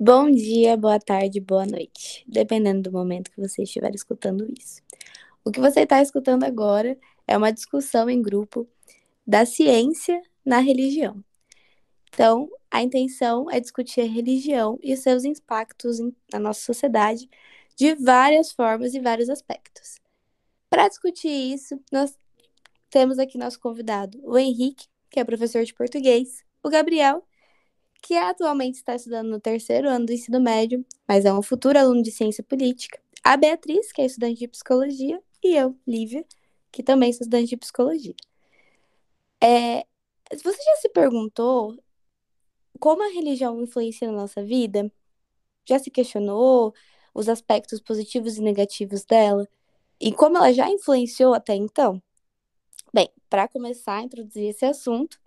Bom 0.00 0.30
dia, 0.30 0.76
boa 0.76 1.00
tarde, 1.00 1.40
boa 1.40 1.66
noite, 1.66 2.24
dependendo 2.28 2.82
do 2.82 2.92
momento 2.92 3.32
que 3.32 3.40
você 3.40 3.64
estiver 3.64 3.92
escutando 3.96 4.46
isso. 4.56 4.80
O 5.44 5.50
que 5.50 5.58
você 5.58 5.80
está 5.80 6.00
escutando 6.00 6.44
agora 6.44 6.96
é 7.26 7.36
uma 7.36 7.50
discussão 7.52 8.08
em 8.08 8.22
grupo 8.22 8.68
da 9.26 9.44
ciência 9.44 10.22
na 10.44 10.60
religião. 10.60 11.20
Então, 12.14 12.48
a 12.70 12.80
intenção 12.80 13.50
é 13.50 13.58
discutir 13.58 14.02
a 14.02 14.06
religião 14.06 14.78
e 14.84 14.94
os 14.94 15.00
seus 15.00 15.24
impactos 15.24 15.98
na 16.32 16.38
nossa 16.38 16.60
sociedade 16.60 17.28
de 17.74 17.96
várias 17.96 18.52
formas 18.52 18.94
e 18.94 19.00
vários 19.00 19.28
aspectos. 19.28 19.98
Para 20.70 20.86
discutir 20.86 21.28
isso, 21.28 21.76
nós 21.90 22.16
temos 22.88 23.18
aqui 23.18 23.36
nosso 23.36 23.58
convidado, 23.58 24.16
o 24.22 24.38
Henrique, 24.38 24.86
que 25.10 25.18
é 25.18 25.24
professor 25.24 25.64
de 25.64 25.74
português, 25.74 26.44
o 26.62 26.68
Gabriel, 26.68 27.26
que 28.02 28.14
atualmente 28.14 28.76
está 28.76 28.94
estudando 28.94 29.28
no 29.28 29.40
terceiro 29.40 29.88
ano 29.88 30.06
do 30.06 30.12
ensino 30.12 30.40
médio, 30.40 30.84
mas 31.06 31.24
é 31.24 31.32
um 31.32 31.42
futuro 31.42 31.78
aluno 31.78 32.02
de 32.02 32.10
ciência 32.10 32.42
política, 32.42 33.00
a 33.22 33.36
Beatriz, 33.36 33.92
que 33.92 34.00
é 34.00 34.06
estudante 34.06 34.38
de 34.38 34.48
psicologia, 34.48 35.22
e 35.42 35.54
eu, 35.54 35.76
Lívia, 35.86 36.24
que 36.72 36.82
também 36.82 37.12
sou 37.12 37.20
estudante 37.20 37.48
de 37.48 37.56
psicologia. 37.56 38.14
É, 39.42 39.84
você 40.30 40.62
já 40.62 40.76
se 40.76 40.88
perguntou 40.88 41.76
como 42.78 43.02
a 43.02 43.12
religião 43.12 43.60
influencia 43.60 44.10
na 44.10 44.16
nossa 44.16 44.42
vida? 44.42 44.90
Já 45.64 45.78
se 45.78 45.90
questionou 45.90 46.74
os 47.14 47.28
aspectos 47.28 47.80
positivos 47.80 48.36
e 48.36 48.40
negativos 48.40 49.04
dela? 49.04 49.46
E 50.00 50.12
como 50.12 50.36
ela 50.36 50.52
já 50.52 50.70
influenciou 50.70 51.34
até 51.34 51.54
então? 51.54 52.02
Bem, 52.94 53.10
para 53.28 53.48
começar 53.48 53.96
a 53.96 54.02
introduzir 54.02 54.48
esse 54.48 54.64
assunto, 54.64 55.18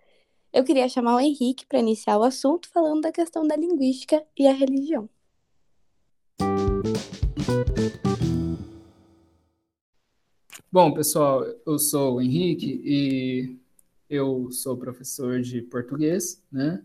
eu 0.52 0.64
queria 0.64 0.88
chamar 0.88 1.16
o 1.16 1.20
Henrique 1.20 1.64
para 1.64 1.78
iniciar 1.78 2.18
o 2.18 2.22
assunto 2.22 2.68
falando 2.68 3.00
da 3.00 3.12
questão 3.12 3.46
da 3.46 3.56
linguística 3.56 4.22
e 4.38 4.46
a 4.46 4.52
religião. 4.52 5.08
Bom, 10.70 10.92
pessoal, 10.92 11.44
eu 11.66 11.78
sou 11.78 12.16
o 12.16 12.20
Henrique 12.20 12.80
e 12.84 13.56
eu 14.08 14.50
sou 14.50 14.76
professor 14.76 15.40
de 15.40 15.62
português, 15.62 16.42
né? 16.50 16.82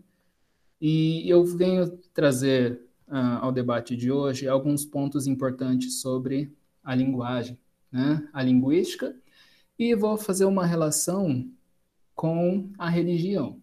E 0.80 1.28
eu 1.28 1.44
venho 1.44 1.98
trazer 2.14 2.80
uh, 3.08 3.40
ao 3.42 3.52
debate 3.52 3.96
de 3.96 4.10
hoje 4.10 4.46
alguns 4.46 4.84
pontos 4.84 5.26
importantes 5.26 6.00
sobre 6.00 6.54
a 6.82 6.94
linguagem, 6.94 7.58
né? 7.90 8.28
A 8.32 8.42
linguística, 8.42 9.14
e 9.78 9.94
vou 9.94 10.16
fazer 10.16 10.44
uma 10.44 10.66
relação 10.66 11.50
com 12.18 12.68
a 12.76 12.90
religião. 12.90 13.62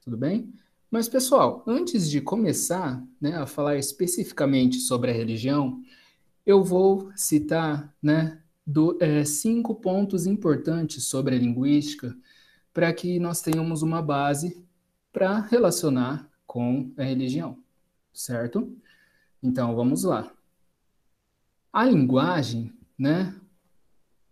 Tudo 0.00 0.16
bem? 0.16 0.54
Mas, 0.88 1.08
pessoal, 1.08 1.64
antes 1.66 2.08
de 2.08 2.20
começar 2.20 3.04
né, 3.20 3.34
a 3.34 3.46
falar 3.46 3.78
especificamente 3.78 4.76
sobre 4.76 5.10
a 5.10 5.14
religião, 5.14 5.82
eu 6.46 6.62
vou 6.62 7.10
citar 7.16 7.92
né, 8.00 8.40
do, 8.64 8.96
é, 9.00 9.24
cinco 9.24 9.74
pontos 9.74 10.24
importantes 10.24 11.02
sobre 11.06 11.34
a 11.34 11.38
linguística 11.40 12.16
para 12.72 12.92
que 12.92 13.18
nós 13.18 13.42
tenhamos 13.42 13.82
uma 13.82 14.00
base 14.00 14.64
para 15.12 15.40
relacionar 15.40 16.30
com 16.46 16.92
a 16.96 17.02
religião, 17.02 17.58
certo? 18.12 18.72
Então, 19.42 19.74
vamos 19.74 20.04
lá. 20.04 20.32
A 21.72 21.84
linguagem, 21.86 22.72
né, 22.96 23.34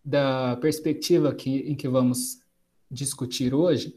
da 0.05 0.56
perspectiva 0.59 1.34
que, 1.34 1.59
em 1.69 1.75
que 1.75 1.89
vamos 1.89 2.41
discutir 2.91 3.55
hoje, 3.55 3.97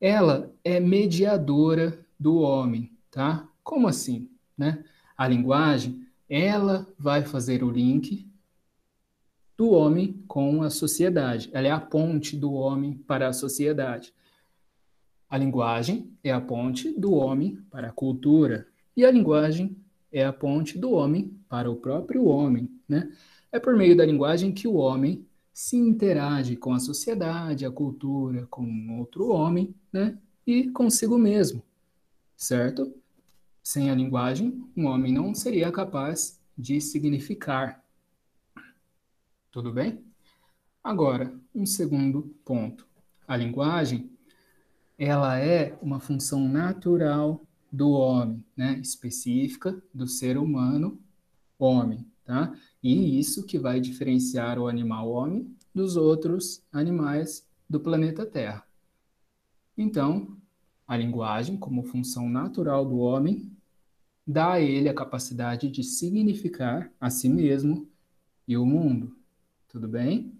ela 0.00 0.52
é 0.62 0.78
mediadora 0.80 1.98
do 2.18 2.36
homem, 2.38 2.92
tá? 3.10 3.48
Como 3.62 3.88
assim, 3.88 4.28
né? 4.56 4.84
A 5.16 5.26
linguagem, 5.26 6.06
ela 6.28 6.86
vai 6.98 7.24
fazer 7.24 7.62
o 7.62 7.70
link 7.70 8.28
do 9.56 9.70
homem 9.70 10.22
com 10.26 10.62
a 10.62 10.70
sociedade. 10.70 11.48
Ela 11.52 11.68
é 11.68 11.70
a 11.70 11.80
ponte 11.80 12.36
do 12.36 12.52
homem 12.52 12.94
para 12.94 13.28
a 13.28 13.32
sociedade. 13.32 14.12
A 15.28 15.38
linguagem 15.38 16.12
é 16.22 16.32
a 16.32 16.40
ponte 16.40 16.90
do 16.98 17.14
homem 17.14 17.56
para 17.70 17.88
a 17.88 17.92
cultura 17.92 18.66
e 18.96 19.04
a 19.04 19.10
linguagem 19.10 19.76
é 20.12 20.24
a 20.24 20.32
ponte 20.32 20.78
do 20.78 20.92
homem 20.92 21.36
para 21.48 21.70
o 21.70 21.76
próprio 21.76 22.26
homem, 22.26 22.70
né? 22.88 23.12
É 23.50 23.58
por 23.58 23.76
meio 23.76 23.96
da 23.96 24.04
linguagem 24.04 24.52
que 24.52 24.68
o 24.68 24.74
homem 24.74 25.26
se 25.54 25.76
interage 25.76 26.56
com 26.56 26.74
a 26.74 26.80
sociedade, 26.80 27.64
a 27.64 27.70
cultura, 27.70 28.46
com 28.48 28.98
outro 28.98 29.28
homem, 29.28 29.72
né? 29.92 30.18
E 30.44 30.68
consigo 30.70 31.16
mesmo, 31.16 31.62
certo? 32.36 32.92
Sem 33.62 33.88
a 33.88 33.94
linguagem, 33.94 34.68
um 34.76 34.86
homem 34.86 35.12
não 35.12 35.32
seria 35.32 35.70
capaz 35.70 36.40
de 36.58 36.80
significar. 36.80 37.82
Tudo 39.52 39.72
bem? 39.72 40.04
Agora, 40.82 41.32
um 41.54 41.64
segundo 41.64 42.34
ponto. 42.44 42.86
A 43.26 43.36
linguagem, 43.36 44.10
ela 44.98 45.38
é 45.38 45.78
uma 45.80 46.00
função 46.00 46.46
natural 46.48 47.46
do 47.72 47.90
homem, 47.90 48.44
né? 48.56 48.78
Específica 48.80 49.80
do 49.94 50.06
ser 50.06 50.36
humano 50.36 51.00
homem, 51.58 52.06
tá? 52.24 52.54
E 52.82 53.18
isso 53.18 53.44
que 53.44 53.58
vai 53.58 53.80
diferenciar 53.80 54.58
o 54.58 54.68
animal 54.68 55.10
homem 55.10 55.54
dos 55.74 55.96
outros 55.96 56.62
animais 56.72 57.46
do 57.68 57.80
planeta 57.80 58.24
Terra. 58.24 58.64
Então, 59.76 60.36
a 60.86 60.96
linguagem, 60.96 61.56
como 61.56 61.82
função 61.82 62.28
natural 62.28 62.84
do 62.84 62.98
homem, 62.98 63.50
dá 64.26 64.52
a 64.52 64.60
ele 64.60 64.88
a 64.88 64.94
capacidade 64.94 65.68
de 65.68 65.82
significar 65.82 66.90
a 67.00 67.10
si 67.10 67.28
mesmo 67.28 67.88
e 68.46 68.56
o 68.56 68.64
mundo. 68.64 69.16
Tudo 69.68 69.88
bem? 69.88 70.32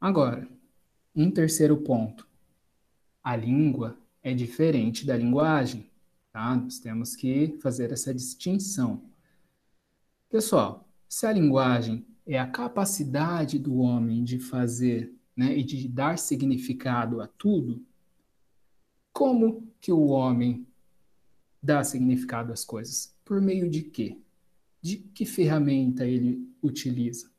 Agora, 0.00 0.48
um 1.14 1.30
terceiro 1.30 1.76
ponto. 1.76 2.26
A 3.22 3.36
língua 3.36 3.96
é 4.22 4.34
diferente 4.34 5.06
da 5.06 5.16
linguagem, 5.16 5.86
tá? 6.32 6.56
Nós 6.56 6.78
temos 6.78 7.14
que 7.14 7.56
fazer 7.60 7.92
essa 7.92 8.12
distinção. 8.12 9.02
Pessoal, 10.32 10.88
se 11.10 11.26
a 11.26 11.32
linguagem 11.32 12.06
é 12.26 12.38
a 12.38 12.46
capacidade 12.46 13.58
do 13.58 13.76
homem 13.76 14.24
de 14.24 14.38
fazer 14.38 15.14
né, 15.36 15.58
e 15.58 15.62
de 15.62 15.86
dar 15.86 16.18
significado 16.18 17.20
a 17.20 17.26
tudo, 17.26 17.84
como 19.12 19.70
que 19.78 19.92
o 19.92 20.06
homem 20.06 20.66
dá 21.62 21.84
significado 21.84 22.50
às 22.50 22.64
coisas? 22.64 23.14
Por 23.26 23.42
meio 23.42 23.68
de 23.68 23.82
quê? 23.82 24.16
De 24.80 24.96
que 24.96 25.26
ferramenta 25.26 26.06
ele 26.06 26.50
utiliza? 26.62 27.30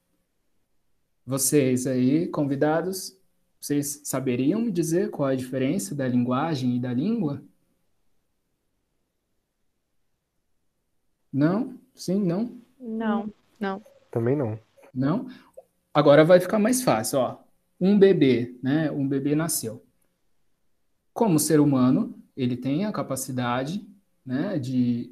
Vocês 1.25 1.87
aí, 1.87 2.27
convidados, 2.27 3.17
vocês 3.59 4.01
saberiam 4.03 4.61
me 4.61 4.71
dizer 4.71 5.09
qual 5.09 5.31
é 5.31 5.33
a 5.33 5.35
diferença 5.35 5.95
da 5.95 6.07
linguagem 6.07 6.75
e 6.75 6.79
da 6.79 6.93
língua? 6.93 7.43
Não? 11.31 11.79
Sim, 11.95 12.23
não? 12.23 12.62
Não. 12.83 13.33
Não. 13.59 13.81
Também 14.11 14.35
não. 14.35 14.59
Não? 14.93 15.27
Agora 15.93 16.25
vai 16.25 16.39
ficar 16.39 16.59
mais 16.59 16.83
fácil, 16.83 17.19
ó. 17.19 17.37
Um 17.79 17.97
bebê, 17.97 18.57
né? 18.61 18.91
Um 18.91 19.07
bebê 19.07 19.35
nasceu. 19.35 19.83
Como 21.13 21.39
ser 21.39 21.59
humano, 21.59 22.21
ele 22.35 22.57
tem 22.57 22.85
a 22.85 22.91
capacidade, 22.91 23.87
né, 24.25 24.57
de 24.57 25.11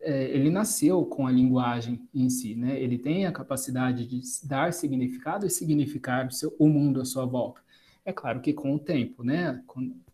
é, 0.00 0.24
ele 0.30 0.50
nasceu 0.50 1.04
com 1.04 1.26
a 1.26 1.30
linguagem 1.30 2.08
em 2.14 2.28
si, 2.30 2.54
né? 2.54 2.80
Ele 2.80 2.98
tem 2.98 3.26
a 3.26 3.32
capacidade 3.32 4.06
de 4.06 4.20
dar 4.46 4.72
significado 4.72 5.46
e 5.46 5.50
significar 5.50 6.26
o, 6.26 6.32
seu, 6.32 6.54
o 6.58 6.68
mundo 6.68 7.00
à 7.00 7.04
sua 7.04 7.26
volta. 7.26 7.60
É 8.04 8.12
claro 8.12 8.40
que 8.40 8.52
com 8.52 8.74
o 8.74 8.78
tempo, 8.78 9.22
né? 9.22 9.62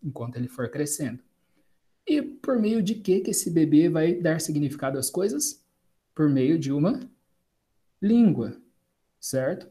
enquanto 0.03 0.35
ele 0.35 0.49
for 0.49 0.69
crescendo. 0.69 1.19
E 2.05 2.21
por 2.21 2.59
meio 2.59 2.83
de 2.83 2.95
que 2.95 3.21
que 3.21 3.31
esse 3.31 3.49
bebê 3.49 3.89
vai 3.89 4.13
dar 4.13 4.41
significado 4.41 4.99
às 4.99 5.09
coisas? 5.09 5.65
Por 6.17 6.27
meio 6.27 6.57
de 6.57 6.71
uma 6.71 6.99
língua, 8.01 8.59
certo? 9.19 9.69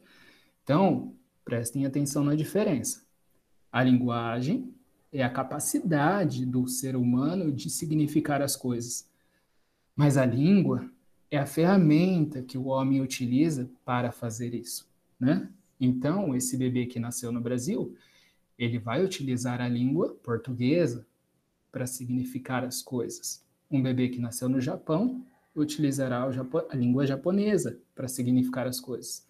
Então, 0.63 1.13
prestem 1.45 1.85
atenção 1.85 2.23
na 2.23 2.37
diferença. 2.37 3.05
A 3.73 3.83
linguagem 3.83 4.73
é 5.13 5.25
a 5.25 5.29
capacidade 5.29 6.47
do 6.47 6.69
ser 6.69 6.95
humano 6.95 7.51
de 7.51 7.69
significar 7.69 8.41
as 8.43 8.55
coisas. 8.55 9.11
Mas 9.97 10.17
a 10.17 10.25
língua 10.25 10.89
é 11.33 11.37
a 11.37 11.47
ferramenta 11.47 12.41
que 12.41 12.57
o 12.57 12.67
homem 12.67 13.01
utiliza 13.01 13.69
para 13.85 14.13
fazer 14.13 14.55
isso, 14.55 14.89
né? 15.19 15.51
Então, 15.81 16.33
esse 16.33 16.57
bebê 16.57 16.87
que 16.87 17.01
nasceu 17.01 17.33
no 17.33 17.41
Brasil, 17.41 17.97
ele 18.57 18.79
vai 18.79 19.05
utilizar 19.05 19.61
a 19.61 19.67
língua 19.67 20.15
portuguesa 20.23 21.05
para 21.73 21.89
significar 21.89 22.65
as 22.65 22.83
coisas. 22.83 23.45
Um 23.69 23.83
bebê 23.83 24.11
que 24.11 24.21
nasceu 24.21 24.49
no 24.49 24.61
Japão 24.61 25.27
utilizará 25.57 26.23
a 26.23 26.77
língua 26.77 27.07
japonesa 27.07 27.81
para 27.95 28.09
significar 28.09 28.67
as 28.67 28.79
coisas. 28.79 29.27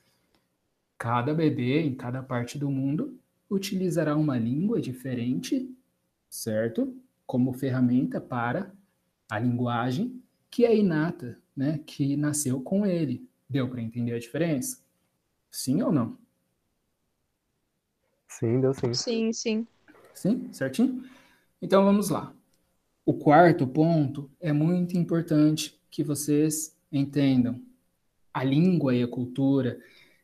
Cada 0.98 1.32
bebê 1.32 1.80
em 1.82 1.94
cada 1.94 2.22
parte 2.22 2.58
do 2.58 2.70
mundo 2.70 3.18
utilizará 3.50 4.16
uma 4.16 4.36
língua 4.36 4.80
diferente, 4.80 5.72
certo? 6.28 6.96
Como 7.26 7.52
ferramenta 7.52 8.20
para 8.20 8.74
a 9.30 9.38
linguagem 9.38 10.22
que 10.50 10.64
é 10.64 10.76
inata, 10.76 11.38
né, 11.56 11.80
que 11.86 12.16
nasceu 12.16 12.60
com 12.60 12.86
ele. 12.86 13.28
Deu 13.48 13.68
para 13.68 13.82
entender 13.82 14.12
a 14.12 14.18
diferença? 14.18 14.82
Sim 15.50 15.82
ou 15.82 15.92
não? 15.92 16.18
Sim, 18.28 18.60
deu 18.60 18.74
sim. 18.74 18.92
Sim, 18.92 19.32
sim. 19.32 19.66
Sim, 20.12 20.52
certinho? 20.52 21.04
Então 21.60 21.84
vamos 21.84 22.08
lá. 22.08 22.34
O 23.04 23.14
quarto 23.14 23.66
ponto 23.66 24.30
é 24.40 24.52
muito 24.52 24.96
importante 24.96 25.75
que 25.96 26.04
vocês 26.04 26.76
entendam. 26.92 27.58
A 28.32 28.44
língua 28.44 28.94
e 28.94 29.02
a 29.02 29.08
cultura 29.08 29.80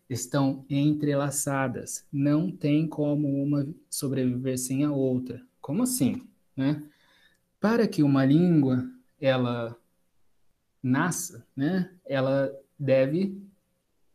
estão 0.07 0.67
entrelaçadas. 0.69 2.07
Não 2.13 2.53
tem 2.53 2.87
como 2.87 3.43
uma 3.43 3.67
sobreviver 3.89 4.59
sem 4.59 4.85
a 4.85 4.93
outra. 4.93 5.43
Como 5.63 5.83
assim, 5.83 6.29
né? 6.55 6.83
Para 7.59 7.89
que 7.89 8.03
uma 8.03 8.23
língua 8.23 8.87
ela 9.19 9.75
nasça, 10.83 11.47
né? 11.57 11.91
Ela 12.05 12.55
deve 12.79 13.41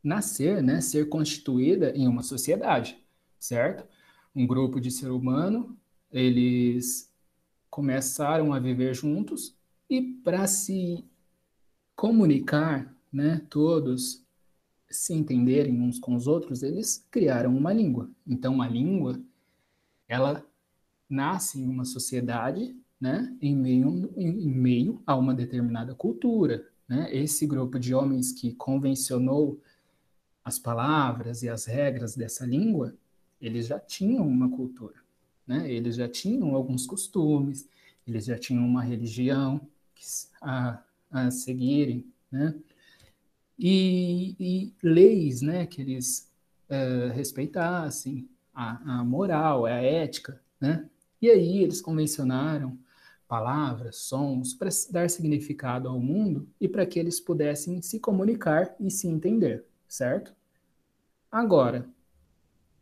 nascer, 0.04 0.62
né? 0.62 0.80
Ser 0.80 1.10
constituída 1.10 1.92
em 1.96 2.08
uma 2.08 2.22
sociedade, 2.22 3.04
certo? 3.40 3.84
Um 4.36 4.46
grupo 4.46 4.80
de 4.80 4.92
ser 4.92 5.10
humano, 5.10 5.76
eles 6.12 7.12
começaram 7.68 8.54
a 8.54 8.60
viver 8.60 8.94
juntos 8.94 9.58
e 9.90 10.04
para 10.04 10.46
se 10.46 11.04
comunicar, 11.98 12.96
né? 13.12 13.42
Todos 13.50 14.24
se 14.90 15.14
entenderem 15.14 15.82
uns 15.82 16.00
com 16.00 16.16
os 16.16 16.28
outros, 16.28 16.64
eles 16.64 17.06
criaram 17.12 17.58
uma 17.58 17.74
língua. 17.74 18.10
Então, 18.26 18.62
a 18.62 18.70
língua, 18.70 19.20
ela 20.08 20.46
nasce 21.10 21.60
em 21.60 21.68
uma 21.68 21.84
sociedade, 21.84 22.74
né, 23.02 23.36
em 23.42 23.56
meio, 23.56 24.14
em 24.16 24.50
meio 24.50 25.02
a 25.06 25.16
uma 25.16 25.34
determinada 25.34 25.94
cultura. 25.94 26.66
Né? 26.88 27.14
Esse 27.14 27.46
grupo 27.46 27.78
de 27.80 27.94
homens 27.94 28.32
que 28.32 28.54
convencionou 28.54 29.60
as 30.46 30.58
palavras 30.58 31.44
e 31.44 31.50
as 31.50 31.66
regras 31.66 32.16
dessa 32.16 32.46
língua, 32.46 32.96
eles 33.42 33.68
já 33.68 33.80
tinham 33.80 34.26
uma 34.26 34.50
cultura. 34.50 34.96
Né? 35.46 35.70
Eles 35.70 35.96
já 35.96 36.08
tinham 36.08 36.56
alguns 36.56 36.86
costumes, 36.86 37.68
eles 38.06 38.26
já 38.26 38.38
tinham 38.38 38.66
uma 38.66 38.82
religião 38.82 39.60
a, 40.42 40.82
a 41.12 41.32
seguirem. 41.32 42.06
Né? 42.32 42.54
e, 43.58 44.36
e 44.40 44.74
leis 44.84 45.42
né, 45.42 45.66
que 45.66 45.82
eles 45.82 46.32
é, 46.70 47.08
respeitassem, 47.14 48.30
a, 48.54 49.00
a, 49.00 49.04
moral, 49.04 49.66
a 49.66 49.72
ética. 49.72 50.42
Né? 50.60 50.88
E 51.22 51.30
aí 51.30 51.64
eles 51.64 51.82
convencionaram 51.82 52.78
palavras, 53.28 53.98
sons, 53.98 54.54
para 54.54 54.70
dar 54.92 55.10
significado 55.10 55.90
ao 55.90 56.00
mundo 56.00 56.48
e 56.62 56.68
para 56.68 56.86
que 56.86 56.98
eles 56.98 57.20
pudessem 57.20 57.82
se 57.82 58.00
comunicar 58.00 58.74
e 58.80 58.90
se 58.90 59.08
entender, 59.08 59.66
certo? 59.88 60.34
Agora, 61.30 61.90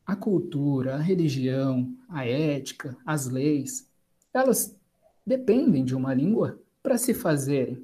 a 0.05 0.15
cultura, 0.15 0.95
a 0.95 1.01
religião, 1.01 1.97
a 2.07 2.27
ética, 2.27 2.95
as 3.03 3.27
leis, 3.27 3.89
elas 4.31 4.77
dependem 5.25 5.83
de 5.83 5.95
uma 5.95 6.13
língua 6.13 6.61
para 6.83 6.95
se 6.95 7.15
fazerem. 7.15 7.83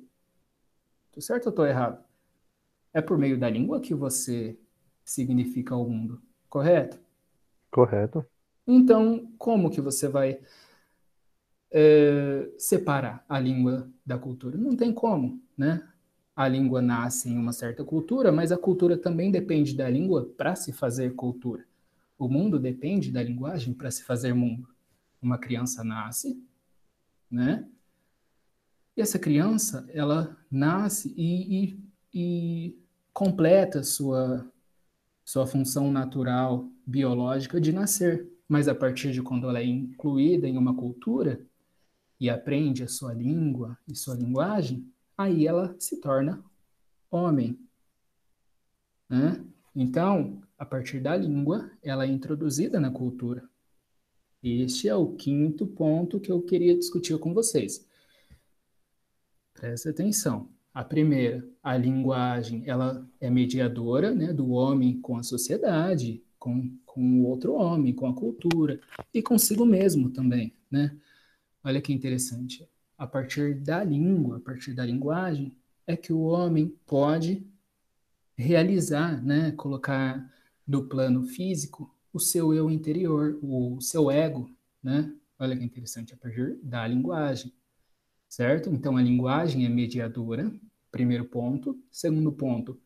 Tô 1.11 1.21
certo 1.21 1.47
ou 1.47 1.49
estou 1.51 1.65
errado? 1.65 2.03
É 2.93 3.01
por 3.01 3.17
meio 3.17 3.39
da 3.39 3.49
língua 3.49 3.81
que 3.81 3.93
você 3.93 4.57
significa 5.03 5.75
o 5.75 5.89
mundo, 5.89 6.21
correto? 6.49 6.99
Correto. 7.69 8.25
Então, 8.67 9.31
como 9.37 9.69
que 9.69 9.81
você 9.81 10.07
vai 10.07 10.39
é, 11.71 12.49
separar 12.57 13.25
a 13.27 13.39
língua 13.39 13.89
da 14.05 14.17
cultura? 14.17 14.57
Não 14.57 14.75
tem 14.75 14.93
como, 14.93 15.41
né? 15.57 15.87
A 16.35 16.47
língua 16.47 16.81
nasce 16.81 17.29
em 17.29 17.37
uma 17.37 17.53
certa 17.53 17.83
cultura, 17.83 18.31
mas 18.31 18.51
a 18.51 18.57
cultura 18.57 18.97
também 18.97 19.31
depende 19.31 19.75
da 19.75 19.89
língua 19.89 20.25
para 20.37 20.55
se 20.55 20.71
fazer 20.71 21.13
cultura. 21.15 21.65
O 22.17 22.27
mundo 22.27 22.59
depende 22.59 23.11
da 23.11 23.21
linguagem 23.21 23.73
para 23.73 23.91
se 23.91 24.03
fazer 24.03 24.33
mundo. 24.33 24.67
Uma 25.21 25.37
criança 25.37 25.83
nasce, 25.83 26.41
né? 27.29 27.67
E 28.95 29.01
essa 29.01 29.17
criança, 29.17 29.85
ela 29.89 30.37
nasce 30.49 31.13
e, 31.17 31.63
e, 31.63 31.79
e 32.13 32.79
completa 33.13 33.83
sua, 33.83 34.49
sua 35.23 35.47
função 35.47 35.91
natural, 35.91 36.69
biológica 36.85 37.59
de 37.59 37.71
nascer. 37.71 38.29
Mas 38.47 38.67
a 38.67 38.75
partir 38.75 39.13
de 39.13 39.21
quando 39.21 39.47
ela 39.49 39.59
é 39.59 39.65
incluída 39.65 40.47
em 40.47 40.57
uma 40.57 40.75
cultura 40.75 41.41
e 42.19 42.29
aprende 42.29 42.83
a 42.83 42.87
sua 42.87 43.13
língua 43.13 43.77
e 43.87 43.95
sua 43.95 44.15
linguagem, 44.15 44.85
aí 45.17 45.47
ela 45.47 45.75
se 45.79 46.01
torna 46.01 46.43
homem. 47.09 47.57
Né? 49.09 49.43
Então, 49.75 50.41
a 50.57 50.65
partir 50.65 50.99
da 50.99 51.15
língua, 51.15 51.71
ela 51.81 52.05
é 52.05 52.07
introduzida 52.07 52.79
na 52.79 52.91
cultura. 52.91 53.49
Este 54.43 54.89
é 54.89 54.95
o 54.95 55.13
quinto 55.13 55.65
ponto 55.65 56.19
que 56.19 56.31
eu 56.31 56.41
queria 56.41 56.77
discutir 56.77 57.17
com 57.19 57.33
vocês. 57.33 57.87
Presta 59.53 59.89
atenção. 59.89 60.49
A 60.73 60.83
primeira, 60.83 61.45
a 61.61 61.75
linguagem, 61.75 62.63
ela 62.65 63.05
é 63.19 63.29
mediadora 63.29 64.13
né, 64.13 64.31
do 64.31 64.51
homem 64.51 64.99
com 65.01 65.17
a 65.17 65.23
sociedade, 65.23 66.23
com, 66.39 66.75
com 66.85 67.21
o 67.21 67.25
outro 67.25 67.53
homem, 67.53 67.93
com 67.93 68.07
a 68.07 68.15
cultura 68.15 68.79
e 69.13 69.21
consigo 69.21 69.65
mesmo 69.65 70.09
também, 70.09 70.53
né? 70.69 70.97
Olha 71.63 71.81
que 71.81 71.93
interessante. 71.93 72.67
A 72.97 73.05
partir 73.05 73.55
da 73.55 73.83
língua, 73.83 74.37
a 74.37 74.39
partir 74.39 74.73
da 74.73 74.85
linguagem, 74.85 75.55
é 75.85 75.95
que 75.95 76.13
o 76.13 76.21
homem 76.21 76.73
pode 76.85 77.45
realizar, 78.35 79.21
né, 79.23 79.51
colocar 79.51 80.33
no 80.65 80.87
plano 80.87 81.23
físico 81.23 81.93
o 82.13 82.19
seu 82.19 82.53
eu 82.53 82.71
interior, 82.71 83.37
o 83.43 83.79
seu 83.81 84.09
ego, 84.09 84.49
né? 84.81 85.13
Olha 85.37 85.55
que 85.55 85.63
interessante, 85.63 86.13
a 86.13 86.17
partir 86.17 86.57
da 86.63 86.87
linguagem 86.87 87.51
certo? 88.31 88.69
Então, 88.69 88.95
a 88.95 89.01
linguagem 89.01 89.65
é 89.65 89.69
mediadora, 89.69 90.49
primeiro 90.89 91.25
ponto. 91.25 91.77
Segundo 91.91 92.31
ponto, 92.31 92.79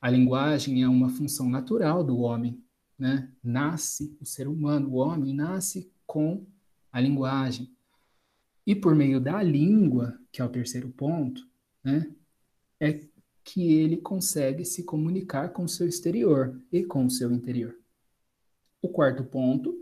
a 0.00 0.10
linguagem 0.10 0.82
é 0.82 0.88
uma 0.88 1.08
função 1.08 1.48
natural 1.48 2.02
do 2.02 2.18
homem, 2.18 2.60
né? 2.98 3.32
Nasce 3.40 4.16
o 4.20 4.26
ser 4.26 4.48
humano, 4.48 4.90
o 4.90 4.94
homem 4.96 5.32
nasce 5.32 5.92
com 6.04 6.44
a 6.90 7.00
linguagem. 7.00 7.72
E 8.66 8.74
por 8.74 8.96
meio 8.96 9.20
da 9.20 9.40
língua, 9.40 10.20
que 10.32 10.42
é 10.42 10.44
o 10.44 10.48
terceiro 10.48 10.88
ponto, 10.88 11.48
né? 11.84 12.12
É 12.80 13.00
que 13.44 13.72
ele 13.72 13.96
consegue 13.96 14.64
se 14.64 14.82
comunicar 14.82 15.50
com 15.50 15.64
o 15.64 15.68
seu 15.68 15.86
exterior 15.86 16.60
e 16.72 16.82
com 16.82 17.06
o 17.06 17.10
seu 17.10 17.30
interior. 17.30 17.78
O 18.82 18.88
quarto 18.88 19.22
ponto, 19.22 19.72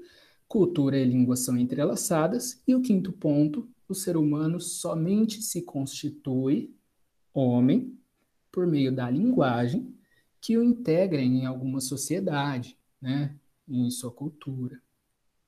cultura 0.46 0.98
e 0.98 1.04
língua 1.04 1.34
são 1.34 1.56
entrelaçadas. 1.56 2.62
E 2.66 2.74
o 2.74 2.82
quinto 2.82 3.10
ponto, 3.10 3.66
o 3.88 3.94
ser 3.94 4.16
humano 4.16 4.60
somente 4.60 5.40
se 5.42 5.62
constitui 5.62 6.74
homem 7.32 7.98
por 8.52 8.66
meio 8.66 8.94
da 8.94 9.08
linguagem 9.10 9.94
que 10.40 10.56
o 10.56 10.62
integra 10.62 11.20
em 11.20 11.46
alguma 11.46 11.80
sociedade, 11.80 12.78
né, 13.00 13.36
em 13.68 13.90
sua 13.90 14.10
cultura. 14.10 14.80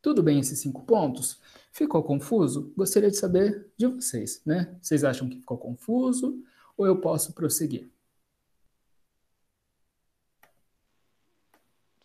Tudo 0.03 0.23
bem 0.23 0.41
esses 0.41 0.59
cinco 0.59 0.83
pontos? 0.85 1.41
Ficou 1.71 2.03
confuso? 2.03 2.73
Gostaria 2.77 3.11
de 3.11 3.17
saber 3.17 3.71
de 3.77 3.87
vocês, 3.87 4.43
né? 4.47 4.79
Vocês 4.81 5.05
acham 5.05 5.29
que 5.29 5.39
ficou 5.39 5.59
confuso 5.59 6.43
ou 6.77 6.87
eu 6.87 7.01
posso 7.01 7.35
prosseguir? 7.35 7.91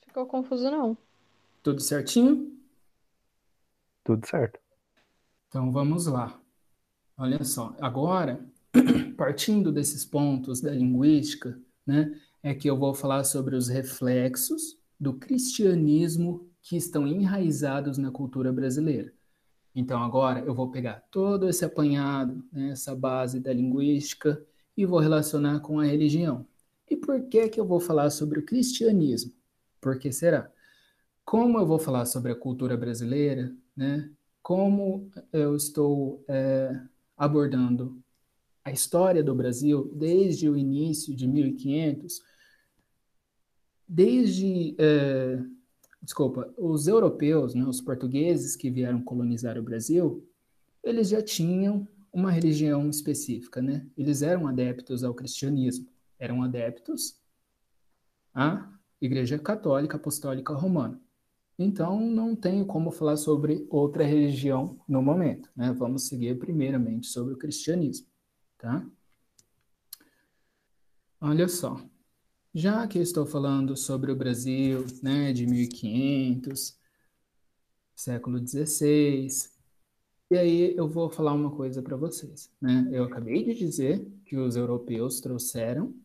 Ficou 0.02 0.26
confuso 0.26 0.70
não. 0.70 0.98
Tudo 1.64 1.82
certinho? 1.82 2.54
Tudo 4.04 4.28
certo. 4.28 4.65
Então 5.56 5.72
vamos 5.72 6.06
lá. 6.06 6.38
Olha 7.18 7.42
só, 7.46 7.74
agora, 7.80 8.46
partindo 9.16 9.72
desses 9.72 10.04
pontos 10.04 10.60
da 10.60 10.70
linguística, 10.70 11.58
né, 11.88 12.14
é 12.44 12.54
que 12.54 12.70
eu 12.70 12.78
vou 12.78 12.94
falar 12.94 13.24
sobre 13.24 13.56
os 13.56 13.70
reflexos 13.70 14.78
do 15.00 15.14
cristianismo 15.14 16.46
que 16.62 16.76
estão 16.76 17.08
enraizados 17.08 17.98
na 17.98 18.12
cultura 18.12 18.52
brasileira. 18.52 19.14
Então 19.74 20.04
agora 20.04 20.42
eu 20.42 20.54
vou 20.54 20.70
pegar 20.72 21.06
todo 21.10 21.48
esse 21.48 21.64
apanhado, 21.64 22.44
né, 22.52 22.72
essa 22.72 22.94
base 22.94 23.40
da 23.40 23.54
linguística 23.54 24.46
e 24.76 24.86
vou 24.86 25.00
relacionar 25.00 25.62
com 25.62 25.80
a 25.80 25.86
religião. 25.86 26.46
E 26.90 26.98
por 26.98 27.30
que 27.30 27.48
que 27.48 27.62
eu 27.62 27.66
vou 27.66 27.80
falar 27.80 28.10
sobre 28.10 28.40
o 28.40 28.46
cristianismo? 28.46 29.32
Por 29.80 29.98
que 30.00 30.12
será? 30.12 30.52
Como 31.24 31.58
eu 31.58 31.66
vou 31.66 31.80
falar 31.80 32.06
sobre 32.08 32.34
a 32.34 32.36
cultura 32.36 32.76
brasileira, 32.76 33.56
né? 33.74 34.12
Como 34.46 35.10
eu 35.34 35.56
estou 35.56 36.24
é, 36.28 36.80
abordando 37.18 38.00
a 38.64 38.72
história 38.72 39.24
do 39.24 39.34
Brasil 39.34 39.92
desde 39.96 40.48
o 40.48 40.56
início 40.56 41.16
de 41.16 41.28
1500, 41.28 42.22
desde, 43.88 44.76
é, 44.78 45.42
desculpa, 46.00 46.54
os 46.60 46.86
europeus, 46.86 47.56
né, 47.56 47.66
os 47.66 47.82
portugueses 47.82 48.56
que 48.56 48.70
vieram 48.70 49.02
colonizar 49.02 49.58
o 49.58 49.64
Brasil, 49.64 50.24
eles 50.84 51.10
já 51.10 51.24
tinham 51.24 51.88
uma 52.14 52.30
religião 52.30 52.88
específica, 52.88 53.64
né? 53.64 53.88
Eles 53.98 54.22
eram 54.22 54.48
adeptos 54.48 55.04
ao 55.04 55.16
cristianismo, 55.16 55.90
eram 56.20 56.44
adeptos 56.44 57.20
à 58.32 58.72
Igreja 59.02 59.40
Católica 59.40 59.98
Apostólica 59.98 60.54
Romana. 60.54 61.02
Então, 61.58 62.00
não 62.02 62.36
tenho 62.36 62.66
como 62.66 62.92
falar 62.92 63.16
sobre 63.16 63.66
outra 63.70 64.04
religião 64.04 64.78
no 64.88 65.02
momento, 65.02 65.50
né? 65.56 65.72
Vamos 65.72 66.08
seguir 66.08 66.38
primeiramente 66.38 67.08
sobre 67.08 67.34
o 67.34 67.38
cristianismo, 67.38 68.08
tá? 68.58 68.86
Olha 71.22 71.48
só, 71.48 71.82
já 72.54 72.86
que 72.88 73.00
estou 73.00 73.26
falando 73.26 73.76
sobre 73.76 74.12
o 74.12 74.16
Brasil, 74.16 74.86
né, 75.02 75.34
de 75.34 75.46
1500, 75.48 76.78
século 77.96 78.46
XVI, 78.46 79.28
e 80.32 80.38
aí 80.38 80.76
eu 80.76 80.88
vou 80.88 81.10
falar 81.10 81.34
uma 81.34 81.52
coisa 81.52 81.82
para 81.82 81.96
vocês, 81.96 82.52
né? 82.62 82.90
Eu 82.92 83.04
acabei 83.04 83.44
de 83.44 83.54
dizer 83.54 84.06
que 84.26 84.38
os 84.38 84.56
europeus 84.56 85.20
trouxeram, 85.20 85.96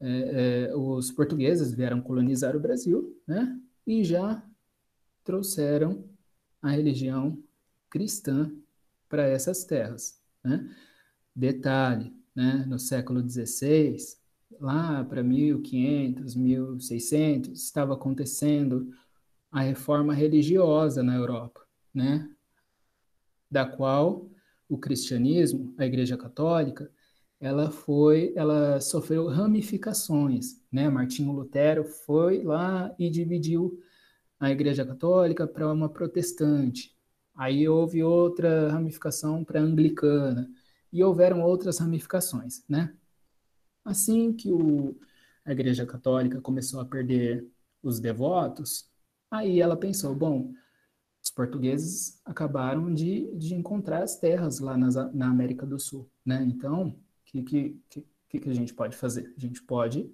é, 0.00 0.68
é, 0.68 0.76
os 0.76 1.10
portugueses 1.10 1.72
vieram 1.72 2.00
colonizar 2.00 2.56
o 2.56 2.60
Brasil, 2.60 3.20
né? 3.26 3.60
E 3.86 4.04
já 4.04 4.45
trouxeram 5.26 6.04
a 6.62 6.70
religião 6.70 7.42
cristã 7.90 8.50
para 9.08 9.26
essas 9.26 9.64
terras, 9.64 10.22
né? 10.42 10.70
Detalhe, 11.34 12.14
né? 12.34 12.64
No 12.66 12.78
século 12.78 13.20
XVI, 13.28 13.96
lá 14.60 15.04
para 15.04 15.22
1500, 15.22 16.34
1600, 16.34 17.62
estava 17.62 17.94
acontecendo 17.94 18.94
a 19.50 19.60
reforma 19.60 20.14
religiosa 20.14 21.02
na 21.02 21.16
Europa, 21.16 21.66
né? 21.92 22.30
Da 23.50 23.66
qual 23.66 24.30
o 24.68 24.78
cristianismo, 24.78 25.74
a 25.76 25.84
Igreja 25.84 26.16
Católica, 26.16 26.90
ela 27.40 27.70
foi, 27.70 28.32
ela 28.36 28.80
sofreu 28.80 29.26
ramificações, 29.26 30.62
né? 30.70 30.88
Martinho 30.88 31.32
Lutero 31.32 31.84
foi 31.84 32.42
lá 32.42 32.94
e 32.98 33.10
dividiu 33.10 33.82
a 34.38 34.50
Igreja 34.50 34.84
Católica 34.84 35.46
para 35.46 35.72
uma 35.72 35.88
protestante. 35.88 36.94
Aí 37.34 37.68
houve 37.68 38.02
outra 38.02 38.70
ramificação 38.70 39.44
para 39.44 39.60
anglicana 39.60 40.50
e 40.92 41.02
houveram 41.02 41.42
outras 41.42 41.78
ramificações, 41.78 42.64
né? 42.68 42.94
Assim 43.84 44.32
que 44.32 44.50
o, 44.52 44.98
a 45.44 45.52
Igreja 45.52 45.86
Católica 45.86 46.40
começou 46.40 46.80
a 46.80 46.84
perder 46.84 47.46
os 47.82 48.00
devotos, 48.00 48.90
aí 49.30 49.60
ela 49.60 49.76
pensou, 49.76 50.14
bom, 50.14 50.52
os 51.22 51.30
portugueses 51.30 52.20
acabaram 52.24 52.92
de, 52.92 53.32
de 53.36 53.54
encontrar 53.54 54.02
as 54.02 54.18
terras 54.18 54.58
lá 54.60 54.76
na, 54.76 54.88
na 55.12 55.28
América 55.28 55.66
do 55.66 55.78
Sul, 55.78 56.10
né? 56.24 56.42
Então, 56.44 56.88
o 56.88 56.96
que, 57.24 57.42
que, 57.42 57.80
que, 58.28 58.40
que 58.40 58.48
a 58.48 58.54
gente 58.54 58.72
pode 58.72 58.96
fazer? 58.96 59.32
A 59.36 59.40
gente 59.40 59.62
pode 59.62 60.10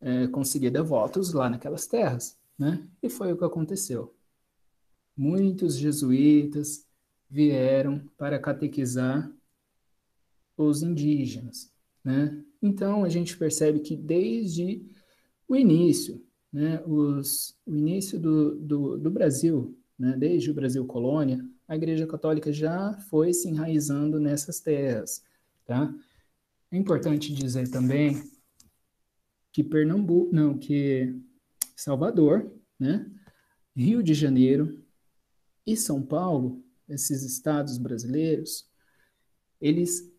é, 0.00 0.26
conseguir 0.28 0.70
devotos 0.70 1.32
lá 1.32 1.48
naquelas 1.48 1.86
terras, 1.86 2.38
né? 2.62 2.88
E 3.02 3.10
foi 3.10 3.32
o 3.32 3.36
que 3.36 3.44
aconteceu. 3.44 4.14
Muitos 5.16 5.76
jesuítas 5.76 6.86
vieram 7.28 8.08
para 8.16 8.38
catequizar 8.38 9.28
os 10.56 10.80
indígenas, 10.80 11.72
né? 12.04 12.40
Então, 12.62 13.02
a 13.02 13.08
gente 13.08 13.36
percebe 13.36 13.80
que 13.80 13.96
desde 13.96 14.80
o 15.48 15.56
início, 15.56 16.24
né, 16.52 16.80
os, 16.86 17.58
o 17.66 17.74
início 17.74 18.20
do, 18.20 18.54
do, 18.54 18.96
do 18.96 19.10
Brasil, 19.10 19.76
né, 19.98 20.14
desde 20.16 20.48
o 20.48 20.54
Brasil 20.54 20.84
colônia, 20.86 21.44
a 21.66 21.74
Igreja 21.74 22.06
Católica 22.06 22.52
já 22.52 22.96
foi 23.10 23.32
se 23.32 23.48
enraizando 23.48 24.20
nessas 24.20 24.60
terras. 24.60 25.24
Tá? 25.64 25.92
É 26.70 26.76
importante 26.76 27.34
dizer 27.34 27.68
também 27.68 28.22
que 29.50 29.64
Pernambuco, 29.64 30.32
não, 30.32 30.56
que 30.56 31.12
Salvador, 31.76 32.52
né, 32.78 33.10
Rio 33.74 34.02
de 34.02 34.14
Janeiro 34.14 34.84
e 35.66 35.76
São 35.76 36.02
Paulo, 36.02 36.64
esses 36.88 37.22
estados 37.22 37.78
brasileiros, 37.78 38.68
eles 39.60 40.10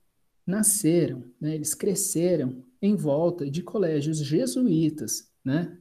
nasceram, 0.46 1.24
né, 1.40 1.56
eles 1.56 1.74
cresceram 1.74 2.64
em 2.82 2.96
volta 2.96 3.50
de 3.50 3.62
colégios 3.62 4.18
jesuítas, 4.18 5.32
né? 5.44 5.78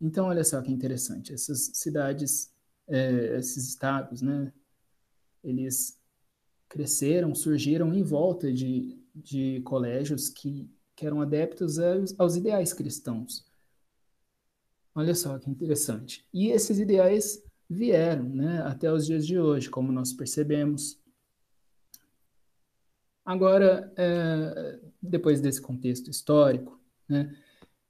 Então, 0.00 0.26
olha 0.26 0.44
só 0.44 0.60
que 0.60 0.70
interessante, 0.70 1.32
essas 1.32 1.70
cidades, 1.74 2.52
é, 2.86 3.38
esses 3.38 3.66
estados, 3.68 4.20
né, 4.20 4.52
eles 5.42 5.98
cresceram, 6.68 7.34
surgiram 7.34 7.94
em 7.94 8.02
volta 8.02 8.52
de, 8.52 9.00
de 9.14 9.60
colégios 9.64 10.28
que, 10.28 10.70
que 10.94 11.06
eram 11.06 11.20
adeptos 11.20 11.78
aos, 11.78 12.14
aos 12.18 12.36
ideais 12.36 12.72
cristãos. 12.72 13.44
Olha 14.96 15.14
só 15.14 15.38
que 15.38 15.48
interessante. 15.48 16.26
E 16.34 16.48
esses 16.48 16.80
ideais 16.80 17.40
vieram 17.70 18.24
né, 18.24 18.62
até 18.62 18.92
os 18.92 19.06
dias 19.06 19.24
de 19.24 19.38
hoje, 19.38 19.70
como 19.70 19.92
nós 19.92 20.12
percebemos 20.12 20.98
Agora, 23.26 23.92
é, 23.96 24.78
depois 25.02 25.40
desse 25.40 25.60
contexto 25.60 26.08
histórico, 26.08 26.80
né, 27.08 27.36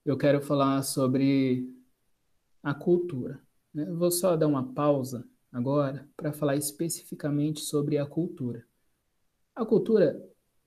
eu 0.02 0.16
quero 0.16 0.40
falar 0.40 0.82
sobre 0.82 1.70
a 2.62 2.72
cultura. 2.72 3.38
Né? 3.74 3.84
vou 3.84 4.10
só 4.10 4.34
dar 4.34 4.46
uma 4.46 4.72
pausa 4.72 5.28
agora 5.52 6.08
para 6.16 6.32
falar 6.32 6.56
especificamente 6.56 7.60
sobre 7.60 7.98
a 7.98 8.06
cultura. 8.06 8.64
A 9.54 9.66
cultura 9.66 10.18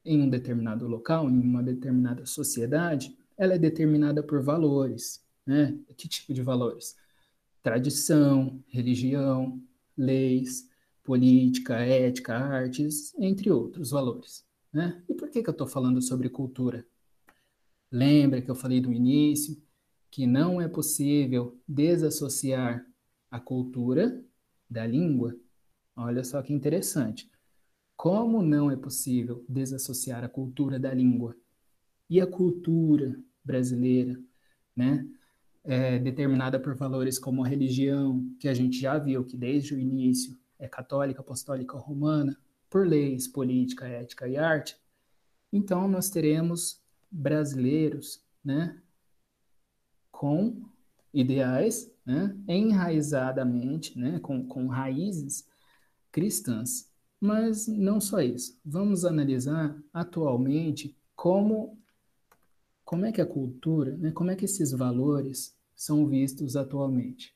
em 0.05 0.21
um 0.21 0.29
determinado 0.29 0.87
local, 0.87 1.27
em 1.27 1.39
uma 1.39 1.63
determinada 1.63 2.27
sociedade, 2.27 3.17
ela 3.35 3.55
é 3.55 3.57
determinada 3.57 4.21
por 4.21 4.39
valores. 4.39 5.25
Né? 5.49 5.79
Que 5.97 6.07
tipo 6.07 6.31
de 6.31 6.43
valores? 6.43 6.95
Tradição, 7.63 8.63
religião, 8.67 9.59
leis, 9.97 10.69
política, 11.03 11.79
ética, 11.79 12.37
artes, 12.37 13.15
entre 13.17 13.49
outros 13.49 13.89
valores. 13.89 14.45
Né? 14.71 15.03
E 15.09 15.13
por 15.15 15.27
que, 15.27 15.41
que 15.41 15.49
eu 15.49 15.51
estou 15.51 15.65
falando 15.65 16.03
sobre 16.03 16.29
cultura? 16.29 16.85
Lembra 17.91 18.43
que 18.43 18.51
eu 18.51 18.53
falei 18.53 18.79
do 18.79 18.93
início 18.93 19.59
que 20.11 20.27
não 20.27 20.61
é 20.61 20.67
possível 20.67 21.59
desassociar 21.67 22.85
a 23.31 23.39
cultura 23.39 24.23
da 24.69 24.85
língua? 24.85 25.35
Olha 25.95 26.23
só 26.23 26.43
que 26.43 26.53
interessante. 26.53 27.27
Como 27.97 28.43
não 28.43 28.69
é 28.69 28.75
possível 28.75 29.43
desassociar 29.49 30.23
a 30.23 30.29
cultura 30.29 30.77
da 30.77 30.93
língua? 30.93 31.35
E 32.07 32.21
a 32.21 32.27
cultura 32.27 33.19
brasileira, 33.43 34.15
né? 34.75 35.09
É 35.71 35.99
determinada 35.99 36.59
por 36.59 36.73
valores 36.75 37.19
como 37.19 37.45
a 37.45 37.47
religião, 37.47 38.27
que 38.39 38.49
a 38.49 38.55
gente 38.55 38.79
já 38.79 38.97
viu 38.97 39.23
que 39.23 39.37
desde 39.37 39.75
o 39.75 39.79
início 39.79 40.35
é 40.57 40.67
católica, 40.67 41.21
apostólica, 41.21 41.77
romana, 41.77 42.35
por 42.67 42.87
leis, 42.87 43.27
política, 43.27 43.87
ética 43.87 44.27
e 44.27 44.35
arte, 44.35 44.75
então 45.53 45.87
nós 45.87 46.09
teremos 46.09 46.81
brasileiros, 47.11 48.19
né, 48.43 48.81
com 50.11 50.59
ideais, 51.13 51.91
né, 52.03 52.35
enraizadamente, 52.47 53.95
né, 53.95 54.19
com, 54.19 54.43
com 54.47 54.65
raízes 54.65 55.47
cristãs. 56.11 56.91
Mas 57.21 57.67
não 57.67 58.01
só 58.01 58.21
isso. 58.21 58.59
Vamos 58.65 59.05
analisar 59.05 59.77
atualmente 59.93 60.97
como 61.15 61.77
como 62.83 63.05
é 63.05 63.11
que 63.11 63.21
a 63.21 63.25
cultura, 63.25 63.95
né, 63.97 64.11
como 64.11 64.31
é 64.31 64.35
que 64.35 64.45
esses 64.45 64.71
valores 64.71 65.55
são 65.79 66.05
vistos 66.05 66.57
atualmente. 66.57 67.33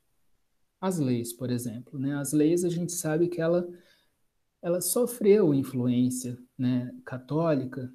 As 0.81 0.99
leis, 0.99 1.31
por 1.31 1.49
exemplo, 1.49 1.97
né? 1.97 2.17
As 2.17 2.33
leis 2.33 2.65
a 2.65 2.69
gente 2.69 2.91
sabe 2.91 3.29
que 3.29 3.39
ela 3.39 3.65
ela 4.61 4.81
sofreu 4.81 5.53
influência 5.53 6.37
né, 6.57 6.93
católica 7.05 7.93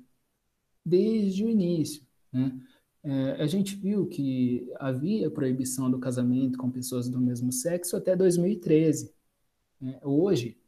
desde 0.84 1.44
o 1.44 1.48
início. 1.48 2.02
Né? 2.30 2.60
É, 3.02 3.42
a 3.42 3.46
gente 3.46 3.74
viu 3.74 4.06
que 4.06 4.70
havia 4.76 5.30
proibição 5.30 5.90
do 5.90 5.98
casamento 5.98 6.58
com 6.58 6.70
pessoas 6.70 7.08
do 7.08 7.18
mesmo 7.20 7.50
sexo 7.50 7.96
até 7.96 8.14
2013. 8.14 9.14
Né? 9.80 9.98
Hoje, 10.02 10.58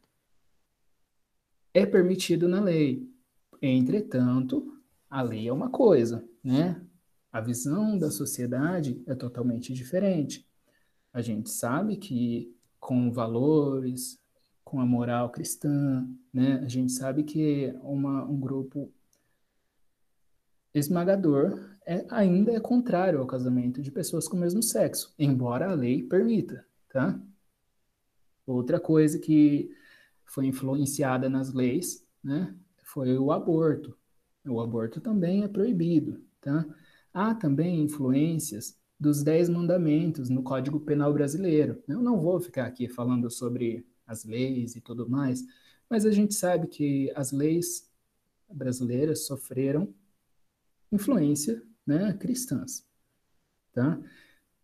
é 1.75 1.85
permitido 1.85 2.49
na 2.49 2.61
lei. 2.61 3.07
Entretanto, 3.61 4.79
a 5.09 5.21
lei 5.21 5.49
é 5.49 5.53
uma 5.53 5.69
coisa, 5.69 6.27
né? 6.43 6.83
A 7.33 7.41
visão 7.41 7.97
da 7.99 8.11
sociedade 8.11 9.03
é 9.07 9.15
totalmente 9.15 9.73
diferente. 9.73 10.47
A 11.13 11.21
gente 11.21 11.51
sabe 11.51 11.97
que 11.97 12.55
com 12.79 13.13
valores, 13.13 14.19
com 14.65 14.81
a 14.81 14.87
moral 14.87 15.31
cristã, 15.31 16.09
né? 16.33 16.61
A 16.65 16.69
gente 16.69 16.93
sabe 16.93 17.25
que 17.25 17.75
uma, 17.83 18.25
um 18.25 18.39
grupo 18.39 18.93
esmagador 20.73 21.77
é, 21.87 22.07
ainda 22.09 22.53
é 22.53 22.61
contrário 22.61 23.19
ao 23.21 23.27
casamento 23.27 23.83
de 23.83 23.91
pessoas 23.91 24.29
com 24.29 24.37
o 24.37 24.41
mesmo 24.41 24.63
sexo, 24.63 25.13
embora 25.19 25.71
a 25.71 25.75
lei 25.75 26.03
permita, 26.03 26.65
tá? 26.89 27.21
Outra 28.47 28.81
coisa 28.81 29.19
que 29.19 29.71
foi 30.25 30.47
influenciada 30.47 31.29
nas 31.29 31.53
leis, 31.53 32.07
né, 32.23 32.55
foi 32.85 33.19
o 33.19 33.33
aborto. 33.33 33.97
O 34.47 34.61
aborto 34.61 35.01
também 35.01 35.43
é 35.43 35.49
proibido, 35.49 36.25
tá? 36.41 36.65
Há 37.13 37.35
também 37.35 37.83
influências 37.83 38.79
dos 38.99 39.23
Dez 39.23 39.49
Mandamentos 39.49 40.29
no 40.29 40.43
Código 40.43 40.79
Penal 40.81 41.13
Brasileiro. 41.13 41.83
Eu 41.89 42.01
não 42.03 42.21
vou 42.21 42.41
ficar 42.41 42.67
aqui 42.67 42.89
falando 42.89 43.31
sobre 43.31 43.87
as 44.07 44.25
leis 44.25 44.77
e 44.77 44.81
tudo 44.81 45.09
mais, 45.09 45.45
mas 45.89 46.05
a 46.05 46.11
gente 46.11 46.35
sabe 46.35 46.67
que 46.67 47.11
as 47.17 47.33
leis 47.33 47.91
brasileiras 48.53 49.27
sofreram 49.27 49.93
influência 50.93 51.63
né, 51.87 52.13
cristãs. 52.13 52.85
Tá? 53.73 54.01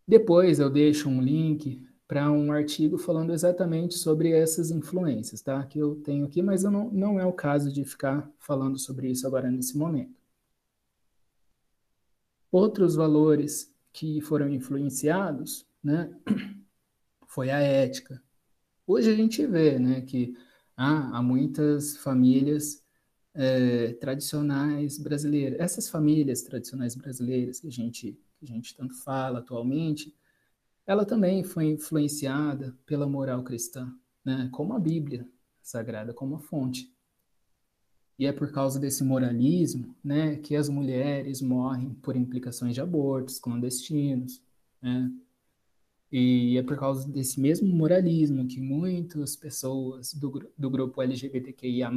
Depois 0.07 0.59
eu 0.59 0.69
deixo 0.69 1.09
um 1.09 1.21
link 1.21 1.85
para 2.07 2.31
um 2.31 2.51
artigo 2.51 2.97
falando 2.97 3.33
exatamente 3.33 3.95
sobre 3.95 4.31
essas 4.31 4.71
influências, 4.71 5.41
tá? 5.41 5.65
Que 5.65 5.77
eu 5.77 5.95
tenho 5.95 6.25
aqui, 6.25 6.41
mas 6.41 6.63
eu 6.63 6.71
não, 6.71 6.89
não 6.89 7.19
é 7.19 7.25
o 7.25 7.33
caso 7.33 7.71
de 7.71 7.83
ficar 7.83 8.31
falando 8.39 8.79
sobre 8.79 9.09
isso 9.11 9.27
agora 9.27 9.51
nesse 9.51 9.77
momento. 9.77 10.15
Outros 12.51 12.95
valores 12.95 13.73
que 13.91 14.21
foram 14.21 14.49
influenciados, 14.49 15.65
né, 15.83 16.09
foi 17.27 17.49
a 17.49 17.59
ética. 17.59 18.21
Hoje 18.85 19.11
a 19.11 19.15
gente 19.15 19.45
vê, 19.45 19.77
né, 19.79 20.01
que 20.01 20.35
ah, 20.75 21.17
há 21.17 21.21
muitas 21.21 21.97
famílias 21.97 22.83
é, 23.33 23.93
tradicionais 23.93 24.97
brasileiras. 24.97 25.59
Essas 25.59 25.89
famílias 25.89 26.41
tradicionais 26.41 26.95
brasileiras 26.95 27.59
que 27.59 27.67
a 27.67 27.71
gente 27.71 28.19
que 28.39 28.45
a 28.45 28.47
gente 28.47 28.75
tanto 28.75 28.93
fala 28.93 29.39
atualmente, 29.39 30.15
ela 30.85 31.03
também 31.05 31.43
foi 31.43 31.65
influenciada 31.65 32.77
pela 32.85 33.07
moral 33.07 33.43
cristã, 33.43 33.91
né, 34.23 34.47
como 34.51 34.73
a 34.73 34.79
Bíblia 34.79 35.27
Sagrada 35.61 36.13
como 36.13 36.35
a 36.35 36.39
fonte. 36.39 36.95
E 38.17 38.25
é 38.25 38.31
por 38.31 38.51
causa 38.51 38.79
desse 38.79 39.03
moralismo 39.03 39.95
né, 40.03 40.37
que 40.37 40.55
as 40.55 40.69
mulheres 40.69 41.41
morrem 41.41 41.93
por 41.95 42.15
implicações 42.15 42.73
de 42.73 42.81
abortos 42.81 43.39
clandestinos. 43.39 44.41
Né? 44.81 45.11
E 46.11 46.57
é 46.57 46.63
por 46.63 46.77
causa 46.77 47.07
desse 47.07 47.39
mesmo 47.39 47.67
moralismo 47.67 48.47
que 48.47 48.59
muitas 48.59 49.35
pessoas 49.35 50.13
do, 50.13 50.51
do 50.57 50.69
grupo 50.69 51.01
LGBTQIA 51.01 51.91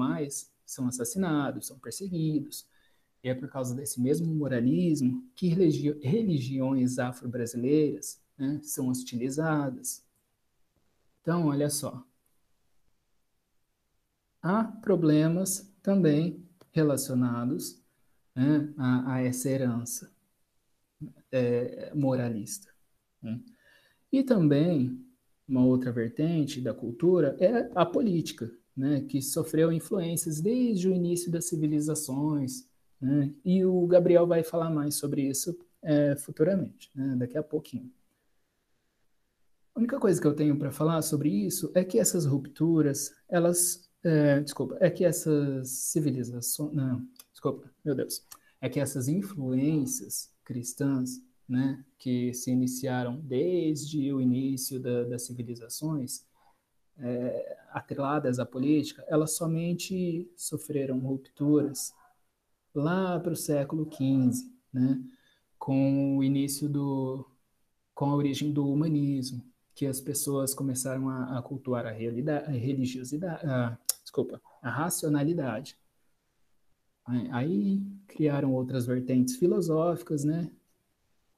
são 0.66 0.88
assassinados, 0.88 1.68
são 1.68 1.78
perseguidos. 1.78 2.66
E 3.22 3.28
é 3.28 3.34
por 3.34 3.48
causa 3.48 3.74
desse 3.74 4.00
mesmo 4.00 4.34
moralismo 4.34 5.26
que 5.34 5.48
religi 5.48 5.98
religiões 6.02 6.98
afro-brasileiras 6.98 8.20
né, 8.36 8.60
são 8.62 8.88
hostilizadas. 8.88 10.04
Então, 11.22 11.46
olha 11.46 11.70
só. 11.70 12.04
Há 14.42 14.64
problemas 14.64 15.69
também 15.82 16.44
relacionados 16.72 17.82
né, 18.34 18.72
a, 18.76 19.14
a, 19.14 19.22
essa 19.22 19.48
herança 19.48 20.10
é, 21.32 21.92
moralista. 21.94 22.68
Né? 23.22 23.40
E 24.12 24.22
também, 24.22 25.04
uma 25.48 25.64
outra 25.64 25.92
vertente 25.92 26.60
da 26.60 26.74
cultura 26.74 27.36
é 27.40 27.70
a 27.74 27.84
política, 27.84 28.50
né, 28.76 29.00
que 29.02 29.20
sofreu 29.20 29.72
influências 29.72 30.40
desde 30.40 30.88
o 30.88 30.92
início 30.94 31.30
das 31.30 31.46
civilizações, 31.46 32.68
né, 33.00 33.32
e 33.44 33.64
o 33.64 33.86
Gabriel 33.86 34.26
vai 34.26 34.42
falar 34.42 34.70
mais 34.70 34.94
sobre 34.94 35.22
isso 35.22 35.58
é, 35.82 36.14
futuramente, 36.16 36.90
né, 36.94 37.16
daqui 37.16 37.36
a 37.36 37.42
pouquinho. 37.42 37.90
A 39.74 39.78
única 39.78 39.98
coisa 39.98 40.20
que 40.20 40.26
eu 40.26 40.34
tenho 40.34 40.58
para 40.58 40.70
falar 40.70 41.00
sobre 41.02 41.30
isso 41.30 41.70
é 41.74 41.84
que 41.84 41.98
essas 41.98 42.26
rupturas, 42.26 43.14
elas 43.28 43.89
é, 44.02 44.40
desculpa, 44.40 44.76
é 44.80 44.88
que 44.90 45.04
essas 45.04 45.68
civilizações. 45.68 46.72
Não, 46.72 47.06
desculpa, 47.30 47.70
meu 47.84 47.94
Deus. 47.94 48.24
É 48.60 48.68
que 48.68 48.80
essas 48.80 49.08
influências 49.08 50.32
cristãs, 50.44 51.22
né, 51.48 51.84
que 51.98 52.32
se 52.32 52.50
iniciaram 52.50 53.20
desde 53.20 54.12
o 54.12 54.20
início 54.20 54.80
da, 54.80 55.04
das 55.04 55.22
civilizações, 55.22 56.24
é, 56.98 57.58
atreladas 57.70 58.38
à 58.38 58.46
política, 58.46 59.04
elas 59.08 59.32
somente 59.32 60.30
sofreram 60.36 60.98
rupturas 60.98 61.94
lá 62.74 63.18
para 63.18 63.32
o 63.32 63.36
século 63.36 63.88
XV, 63.90 64.48
né, 64.72 65.02
com 65.58 66.18
o 66.18 66.24
início 66.24 66.68
do. 66.68 67.26
com 67.94 68.06
a 68.06 68.16
origem 68.16 68.52
do 68.52 68.66
humanismo, 68.70 69.44
que 69.74 69.86
as 69.86 70.00
pessoas 70.00 70.54
começaram 70.54 71.08
a, 71.08 71.38
a 71.38 71.42
cultuar 71.42 71.86
a, 71.86 71.90
realidade, 71.90 72.46
a 72.46 72.52
religiosidade, 72.52 73.46
a, 73.46 73.78
desculpa, 74.10 74.42
a 74.60 74.68
racionalidade. 74.68 75.78
Aí 77.30 77.80
criaram 78.08 78.52
outras 78.52 78.84
vertentes 78.86 79.36
filosóficas, 79.36 80.24
né? 80.24 80.50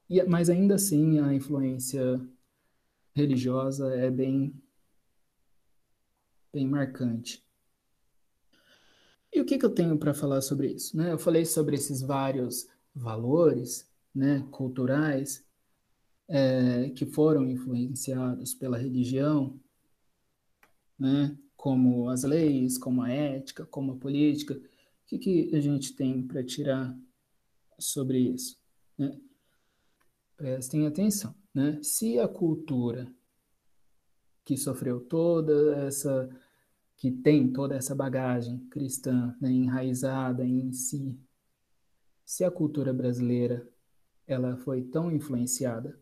E, 0.09 0.21
mas 0.23 0.49
ainda 0.49 0.75
assim 0.75 1.19
a 1.19 1.33
influência 1.33 2.19
religiosa 3.15 3.93
é 3.95 4.09
bem, 4.09 4.53
bem 6.51 6.67
marcante. 6.67 7.43
E 9.31 9.39
o 9.39 9.45
que, 9.45 9.57
que 9.57 9.65
eu 9.65 9.73
tenho 9.73 9.97
para 9.97 10.13
falar 10.13 10.41
sobre 10.41 10.67
isso? 10.67 10.97
Né? 10.97 11.11
Eu 11.11 11.17
falei 11.17 11.45
sobre 11.45 11.75
esses 11.75 12.01
vários 12.01 12.67
valores 12.93 13.89
né, 14.13 14.45
culturais 14.51 15.43
é, 16.27 16.89
que 16.91 17.05
foram 17.05 17.49
influenciados 17.49 18.53
pela 18.53 18.77
religião, 18.77 19.59
né? 20.99 21.35
Como 21.63 22.09
as 22.09 22.25
leis, 22.25 22.77
como 22.77 23.01
a 23.01 23.09
ética, 23.09 23.65
como 23.65 23.93
a 23.93 23.95
política. 23.95 24.53
O 24.53 24.59
que, 25.05 25.17
que 25.17 25.55
a 25.55 25.61
gente 25.61 25.95
tem 25.95 26.21
para 26.21 26.43
tirar 26.43 26.93
sobre 27.79 28.19
isso? 28.19 28.61
Né? 28.97 29.17
Prestem 30.35 30.85
atenção. 30.85 31.33
Né? 31.53 31.79
Se 31.81 32.19
a 32.19 32.27
cultura 32.27 33.09
que 34.43 34.57
sofreu 34.57 34.99
toda 34.99 35.77
essa, 35.85 36.29
que 36.97 37.09
tem 37.09 37.53
toda 37.53 37.75
essa 37.75 37.95
bagagem 37.95 38.59
cristã 38.67 39.33
né, 39.39 39.49
enraizada 39.49 40.45
em 40.45 40.73
si, 40.73 41.17
se 42.25 42.43
a 42.43 42.51
cultura 42.51 42.91
brasileira 42.91 43.65
ela 44.27 44.57
foi 44.57 44.83
tão 44.83 45.09
influenciada, 45.09 45.97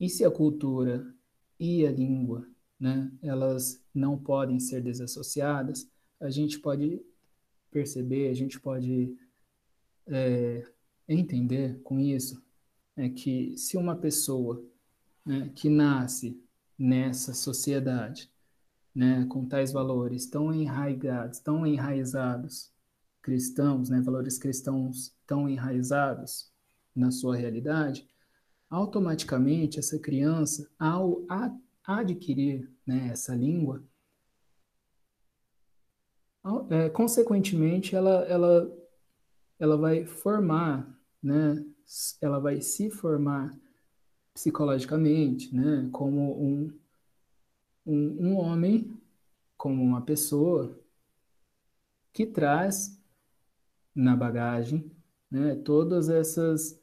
e 0.00 0.08
se 0.08 0.24
a 0.24 0.30
cultura 0.30 1.14
e 1.56 1.86
a 1.86 1.92
língua 1.92 2.51
né, 2.82 3.12
elas 3.22 3.80
não 3.94 4.18
podem 4.18 4.58
ser 4.58 4.82
desassociadas, 4.82 5.88
a 6.18 6.28
gente 6.30 6.58
pode 6.58 7.00
perceber, 7.70 8.28
a 8.28 8.34
gente 8.34 8.58
pode 8.58 9.16
é, 10.08 10.66
entender 11.08 11.80
com 11.84 12.00
isso 12.00 12.42
é 12.96 13.08
que 13.08 13.56
se 13.56 13.76
uma 13.76 13.94
pessoa 13.94 14.60
né, 15.24 15.48
que 15.54 15.68
nasce 15.68 16.42
nessa 16.76 17.32
sociedade, 17.32 18.28
né, 18.92 19.26
com 19.26 19.46
tais 19.46 19.70
valores 19.70 20.26
tão 20.26 20.52
enraizados, 20.52 21.38
tão 21.38 21.64
enraizados, 21.64 22.72
cristãos, 23.22 23.90
né, 23.90 24.00
valores 24.00 24.38
cristãos 24.38 25.14
tão 25.24 25.48
enraizados 25.48 26.50
na 26.92 27.12
sua 27.12 27.36
realidade, 27.36 28.08
automaticamente 28.68 29.78
essa 29.78 30.00
criança, 30.00 30.68
ao 30.76 31.24
adquirir 31.84 32.71
né, 32.86 33.08
essa 33.12 33.34
língua, 33.34 33.82
é, 36.70 36.90
consequentemente, 36.90 37.94
ela, 37.94 38.24
ela, 38.24 38.78
ela 39.58 39.76
vai 39.76 40.04
formar, 40.04 40.98
né, 41.22 41.64
ela 42.20 42.38
vai 42.40 42.60
se 42.60 42.90
formar 42.90 43.56
psicologicamente, 44.34 45.54
né, 45.54 45.88
como 45.92 46.42
um, 46.42 46.78
um, 47.86 48.28
um 48.28 48.36
homem, 48.36 48.98
como 49.56 49.82
uma 49.82 50.02
pessoa 50.02 50.76
que 52.12 52.26
traz 52.26 53.00
na 53.94 54.16
bagagem 54.16 54.90
né, 55.30 55.54
todas 55.56 56.08
essas 56.08 56.78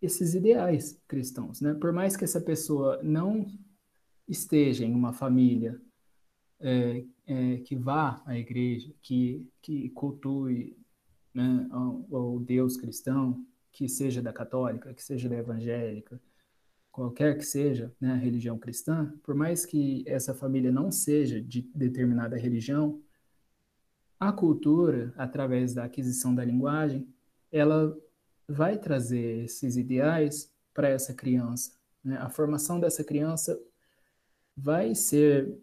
esses 0.00 0.34
ideais 0.34 0.96
cristãos, 1.08 1.60
né? 1.60 1.74
Por 1.74 1.92
mais 1.92 2.16
que 2.16 2.22
essa 2.22 2.40
pessoa 2.40 3.02
não 3.02 3.46
esteja 4.28 4.84
em 4.84 4.94
uma 4.94 5.12
família 5.12 5.80
é, 6.60 7.04
é, 7.26 7.56
que 7.58 7.76
vá 7.76 8.22
à 8.26 8.36
igreja, 8.36 8.92
que, 9.02 9.48
que 9.62 9.88
cultue 9.90 10.76
né, 11.32 11.68
o, 12.10 12.40
Deus 12.40 12.76
cristão, 12.76 13.44
que 13.70 13.88
seja 13.88 14.20
da 14.20 14.32
católica, 14.32 14.92
que 14.92 15.02
seja 15.02 15.28
da 15.28 15.36
evangélica, 15.36 16.20
qualquer 16.90 17.36
que 17.38 17.44
seja 17.44 17.94
né, 18.00 18.12
a 18.12 18.16
religião 18.16 18.58
cristã, 18.58 19.14
por 19.22 19.34
mais 19.34 19.64
que 19.64 20.02
essa 20.06 20.34
família 20.34 20.72
não 20.72 20.90
seja 20.90 21.40
de 21.40 21.62
determinada 21.74 22.36
religião, 22.36 23.00
a 24.18 24.32
cultura, 24.32 25.14
através 25.16 25.74
da 25.74 25.84
aquisição 25.84 26.34
da 26.34 26.44
linguagem, 26.44 27.06
ela 27.52 27.96
vai 28.48 28.76
trazer 28.76 29.44
esses 29.44 29.76
ideais 29.76 30.52
para 30.74 30.88
essa 30.88 31.14
criança. 31.14 31.72
Né? 32.02 32.16
A 32.16 32.28
formação 32.28 32.80
dessa 32.80 33.04
criança 33.04 33.56
vai 34.60 34.94
ser, 34.94 35.56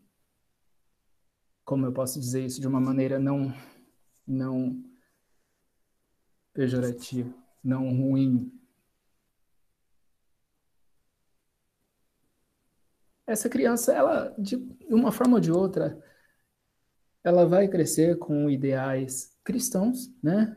como 1.65 1.85
eu 1.85 1.91
posso 1.91 2.19
dizer 2.19 2.45
isso 2.45 2.61
de 2.61 2.67
uma 2.67 2.79
maneira 2.79 3.19
não 3.19 3.53
não 4.25 4.83
pejorativo, 6.53 7.35
não 7.63 7.89
ruim. 7.89 8.51
Essa 13.27 13.49
criança, 13.49 13.93
ela, 13.93 14.33
de 14.37 14.55
uma 14.87 15.11
forma 15.11 15.35
ou 15.35 15.39
de 15.39 15.51
outra, 15.51 16.01
ela 17.23 17.45
vai 17.45 17.67
crescer 17.67 18.17
com 18.17 18.49
ideais 18.49 19.37
cristãos, 19.43 20.11
né? 20.23 20.55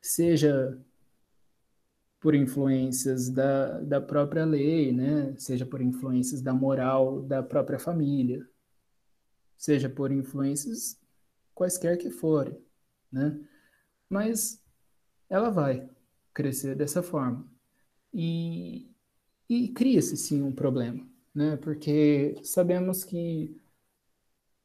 Seja 0.00 0.80
por 2.24 2.34
influências 2.34 3.28
da, 3.28 3.80
da 3.82 4.00
própria 4.00 4.46
lei, 4.46 4.90
né? 4.90 5.34
Seja 5.36 5.66
por 5.66 5.82
influências 5.82 6.40
da 6.40 6.54
moral 6.54 7.20
da 7.20 7.42
própria 7.42 7.78
família, 7.78 8.48
seja 9.58 9.90
por 9.90 10.10
influências 10.10 10.98
quaisquer 11.54 11.98
que 11.98 12.08
forem, 12.08 12.58
né? 13.12 13.38
Mas 14.08 14.64
ela 15.28 15.50
vai 15.50 15.86
crescer 16.32 16.74
dessa 16.74 17.02
forma. 17.02 17.46
E, 18.10 18.90
e 19.46 19.68
cria-se 19.68 20.16
sim 20.16 20.40
um 20.40 20.50
problema, 20.50 21.06
né? 21.34 21.58
Porque 21.58 22.40
sabemos 22.42 23.04
que 23.04 23.54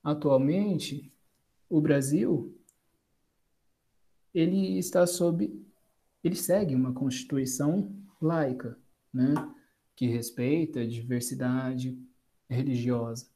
atualmente 0.02 1.14
o 1.68 1.82
Brasil 1.82 2.58
ele 4.34 4.80
está 4.80 5.06
sob 5.06 5.69
ele 6.24 6.36
segue 6.36 6.76
uma 6.76 6.94
constituição 6.94 7.96
laica, 8.22 8.78
né? 9.14 9.34
Que 9.96 10.08
respeita 10.08 10.82
a 10.82 10.88
diversidade 10.88 11.98
religiosa. 12.50 13.30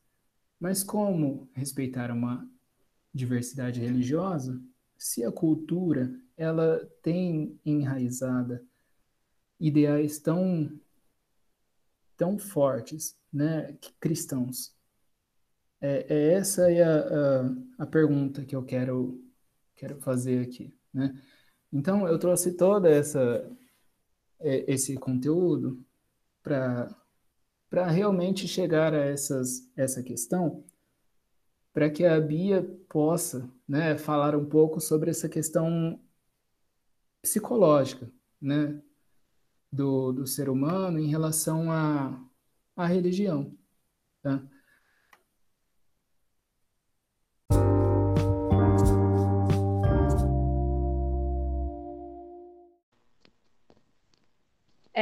Mas 0.60 0.84
como 0.84 1.50
respeitar 1.54 2.12
uma 2.12 2.50
diversidade 3.14 3.80
religiosa 3.80 4.62
se 4.98 5.24
a 5.24 5.32
cultura 5.32 6.14
ela 6.36 6.86
tem 7.02 7.60
enraizada 7.66 8.66
ideais 9.60 10.20
tão 10.20 10.80
tão 12.16 12.38
fortes, 12.38 13.18
né, 13.32 13.78
cristãos. 14.00 14.74
É, 15.82 16.06
é 16.10 16.34
essa 16.34 16.72
é 16.72 16.84
a, 16.84 17.00
a, 17.80 17.84
a, 17.84 17.86
pergunta 17.86 18.46
que 18.46 18.56
eu 18.56 18.64
quero 18.64 19.22
quero 19.76 20.00
fazer 20.00 20.42
aqui, 20.42 20.74
né? 20.94 21.20
Então 21.74 22.08
eu 22.08 22.20
trouxe 22.20 22.54
toda 22.54 22.90
essa 22.90 23.52
é, 24.40 24.72
esse 24.72 24.96
conteúdo 24.96 25.84
para 26.44 26.96
para 27.70 27.88
realmente 27.88 28.48
chegar 28.48 28.94
a 28.94 29.04
essas 29.06 29.68
essa 29.76 30.04
questão 30.04 30.64
para 31.74 31.90
que 31.90 32.06
a 32.06 32.22
Bia 32.22 32.64
possa 32.88 33.50
né, 33.68 33.98
falar 33.98 34.36
um 34.36 34.46
pouco 34.46 34.80
sobre 34.80 35.10
essa 35.10 35.28
questão 35.28 36.00
psicológica 37.20 38.08
né, 38.40 38.80
do, 39.72 40.12
do 40.12 40.28
ser 40.28 40.50
humano 40.50 41.00
em 41.00 41.08
relação 41.08 41.72
à, 41.72 42.22
à 42.76 42.86
religião. 42.86 43.58
Tá? 44.22 44.44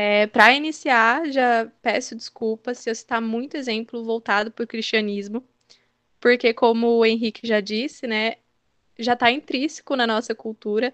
É, 0.03 0.25
para 0.25 0.51
iniciar, 0.51 1.29
já 1.31 1.67
peço 1.79 2.15
desculpas 2.15 2.79
se 2.79 2.89
eu 2.89 2.95
citar 2.95 3.21
muito 3.21 3.55
exemplo 3.55 4.03
voltado 4.03 4.49
para 4.49 4.63
o 4.63 4.67
cristianismo, 4.67 5.43
porque 6.19 6.55
como 6.55 6.87
o 6.97 7.05
Henrique 7.05 7.47
já 7.47 7.59
disse, 7.59 8.07
né, 8.07 8.37
já 8.97 9.13
está 9.13 9.31
intrínseco 9.31 9.95
na 9.95 10.07
nossa 10.07 10.33
cultura. 10.33 10.91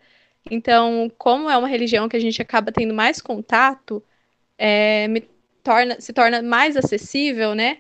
Então, 0.52 1.10
como 1.18 1.50
é 1.50 1.58
uma 1.58 1.70
religião 1.70 2.10
que 2.10 2.18
a 2.18 2.20
gente 2.20 2.42
acaba 2.42 2.70
tendo 2.70 2.94
mais 2.94 3.22
contato, 3.22 4.04
é, 4.58 5.08
me 5.08 5.22
torna, 5.64 6.02
se 6.02 6.12
torna 6.12 6.42
mais 6.42 6.76
acessível, 6.76 7.56
né? 7.56 7.78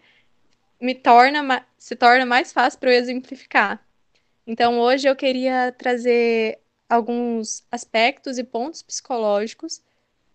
Me 0.81 0.95
torna, 0.95 1.67
se 1.77 1.95
torna 1.95 2.25
mais 2.25 2.53
fácil 2.53 2.79
para 2.79 2.93
eu 2.93 2.99
exemplificar. 2.99 3.85
Então, 4.45 4.79
hoje 4.79 5.09
eu 5.09 5.15
queria 5.15 5.73
trazer 5.73 6.59
alguns 6.89 7.65
aspectos 7.71 8.37
e 8.37 8.45
pontos 8.45 8.81
psicológicos, 8.81 9.81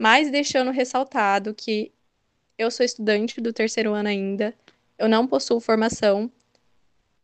mas 0.03 0.33
deixando 0.33 0.73
ressaltado 0.73 1.55
que 1.55 1.93
eu 2.59 2.73
sou 2.73 2.85
estudante 2.85 3.41
do 3.41 3.53
terceiro 3.53 3.95
ano 3.95 4.09
ainda, 4.09 4.53
eu 4.99 5.09
não 5.09 5.29
possuo 5.29 5.61
formação, 5.61 6.29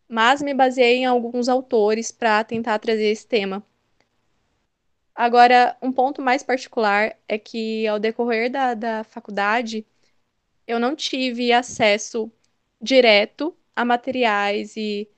mas 0.08 0.40
me 0.40 0.54
baseei 0.54 0.98
em 0.98 1.04
alguns 1.04 1.48
autores 1.48 2.12
para 2.12 2.44
tentar 2.44 2.78
trazer 2.78 3.06
esse 3.06 3.26
tema. 3.26 3.66
Agora, 5.12 5.76
um 5.82 5.90
ponto 5.90 6.22
mais 6.22 6.44
particular 6.44 7.16
é 7.26 7.36
que, 7.36 7.84
ao 7.88 7.98
decorrer 7.98 8.48
da, 8.48 8.74
da 8.74 9.02
faculdade, 9.02 9.84
eu 10.64 10.78
não 10.78 10.94
tive 10.94 11.52
acesso 11.52 12.30
direto 12.80 13.56
a 13.74 13.84
materiais 13.84 14.76
e 14.76 15.08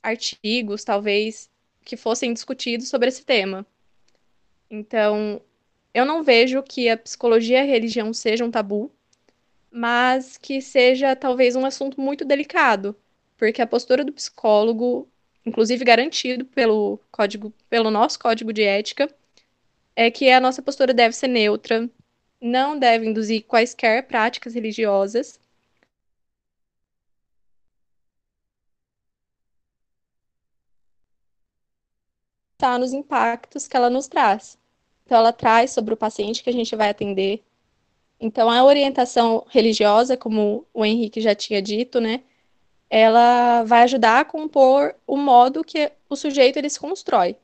artigos, 0.00 0.84
talvez, 0.84 1.50
que 1.84 1.96
fossem 1.96 2.32
discutidos 2.32 2.88
sobre 2.88 3.08
esse 3.08 3.24
tema. 3.24 3.66
Então, 4.70 5.42
eu 5.94 6.04
não 6.06 6.22
vejo 6.22 6.62
que 6.62 6.88
a 6.88 6.96
psicologia 6.96 7.58
e 7.58 7.60
a 7.62 7.64
religião 7.64 8.12
sejam 8.12 8.48
um 8.48 8.50
tabu, 8.50 8.90
mas 9.70 10.36
que 10.38 10.60
seja 10.62 11.16
talvez 11.16 11.56
um 11.56 11.66
assunto 11.66 12.00
muito 12.00 12.24
delicado, 12.24 12.96
porque 13.36 13.62
a 13.62 13.66
postura 13.66 14.04
do 14.04 14.12
psicólogo, 14.12 15.08
inclusive 15.46 15.84
garantido 15.84 16.44
pelo 16.46 17.00
código, 17.10 17.52
pelo 17.70 17.90
nosso 17.90 18.18
código 18.18 18.52
de 18.52 18.62
ética, 18.62 19.08
é 19.96 20.10
que 20.10 20.30
a 20.30 20.40
nossa 20.40 20.62
postura 20.62 20.94
deve 20.94 21.14
ser 21.16 21.28
neutra, 21.28 21.88
não 22.40 22.78
deve 22.78 23.06
induzir 23.06 23.44
quaisquer 23.44 24.06
práticas 24.06 24.54
religiosas. 24.54 25.40
Tá 32.56 32.78
nos 32.78 32.94
impactos 32.94 33.68
que 33.68 33.76
ela 33.76 33.90
nos 33.90 34.08
traz. 34.08 34.58
Então, 35.12 35.20
ela 35.20 35.30
traz 35.30 35.72
sobre 35.72 35.92
o 35.92 35.96
paciente 35.96 36.42
que 36.42 36.48
a 36.48 36.52
gente 36.54 36.74
vai 36.74 36.88
atender. 36.88 37.44
Então, 38.18 38.48
a 38.48 38.64
orientação 38.64 39.44
religiosa, 39.50 40.16
como 40.16 40.66
o 40.72 40.86
Henrique 40.86 41.20
já 41.20 41.34
tinha 41.34 41.60
dito, 41.60 42.00
né, 42.00 42.22
ela 42.88 43.62
vai 43.62 43.82
ajudar 43.82 44.20
a 44.20 44.24
compor 44.24 44.94
o 45.06 45.18
modo 45.18 45.62
que 45.62 45.92
o 46.08 46.16
sujeito 46.16 46.56
ele 46.56 46.70
se 46.70 46.80
constrói. 46.80 47.36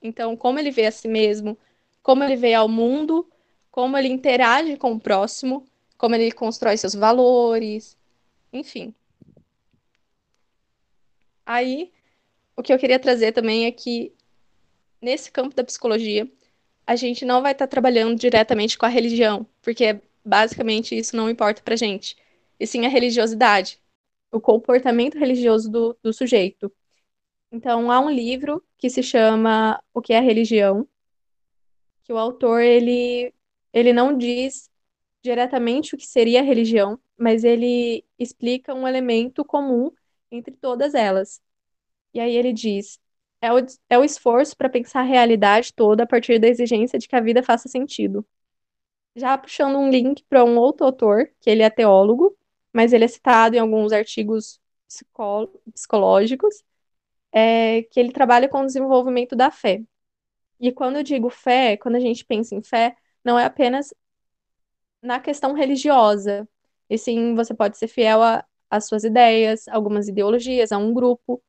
Então, 0.00 0.34
como 0.34 0.58
ele 0.58 0.70
vê 0.70 0.86
a 0.86 0.90
si 0.90 1.06
mesmo, 1.06 1.54
como 2.02 2.24
ele 2.24 2.34
vê 2.34 2.54
ao 2.54 2.66
mundo, 2.66 3.30
como 3.70 3.98
ele 3.98 4.08
interage 4.08 4.78
com 4.78 4.92
o 4.92 5.00
próximo, 5.00 5.66
como 5.98 6.14
ele 6.14 6.32
constrói 6.32 6.78
seus 6.78 6.94
valores, 6.94 7.94
enfim. 8.50 8.94
Aí, 11.44 11.92
o 12.56 12.62
que 12.62 12.72
eu 12.72 12.78
queria 12.78 12.98
trazer 12.98 13.32
também 13.32 13.66
é 13.66 13.70
que, 13.70 14.14
nesse 14.98 15.30
campo 15.30 15.54
da 15.54 15.62
psicologia, 15.62 16.26
a 16.90 16.96
gente 16.96 17.24
não 17.24 17.40
vai 17.40 17.52
estar 17.52 17.68
trabalhando 17.68 18.18
diretamente 18.18 18.76
com 18.76 18.84
a 18.84 18.88
religião, 18.88 19.46
porque 19.62 20.00
basicamente 20.24 20.98
isso 20.98 21.14
não 21.16 21.30
importa 21.30 21.62
pra 21.62 21.76
gente, 21.76 22.16
e 22.58 22.66
sim 22.66 22.84
a 22.84 22.88
religiosidade 22.88 23.80
o 24.32 24.40
comportamento 24.40 25.16
religioso 25.16 25.70
do, 25.70 25.96
do 26.02 26.12
sujeito. 26.12 26.72
Então, 27.52 27.92
há 27.92 28.00
um 28.00 28.10
livro 28.10 28.60
que 28.76 28.90
se 28.90 29.04
chama 29.04 29.80
O 29.94 30.00
que 30.00 30.12
é 30.12 30.20
religião, 30.20 30.86
que 32.02 32.12
o 32.12 32.18
autor 32.18 32.60
ele, 32.60 33.32
ele 33.72 33.92
não 33.92 34.16
diz 34.16 34.68
diretamente 35.22 35.94
o 35.94 35.98
que 35.98 36.06
seria 36.08 36.40
a 36.40 36.44
religião, 36.44 36.98
mas 37.16 37.44
ele 37.44 38.04
explica 38.18 38.74
um 38.74 38.86
elemento 38.86 39.44
comum 39.44 39.92
entre 40.28 40.56
todas 40.56 40.94
elas. 40.94 41.40
E 42.12 42.18
aí 42.18 42.34
ele 42.36 42.52
diz: 42.52 42.98
é 43.40 43.52
o, 43.52 43.58
é 43.88 43.98
o 43.98 44.04
esforço 44.04 44.56
para 44.56 44.68
pensar 44.68 45.00
a 45.00 45.04
realidade 45.04 45.72
toda 45.74 46.04
a 46.04 46.06
partir 46.06 46.38
da 46.38 46.48
exigência 46.48 46.98
de 46.98 47.08
que 47.08 47.16
a 47.16 47.20
vida 47.20 47.42
faça 47.42 47.68
sentido. 47.68 48.26
Já 49.16 49.36
puxando 49.38 49.78
um 49.78 49.90
link 49.90 50.24
para 50.28 50.44
um 50.44 50.56
outro 50.58 50.86
autor, 50.86 51.30
que 51.40 51.50
ele 51.50 51.62
é 51.62 51.70
teólogo, 51.70 52.36
mas 52.72 52.92
ele 52.92 53.04
é 53.04 53.08
citado 53.08 53.56
em 53.56 53.58
alguns 53.58 53.92
artigos 53.92 54.60
psicológicos, 55.72 56.62
é, 57.32 57.82
que 57.84 58.00
ele 58.00 58.12
trabalha 58.12 58.48
com 58.48 58.62
o 58.62 58.66
desenvolvimento 58.66 59.36
da 59.36 59.50
fé. 59.50 59.82
E 60.60 60.72
quando 60.72 60.96
eu 60.96 61.02
digo 61.02 61.30
fé, 61.30 61.76
quando 61.76 61.96
a 61.96 62.00
gente 62.00 62.24
pensa 62.24 62.54
em 62.54 62.62
fé, 62.62 62.96
não 63.24 63.38
é 63.38 63.44
apenas 63.44 63.94
na 65.02 65.20
questão 65.20 65.52
religiosa, 65.54 66.48
e 66.88 66.98
sim 66.98 67.34
você 67.34 67.54
pode 67.54 67.78
ser 67.78 67.88
fiel 67.88 68.20
às 68.70 68.86
suas 68.86 69.04
ideias, 69.04 69.66
algumas 69.68 70.08
ideologias, 70.08 70.72
a 70.72 70.78
um 70.78 70.92
grupo. 70.92 71.42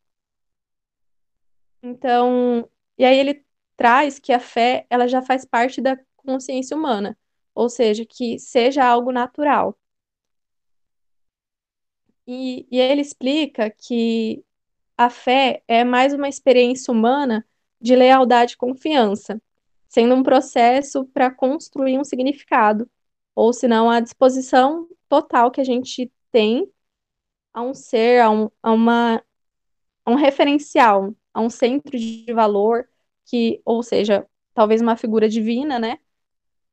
Então, 1.82 2.70
e 2.98 3.06
aí 3.06 3.18
ele 3.18 3.46
traz 3.76 4.20
que 4.20 4.32
a 4.32 4.40
fé, 4.40 4.86
ela 4.90 5.08
já 5.08 5.22
faz 5.22 5.46
parte 5.46 5.82
da 5.82 5.98
consciência 6.16 6.78
humana, 6.78 7.18
ou 7.56 7.70
seja, 7.70 8.06
que 8.06 8.38
seja 8.40 8.86
algo 8.86 9.12
natural. 9.12 9.78
E, 12.28 12.68
e 12.72 12.80
ele 12.80 13.02
explica 13.02 13.70
que 13.70 14.44
a 14.98 15.10
fé 15.10 15.64
é 15.68 15.84
mais 15.84 16.14
uma 16.14 16.30
experiência 16.30 16.92
humana 16.92 17.46
de 17.80 17.96
lealdade 17.96 18.54
e 18.54 18.58
confiança, 18.58 19.42
sendo 19.90 20.16
um 20.16 20.24
processo 20.24 21.06
para 21.06 21.32
construir 21.32 21.98
um 21.98 22.04
significado, 22.04 22.90
ou 23.36 23.52
senão 23.52 23.90
a 23.90 24.00
disposição 24.00 24.88
total 25.10 25.50
que 25.52 25.60
a 25.60 25.64
gente 25.64 26.12
tem 26.32 26.72
a 27.54 27.62
um 27.62 27.74
ser, 27.74 28.22
a, 28.22 28.30
um, 28.30 28.50
a, 28.62 28.72
uma, 28.72 29.24
a 30.06 30.12
um 30.12 30.16
referencial, 30.16 31.14
a 31.34 31.42
um 31.42 31.50
centro 31.50 31.98
de 31.98 32.32
valor, 32.34 32.88
que, 33.26 33.62
ou 33.66 33.84
seja, 33.84 34.28
talvez 34.54 34.82
uma 34.82 34.98
figura 34.98 35.30
divina, 35.30 35.80
né? 35.80 36.00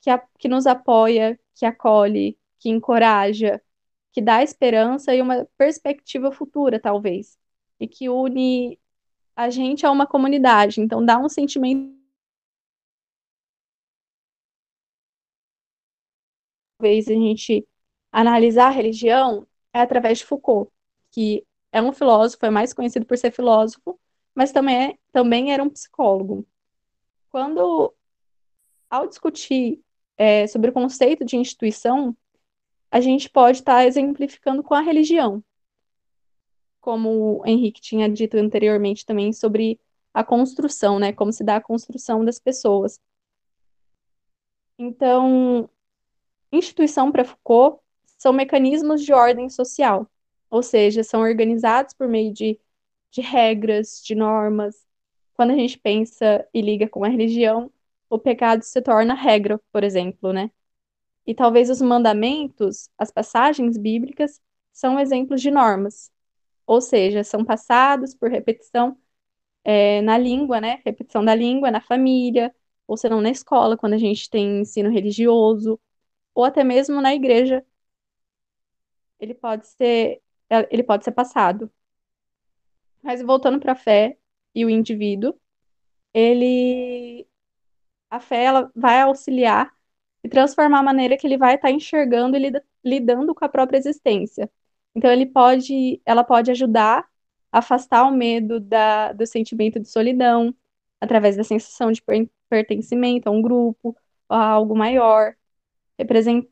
Que, 0.01 0.11
a, 0.11 0.19
que 0.39 0.49
nos 0.49 0.67
apoia, 0.67 1.39
que 1.55 1.67
acolhe, 1.67 2.39
que 2.59 2.71
encoraja, 2.71 3.63
que 4.13 4.21
dá 4.23 4.43
esperança 4.43 5.15
e 5.15 5.23
uma 5.23 5.47
perspectiva 5.57 6.33
futura, 6.33 6.81
talvez, 6.81 7.39
e 7.81 7.87
que 7.89 8.09
une 8.09 8.79
a 9.37 9.51
gente 9.51 9.87
a 9.87 9.91
uma 9.93 10.07
comunidade. 10.07 10.81
Então, 10.81 11.05
dá 11.05 11.19
um 11.19 11.29
sentimento. 11.29 11.97
Talvez 16.79 17.09
a 17.09 17.13
gente 17.13 17.67
analisar 18.13 18.69
a 18.69 18.71
religião 18.71 19.47
é 19.73 19.81
através 19.81 20.19
de 20.19 20.25
Foucault, 20.25 20.71
que 21.11 21.45
é 21.73 21.81
um 21.83 21.93
filósofo, 21.93 22.45
é 22.47 22.51
mais 22.51 22.73
conhecido 22.73 23.07
por 23.07 23.17
ser 23.19 23.31
filósofo, 23.33 23.99
mas 24.39 24.53
também, 24.53 24.77
é, 24.77 24.99
também 25.11 25.53
era 25.53 25.65
um 25.65 25.69
psicólogo. 25.69 26.47
Quando, 27.29 27.93
ao 28.89 29.09
discutir 29.09 29.83
é, 30.17 30.47
sobre 30.47 30.71
o 30.71 30.73
conceito 30.73 31.25
de 31.25 31.37
instituição, 31.37 32.17
a 32.89 33.01
gente 33.01 33.29
pode 33.29 33.59
estar 33.59 33.79
tá 33.79 33.85
exemplificando 33.85 34.63
com 34.63 34.75
a 34.75 34.81
religião, 34.81 35.43
como 36.81 37.41
o 37.41 37.47
Henrique 37.47 37.81
tinha 37.81 38.09
dito 38.09 38.37
anteriormente 38.37 39.05
também 39.05 39.33
sobre 39.33 39.81
a 40.15 40.23
construção, 40.23 41.01
né? 41.01 41.13
Como 41.13 41.33
se 41.33 41.43
dá 41.43 41.57
a 41.57 41.61
construção 41.61 42.25
das 42.25 42.39
pessoas. 42.39 43.01
Então, 44.79 45.69
instituição 46.53 47.11
para 47.11 47.25
Foucault 47.25 47.81
são 48.17 48.33
mecanismos 48.33 49.03
de 49.03 49.13
ordem 49.13 49.51
social, 49.51 50.09
ou 50.49 50.63
seja, 50.63 51.03
são 51.03 51.23
organizados 51.23 51.93
por 51.93 52.07
meio 52.07 52.33
de, 52.33 52.57
de 53.11 53.21
regras, 53.21 54.03
de 54.05 54.15
normas. 54.15 54.87
Quando 55.35 55.53
a 55.53 55.57
gente 55.57 55.79
pensa 55.79 56.47
e 56.53 56.61
liga 56.61 56.89
com 56.89 57.05
a 57.05 57.09
religião, 57.09 57.73
o 58.11 58.19
pecado 58.19 58.63
se 58.63 58.81
torna 58.83 59.15
regra, 59.15 59.61
por 59.73 59.85
exemplo, 59.85 60.33
né? 60.33 60.51
E 61.27 61.35
talvez 61.35 61.71
os 61.71 61.83
mandamentos, 61.83 62.91
as 62.99 63.11
passagens 63.11 63.77
bíblicas, 63.79 64.41
são 64.73 64.99
exemplos 64.99 65.43
de 65.43 65.51
normas, 65.51 66.11
ou 66.67 66.81
seja, 66.81 67.25
são 67.25 67.45
passados 67.45 68.15
por 68.15 68.31
repetição 68.31 68.99
é, 69.65 70.01
na 70.03 70.19
língua, 70.19 70.61
né? 70.61 70.83
Repetição 70.85 71.25
da 71.25 71.35
língua 71.35 71.71
na 71.71 71.81
família, 71.81 72.55
ou 72.87 72.97
senão 72.97 73.21
na 73.21 73.31
escola, 73.31 73.77
quando 73.77 73.95
a 73.95 73.99
gente 73.99 74.31
tem 74.31 74.61
ensino 74.63 74.91
religioso, 74.91 75.81
ou 76.35 76.45
até 76.45 76.65
mesmo 76.65 77.01
na 77.01 77.15
igreja. 77.15 77.65
Ele 79.21 79.35
pode 79.35 79.67
ser, 79.69 80.23
ele 80.71 80.83
pode 80.83 81.05
ser 81.05 81.13
passado. 81.13 81.71
Mas 83.03 83.23
voltando 83.23 83.61
para 83.61 83.73
a 83.73 83.77
fé 83.77 84.17
e 84.55 84.65
o 84.65 84.71
indivíduo, 84.71 85.35
ele 86.13 87.27
a 88.11 88.21
fé 88.21 88.45
ela 88.45 88.71
vai 88.75 89.01
auxiliar 89.03 89.71
e 90.25 90.29
transformar 90.29 90.81
a 90.81 90.83
maneira 90.83 91.17
que 91.17 91.27
ele 91.27 91.37
vai 91.37 91.55
estar 91.55 91.69
tá 91.69 91.75
enxergando 91.75 92.37
e 92.37 92.53
lidando 92.85 93.35
com 93.35 93.45
a 93.45 93.49
própria 93.49 93.79
existência. 93.79 94.51
Então 94.95 95.11
ele 95.11 95.27
pode, 95.27 96.01
ela 96.05 96.25
pode 96.25 96.51
ajudar 96.51 97.07
a 97.53 97.59
afastar 97.59 98.05
o 98.05 98.11
medo 98.13 98.59
da, 98.61 99.13
do 99.13 99.27
sentimento 99.27 99.79
de 99.79 99.89
solidão, 99.89 100.55
através 101.01 101.37
da 101.37 101.45
sensação 101.45 101.93
de 101.93 102.03
pertencimento 102.49 103.29
a 103.29 103.33
um 103.33 103.41
grupo, 103.43 103.97
a 104.29 104.45
algo 104.49 104.77
maior. 104.77 105.35
Representa, 105.99 106.49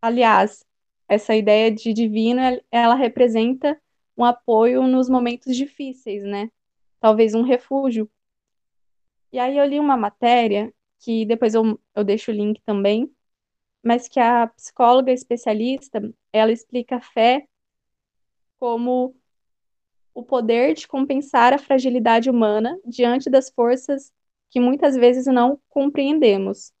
aliás, 0.00 0.64
essa 1.08 1.34
ideia 1.34 1.70
de 1.70 1.92
divino, 1.92 2.40
ela 2.70 2.94
representa 2.94 3.78
um 4.18 4.24
apoio 4.24 4.82
nos 4.88 5.08
momentos 5.08 5.56
difíceis, 5.56 6.24
né? 6.24 6.50
Talvez 7.00 7.34
um 7.34 7.42
refúgio. 7.42 8.10
E 9.32 9.38
aí 9.38 9.56
eu 9.56 9.64
li 9.64 9.78
uma 9.78 9.96
matéria 9.96 10.74
que 10.98 11.24
depois 11.24 11.54
eu, 11.54 11.80
eu 11.94 12.02
deixo 12.02 12.32
o 12.32 12.34
link 12.34 12.60
também, 12.62 13.10
mas 13.82 14.08
que 14.08 14.18
a 14.18 14.48
psicóloga 14.48 15.12
especialista, 15.12 16.02
ela 16.32 16.50
explica 16.50 16.96
a 16.96 17.00
fé 17.00 17.46
como 18.58 19.14
o 20.12 20.24
poder 20.24 20.74
de 20.74 20.88
compensar 20.88 21.52
a 21.52 21.58
fragilidade 21.58 22.28
humana 22.28 22.76
diante 22.84 23.30
das 23.30 23.48
forças 23.48 24.12
que 24.50 24.58
muitas 24.58 24.96
vezes 24.96 25.26
não 25.26 25.60
compreendemos. 25.68 26.72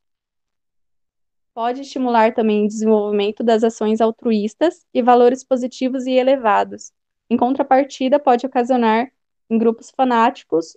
Pode 1.54 1.82
estimular 1.82 2.34
também 2.34 2.64
o 2.64 2.68
desenvolvimento 2.68 3.44
das 3.44 3.62
ações 3.62 4.00
altruístas 4.00 4.84
e 4.92 5.02
valores 5.02 5.44
positivos 5.44 6.04
e 6.06 6.12
elevados. 6.12 6.92
Em 7.30 7.36
contrapartida, 7.36 8.18
pode 8.18 8.46
ocasionar, 8.46 9.12
em 9.50 9.58
grupos 9.58 9.90
fanáticos, 9.90 10.76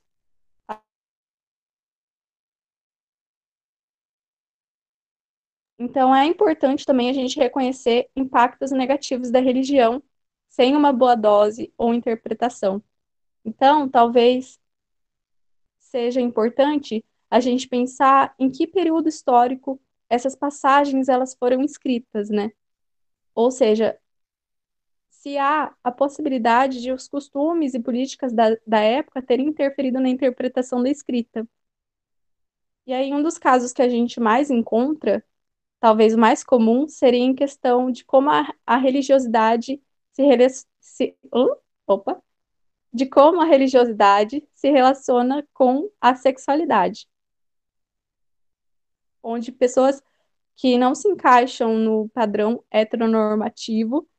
Então, 5.84 6.16
é 6.16 6.26
importante 6.26 6.86
também 6.86 7.10
a 7.10 7.14
gente 7.14 7.40
reconhecer 7.40 8.08
impactos 8.16 8.70
negativos 8.72 9.32
da 9.32 9.40
religião 9.40 10.02
sem 10.48 10.76
uma 10.76 10.94
boa 10.94 11.16
dose 11.16 11.74
ou 11.76 11.92
interpretação. 11.92 12.84
Então, 13.44 13.90
talvez 13.90 14.60
seja 15.80 16.22
importante 16.22 17.04
a 17.30 17.40
gente 17.40 17.68
pensar 17.68 18.36
em 18.38 18.50
que 18.52 18.68
período 18.68 19.10
histórico 19.10 19.82
essas 20.10 20.36
passagens 20.36 21.10
elas 21.10 21.34
foram 21.34 21.62
escritas, 21.64 22.30
né? 22.30 22.52
Ou 23.36 23.52
seja, 23.52 23.98
se 25.22 25.38
há 25.38 25.72
a 25.84 25.92
possibilidade 25.92 26.82
de 26.82 26.92
os 26.92 27.08
costumes 27.08 27.76
e 27.76 27.80
políticas 27.80 28.34
da, 28.34 28.58
da 28.66 28.80
época 28.80 29.22
terem 29.22 29.48
interferido 29.50 30.00
na 30.00 30.10
interpretação 30.10 30.82
da 30.82 30.90
escrita. 30.90 31.48
E 32.88 32.94
aí, 32.94 33.14
um 33.14 33.22
dos 33.22 33.38
casos 33.38 33.72
que 33.72 33.84
a 33.84 33.88
gente 33.90 34.20
mais 34.20 34.50
encontra 34.50 35.24
talvez 35.80 36.16
o 36.16 36.18
mais 36.18 36.44
comum 36.44 36.88
seria 36.88 37.20
em 37.20 37.36
questão 37.36 37.92
de 37.92 38.04
como 38.04 38.32
a, 38.32 38.52
a 38.66 38.78
religiosidade 38.78 39.80
se, 40.12 40.24
se 40.80 41.16
uh, 41.26 41.56
opa, 41.86 42.22
de 42.92 43.06
como 43.06 43.42
a 43.42 43.46
religiosidade 43.46 44.48
se 44.56 44.72
relaciona 44.72 45.48
com 45.54 45.92
a 46.02 46.16
sexualidade. 46.16 47.08
Onde 49.22 49.52
pessoas 49.52 50.02
que 50.56 50.80
não 50.80 50.96
se 50.96 51.08
encaixam 51.08 51.78
no 51.78 52.10
padrão 52.10 52.64
heteronormativo 52.72 54.10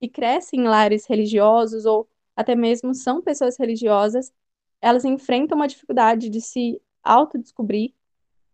e 0.00 0.08
crescem 0.08 0.60
em 0.60 0.68
lares 0.68 1.06
religiosos 1.06 1.86
ou 1.86 2.08
até 2.36 2.54
mesmo 2.54 2.94
são 2.94 3.22
pessoas 3.22 3.58
religiosas, 3.58 4.32
elas 4.80 5.04
enfrentam 5.04 5.56
uma 5.56 5.68
dificuldade 5.68 6.28
de 6.28 6.40
se 6.40 6.80
autodescobrir 7.02 7.94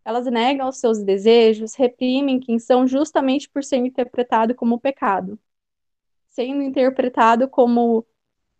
elas 0.05 0.25
negam 0.25 0.67
os 0.67 0.77
seus 0.77 1.01
desejos, 1.03 1.75
reprimem 1.75 2.39
quem 2.39 2.59
são 2.59 2.85
justamente 2.87 3.49
por 3.49 3.63
ser 3.63 3.77
interpretado 3.77 4.53
como 4.55 4.79
pecado, 4.79 5.39
sendo 6.29 6.61
interpretado 6.63 7.49
como 7.49 8.05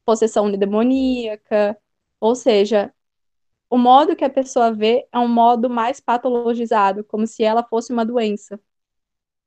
possessão 0.05 0.51
demoníaca, 0.51 1.77
ou 2.19 2.35
seja, 2.35 2.93
o 3.69 3.77
modo 3.77 4.15
que 4.15 4.25
a 4.25 4.29
pessoa 4.29 4.73
vê 4.73 5.07
é 5.11 5.19
um 5.19 5.27
modo 5.27 5.69
mais 5.69 5.99
patologizado, 5.99 7.03
como 7.05 7.27
se 7.27 7.43
ela 7.43 7.63
fosse 7.63 7.93
uma 7.93 8.05
doença. 8.05 8.59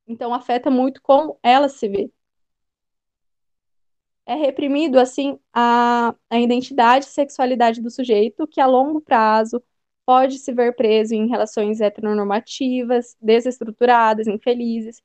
Então 0.07 0.35
afeta 0.35 0.71
muito 0.71 1.03
como 1.03 1.39
ela 1.43 1.69
se 1.69 1.89
vê. 1.89 2.11
É 4.27 4.35
reprimido, 4.35 4.99
assim, 4.99 5.39
a, 5.53 6.15
a 6.29 6.41
identidade 6.41 7.07
e 7.07 7.09
sexualidade 7.09 7.81
do 7.81 7.91
sujeito, 7.91 8.47
que 8.47 8.61
a 8.61 8.67
longo 8.67 9.01
prazo 9.01 9.63
pode 10.05 10.39
se 10.39 10.53
ver 10.53 10.75
preso 10.75 11.15
em 11.15 11.29
relações 11.29 11.81
heteronormativas, 11.81 13.17
desestruturadas, 13.21 14.27
infelizes, 14.27 15.03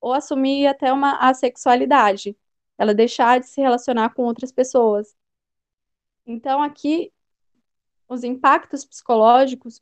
ou 0.00 0.12
assumir 0.12 0.66
até 0.66 0.92
uma 0.92 1.16
assexualidade, 1.28 2.36
ela 2.78 2.94
deixar 2.94 3.40
de 3.40 3.46
se 3.46 3.60
relacionar 3.60 4.14
com 4.14 4.22
outras 4.24 4.52
pessoas. 4.52 5.14
Então, 6.26 6.62
aqui, 6.62 7.12
os 8.08 8.24
impactos 8.24 8.84
psicológicos 8.84 9.80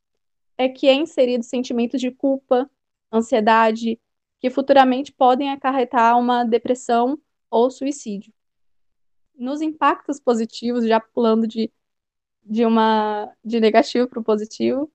é 0.56 0.68
que 0.68 0.88
é 0.88 0.94
inserido 0.94 1.44
sentimentos 1.44 2.00
de 2.00 2.10
culpa, 2.10 2.70
ansiedade, 3.12 4.00
que 4.40 4.50
futuramente 4.50 5.12
podem 5.12 5.50
acarretar 5.50 6.18
uma 6.18 6.44
depressão 6.44 7.18
ou 7.50 7.70
suicídio 7.70 8.32
nos 9.38 9.61
impactos 9.62 10.20
positivos, 10.20 10.87
já 10.87 11.01
pulando 11.01 11.46
de, 11.46 11.72
de 12.44 12.64
uma 12.66 13.33
de 13.44 13.61
negativo 13.61 14.09
para 14.09 14.20
o 14.20 14.24
positivo, 14.24 14.90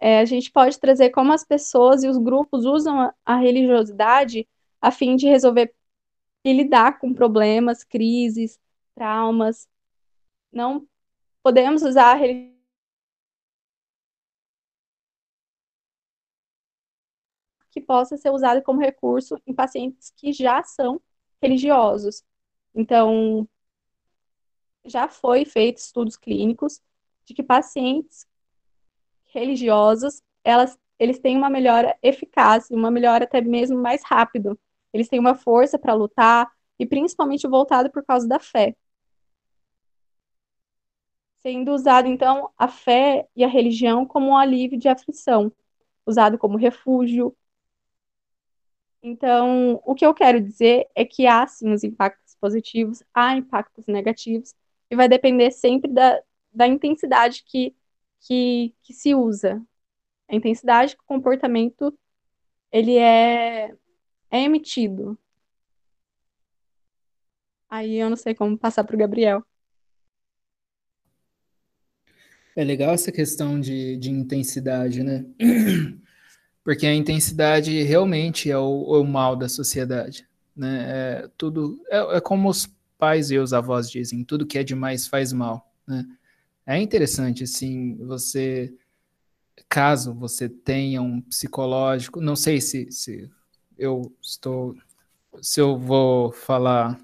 é, 0.00 0.20
a 0.20 0.24
gente 0.24 0.50
pode 0.52 0.78
trazer 0.80 1.10
como 1.10 1.32
as 1.32 1.44
pessoas 1.44 2.02
e 2.04 2.08
os 2.08 2.18
grupos 2.18 2.64
usam 2.66 3.00
a, 3.00 3.14
a 3.24 3.36
religiosidade 3.36 4.48
a 4.80 4.90
fim 4.90 5.16
de 5.16 5.28
resolver 5.28 5.74
e 6.44 6.52
lidar 6.52 6.98
com 6.98 7.14
problemas, 7.14 7.84
crises, 7.84 8.60
traumas. 8.94 9.68
Não 10.52 10.86
podemos 11.42 11.82
usar 11.82 12.12
a 12.12 12.14
religião 12.14 12.52
que 17.70 17.80
possa 17.80 18.16
ser 18.16 18.30
usada 18.30 18.62
como 18.62 18.80
recurso 18.80 19.36
em 19.46 19.54
pacientes 19.54 20.12
que 20.16 20.32
já 20.32 20.62
são 20.62 21.00
religiosos. 21.40 22.22
Então, 22.74 23.48
já 24.84 25.08
foi 25.08 25.44
feito 25.44 25.78
estudos 25.78 26.16
clínicos 26.16 26.80
de 27.24 27.34
que 27.34 27.42
pacientes 27.42 28.26
religiosos, 29.26 30.22
elas, 30.44 30.78
eles 30.98 31.18
têm 31.18 31.36
uma 31.36 31.48
melhora 31.50 31.96
eficaz, 32.02 32.70
uma 32.70 32.90
melhora 32.90 33.24
até 33.24 33.40
mesmo 33.40 33.78
mais 33.78 34.02
rápido. 34.04 34.58
Eles 34.92 35.08
têm 35.08 35.18
uma 35.18 35.34
força 35.34 35.78
para 35.78 35.94
lutar 35.94 36.50
e 36.78 36.86
principalmente 36.86 37.46
voltado 37.48 37.90
por 37.90 38.04
causa 38.04 38.28
da 38.28 38.38
fé. 38.38 38.76
Sendo 41.40 41.72
usado 41.72 42.06
então 42.06 42.50
a 42.56 42.68
fé 42.68 43.26
e 43.34 43.42
a 43.42 43.48
religião 43.48 44.06
como 44.06 44.28
um 44.28 44.36
alívio 44.36 44.78
de 44.78 44.88
aflição, 44.88 45.52
usado 46.06 46.38
como 46.38 46.56
refúgio. 46.56 47.36
Então, 49.02 49.80
o 49.84 49.94
que 49.94 50.06
eu 50.06 50.14
quero 50.14 50.40
dizer 50.40 50.88
é 50.94 51.04
que 51.04 51.26
há 51.26 51.44
sim 51.46 51.72
os 51.72 51.82
impactos 51.82 52.36
positivos, 52.40 53.02
há 53.12 53.34
impactos 53.34 53.86
negativos, 53.86 54.54
e 54.92 54.94
vai 54.94 55.08
depender 55.08 55.50
sempre 55.50 55.90
da, 55.90 56.22
da 56.52 56.68
intensidade 56.68 57.42
que, 57.46 57.74
que, 58.20 58.74
que 58.82 58.92
se 58.92 59.14
usa. 59.14 59.58
A 60.28 60.36
intensidade 60.36 60.94
que 60.94 61.02
o 61.02 61.06
comportamento 61.06 61.98
ele 62.70 62.98
é, 62.98 63.74
é 64.30 64.42
emitido. 64.42 65.18
Aí 67.70 67.94
eu 67.96 68.10
não 68.10 68.16
sei 68.18 68.34
como 68.34 68.58
passar 68.58 68.84
para 68.84 68.94
o 68.94 68.98
Gabriel. 68.98 69.42
É 72.54 72.62
legal 72.62 72.92
essa 72.92 73.10
questão 73.10 73.58
de, 73.58 73.96
de 73.96 74.10
intensidade, 74.10 75.02
né? 75.02 75.24
Porque 76.62 76.86
a 76.86 76.94
intensidade 76.94 77.82
realmente 77.82 78.50
é 78.50 78.58
o, 78.58 79.00
o 79.00 79.04
mal 79.04 79.34
da 79.36 79.48
sociedade, 79.48 80.28
né? 80.54 80.84
É, 80.86 81.30
tudo 81.38 81.82
é, 81.88 82.18
é 82.18 82.20
como 82.20 82.50
os 82.50 82.66
pais 83.02 83.32
e 83.32 83.38
os 83.38 83.52
avós 83.52 83.90
dizem, 83.90 84.22
tudo 84.22 84.46
que 84.46 84.56
é 84.56 84.62
demais 84.62 85.08
faz 85.08 85.32
mal, 85.32 85.74
né? 85.84 86.06
É 86.64 86.80
interessante, 86.80 87.42
assim, 87.42 87.96
você, 87.96 88.72
caso 89.68 90.14
você 90.14 90.48
tenha 90.48 91.02
um 91.02 91.20
psicológico, 91.20 92.20
não 92.20 92.36
sei 92.36 92.60
se, 92.60 92.92
se 92.92 93.28
eu 93.76 94.14
estou, 94.22 94.76
se 95.40 95.60
eu 95.60 95.76
vou 95.76 96.30
falar 96.30 96.96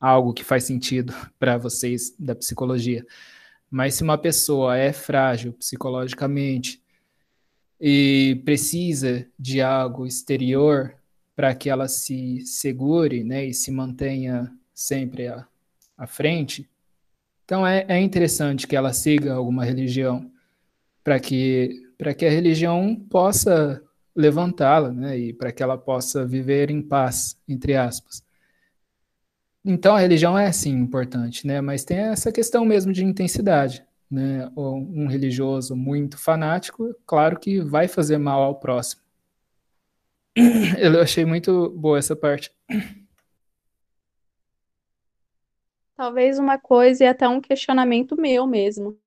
algo 0.00 0.32
que 0.32 0.42
faz 0.42 0.64
sentido 0.64 1.12
para 1.38 1.58
vocês 1.58 2.16
da 2.18 2.34
psicologia, 2.34 3.04
mas 3.70 3.96
se 3.96 4.02
uma 4.02 4.16
pessoa 4.16 4.78
é 4.78 4.90
frágil 4.90 5.52
psicologicamente 5.52 6.82
e 7.78 8.40
precisa 8.42 9.26
de 9.38 9.60
algo 9.60 10.06
exterior 10.06 10.94
para 11.36 11.54
que 11.54 11.68
ela 11.68 11.88
se 11.88 12.40
segure, 12.46 13.22
né, 13.22 13.44
e 13.44 13.52
se 13.52 13.70
mantenha 13.70 14.50
sempre 14.74 15.28
à, 15.28 15.46
à 15.96 16.06
frente. 16.06 16.68
Então 17.44 17.66
é, 17.66 17.84
é 17.88 18.00
interessante 18.00 18.66
que 18.66 18.76
ela 18.76 18.92
siga 18.92 19.34
alguma 19.34 19.64
religião 19.64 20.30
para 21.02 21.18
que, 21.18 21.82
que 22.16 22.26
a 22.26 22.30
religião 22.30 22.94
possa 23.10 23.82
levantá-la, 24.14 24.92
né, 24.92 25.18
e 25.18 25.32
para 25.32 25.50
que 25.50 25.62
ela 25.62 25.76
possa 25.76 26.26
viver 26.26 26.70
em 26.70 26.82
paz, 26.82 27.36
entre 27.48 27.74
aspas. 27.74 28.22
Então 29.64 29.94
a 29.94 30.00
religião 30.00 30.36
é 30.36 30.50
sim 30.52 30.72
importante, 30.72 31.46
né, 31.46 31.60
mas 31.60 31.84
tem 31.84 31.98
essa 31.98 32.30
questão 32.30 32.64
mesmo 32.64 32.92
de 32.92 33.04
intensidade, 33.04 33.84
né, 34.10 34.50
um 34.56 35.06
religioso 35.06 35.74
muito 35.74 36.18
fanático, 36.18 36.94
claro 37.06 37.38
que 37.38 37.60
vai 37.60 37.88
fazer 37.88 38.18
mal 38.18 38.42
ao 38.42 38.60
próximo. 38.60 39.02
Eu 40.78 41.00
achei 41.00 41.24
muito 41.24 41.70
boa 41.70 41.98
essa 41.98 42.16
parte. 42.16 42.50
Talvez 45.96 46.38
uma 46.38 46.58
coisa 46.58 47.04
e 47.04 47.06
até 47.06 47.28
um 47.28 47.40
questionamento 47.40 48.16
meu 48.16 48.46
mesmo. 48.46 48.98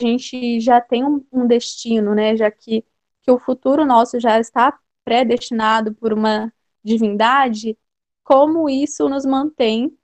A 0.00 0.06
gente 0.06 0.60
já 0.60 0.80
tem 0.80 1.04
um, 1.04 1.46
destino, 1.46 2.14
né? 2.14 2.36
Já 2.36 2.50
que, 2.50 2.84
que 3.22 3.30
o 3.30 3.38
futuro 3.38 3.84
nosso 3.84 4.20
já 4.20 4.38
está 4.38 4.78
predestinado 5.04 5.94
por 5.94 6.12
uma 6.12 6.52
divindade, 6.84 7.76
como 8.22 8.68
isso 8.68 9.08
nos 9.08 9.24
mantém 9.26 9.96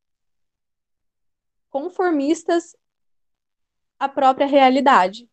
conformistas 1.70 2.76
à 3.98 4.08
própria 4.08 4.46
realidade. 4.46 5.28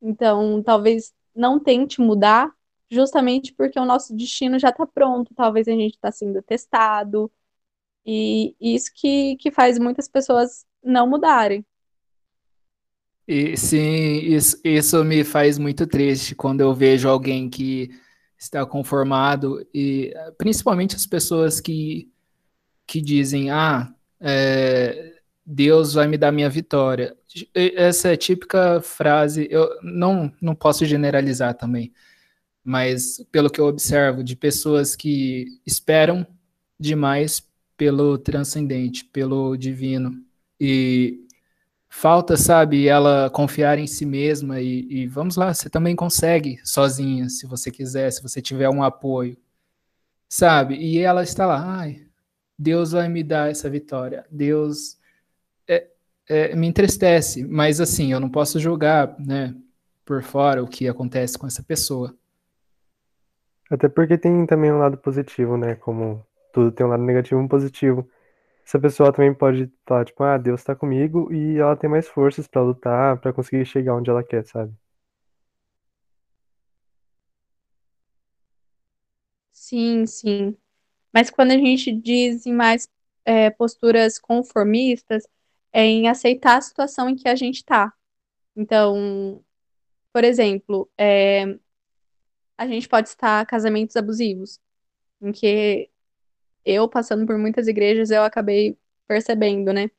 Então, 0.00 0.62
talvez 0.62 1.14
não 1.34 1.58
tente 1.58 2.00
mudar, 2.00 2.55
justamente 2.90 3.52
porque 3.52 3.78
o 3.78 3.84
nosso 3.84 4.14
destino 4.14 4.58
já 4.58 4.70
está 4.70 4.86
pronto, 4.86 5.34
talvez 5.34 5.68
a 5.68 5.72
gente 5.72 5.94
está 5.94 6.10
sendo 6.10 6.40
testado, 6.42 7.30
e 8.04 8.54
isso 8.60 8.90
que, 8.94 9.36
que 9.36 9.50
faz 9.50 9.78
muitas 9.78 10.08
pessoas 10.08 10.64
não 10.82 11.08
mudarem. 11.08 11.64
E 13.26 13.56
sim, 13.56 14.18
isso, 14.20 14.60
isso 14.62 15.04
me 15.04 15.24
faz 15.24 15.58
muito 15.58 15.84
triste 15.86 16.34
quando 16.34 16.60
eu 16.60 16.72
vejo 16.72 17.08
alguém 17.08 17.50
que 17.50 17.90
está 18.38 18.64
conformado, 18.64 19.66
e 19.74 20.14
principalmente 20.38 20.94
as 20.94 21.06
pessoas 21.06 21.60
que, 21.60 22.08
que 22.86 23.00
dizem, 23.00 23.50
ah, 23.50 23.92
é, 24.20 25.20
Deus 25.44 25.94
vai 25.94 26.06
me 26.06 26.16
dar 26.16 26.30
minha 26.30 26.48
vitória. 26.48 27.16
Essa 27.52 28.12
é 28.12 28.16
típica 28.16 28.80
frase, 28.80 29.48
eu 29.50 29.68
não, 29.82 30.32
não 30.40 30.54
posso 30.54 30.84
generalizar 30.84 31.54
também, 31.54 31.92
mas 32.66 33.24
pelo 33.30 33.48
que 33.48 33.60
eu 33.60 33.66
observo 33.66 34.24
de 34.24 34.34
pessoas 34.34 34.96
que 34.96 35.60
esperam 35.64 36.26
demais 36.78 37.40
pelo 37.76 38.18
transcendente, 38.18 39.04
pelo 39.04 39.56
divino 39.56 40.20
e 40.60 41.24
falta, 41.88 42.36
sabe, 42.36 42.88
ela 42.88 43.30
confiar 43.30 43.78
em 43.78 43.86
si 43.86 44.04
mesma 44.04 44.60
e, 44.60 44.86
e, 44.90 45.06
vamos 45.06 45.36
lá, 45.36 45.54
você 45.54 45.70
também 45.70 45.94
consegue 45.94 46.58
sozinha, 46.64 47.28
se 47.28 47.46
você 47.46 47.70
quiser, 47.70 48.10
se 48.10 48.20
você 48.20 48.42
tiver 48.42 48.68
um 48.68 48.82
apoio, 48.82 49.36
sabe? 50.28 50.74
E 50.76 50.98
ela 50.98 51.22
está 51.22 51.46
lá, 51.46 51.78
ai, 51.78 52.04
Deus 52.58 52.90
vai 52.92 53.08
me 53.08 53.22
dar 53.22 53.48
essa 53.50 53.70
vitória, 53.70 54.26
Deus 54.28 54.98
é, 55.68 55.86
é, 56.28 56.56
me 56.56 56.66
entristece, 56.66 57.44
mas 57.44 57.80
assim, 57.80 58.12
eu 58.12 58.18
não 58.18 58.28
posso 58.28 58.58
julgar, 58.58 59.14
né, 59.20 59.54
por 60.04 60.22
fora 60.22 60.62
o 60.62 60.68
que 60.68 60.88
acontece 60.88 61.38
com 61.38 61.46
essa 61.46 61.62
pessoa. 61.62 62.16
Até 63.70 63.88
porque 63.88 64.18
tem 64.18 64.44
também 64.46 64.72
um 64.72 64.78
lado 64.78 64.96
positivo, 64.98 65.56
né? 65.56 65.74
Como 65.76 66.24
tudo 66.52 66.72
tem 66.72 66.84
um 66.86 66.88
lado 66.88 67.02
negativo 67.02 67.40
e 67.40 67.44
um 67.44 67.48
positivo. 67.48 68.08
Essa 68.66 68.78
pessoa 68.80 69.12
também 69.12 69.34
pode 69.34 69.72
falar, 69.86 70.04
tipo, 70.06 70.22
ah, 70.24 70.38
Deus 70.38 70.64
tá 70.64 70.74
comigo 70.76 71.32
e 71.32 71.58
ela 71.58 71.76
tem 71.76 71.90
mais 71.90 72.08
forças 72.08 72.48
pra 72.48 72.62
lutar, 72.62 73.18
pra 73.20 73.32
conseguir 73.32 73.64
chegar 73.66 73.96
onde 73.96 74.10
ela 74.10 74.24
quer, 74.24 74.44
sabe? 74.46 74.74
Sim, 79.52 80.06
sim. 80.06 80.56
Mas 81.12 81.30
quando 81.30 81.52
a 81.52 81.58
gente 81.58 81.92
diz 81.92 82.46
em 82.46 82.52
mais 82.54 82.88
é, 83.24 83.50
posturas 83.50 84.18
conformistas, 84.18 85.24
é 85.72 85.84
em 85.84 86.08
aceitar 86.08 86.58
a 86.58 86.62
situação 86.62 87.08
em 87.10 87.16
que 87.16 87.28
a 87.28 87.36
gente 87.36 87.64
tá. 87.64 87.92
Então, 88.56 89.44
por 90.12 90.24
exemplo, 90.24 90.90
é, 90.98 91.58
a 92.58 92.66
gente 92.66 92.88
pode 92.88 93.08
estar 93.08 93.44
casamentos 93.46 93.96
abusivos, 93.96 94.60
em 95.20 95.32
que 95.32 95.90
eu, 96.64 96.88
passando 96.88 97.26
por 97.26 97.38
muitas 97.38 97.68
igrejas, 97.68 98.10
eu 98.10 98.22
acabei 98.22 98.76
percebendo, 99.06 99.72
né? 99.72 99.90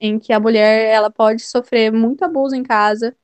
Em 0.00 0.18
que 0.18 0.32
a 0.32 0.40
mulher, 0.40 0.86
ela 0.86 1.10
pode 1.10 1.42
sofrer 1.42 1.92
muito 1.92 2.24
abuso 2.24 2.56
em 2.56 2.62
casa, 2.62 3.16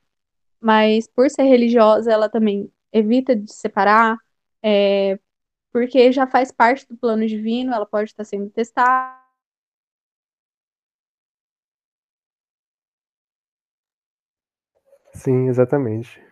mas 0.60 1.08
por 1.08 1.30
ser 1.30 1.44
religiosa, 1.44 2.12
ela 2.12 2.28
também 2.28 2.70
evita 2.92 3.34
de 3.34 3.52
separar, 3.52 4.18
é, 4.62 5.18
porque 5.72 6.12
já 6.12 6.26
faz 6.26 6.52
parte 6.52 6.86
do 6.88 6.96
plano 6.96 7.26
divino, 7.26 7.72
ela 7.74 7.86
pode 7.86 8.10
estar 8.10 8.24
sendo 8.24 8.50
testada. 8.50 9.16
Sim, 15.14 15.48
exatamente. 15.48 16.27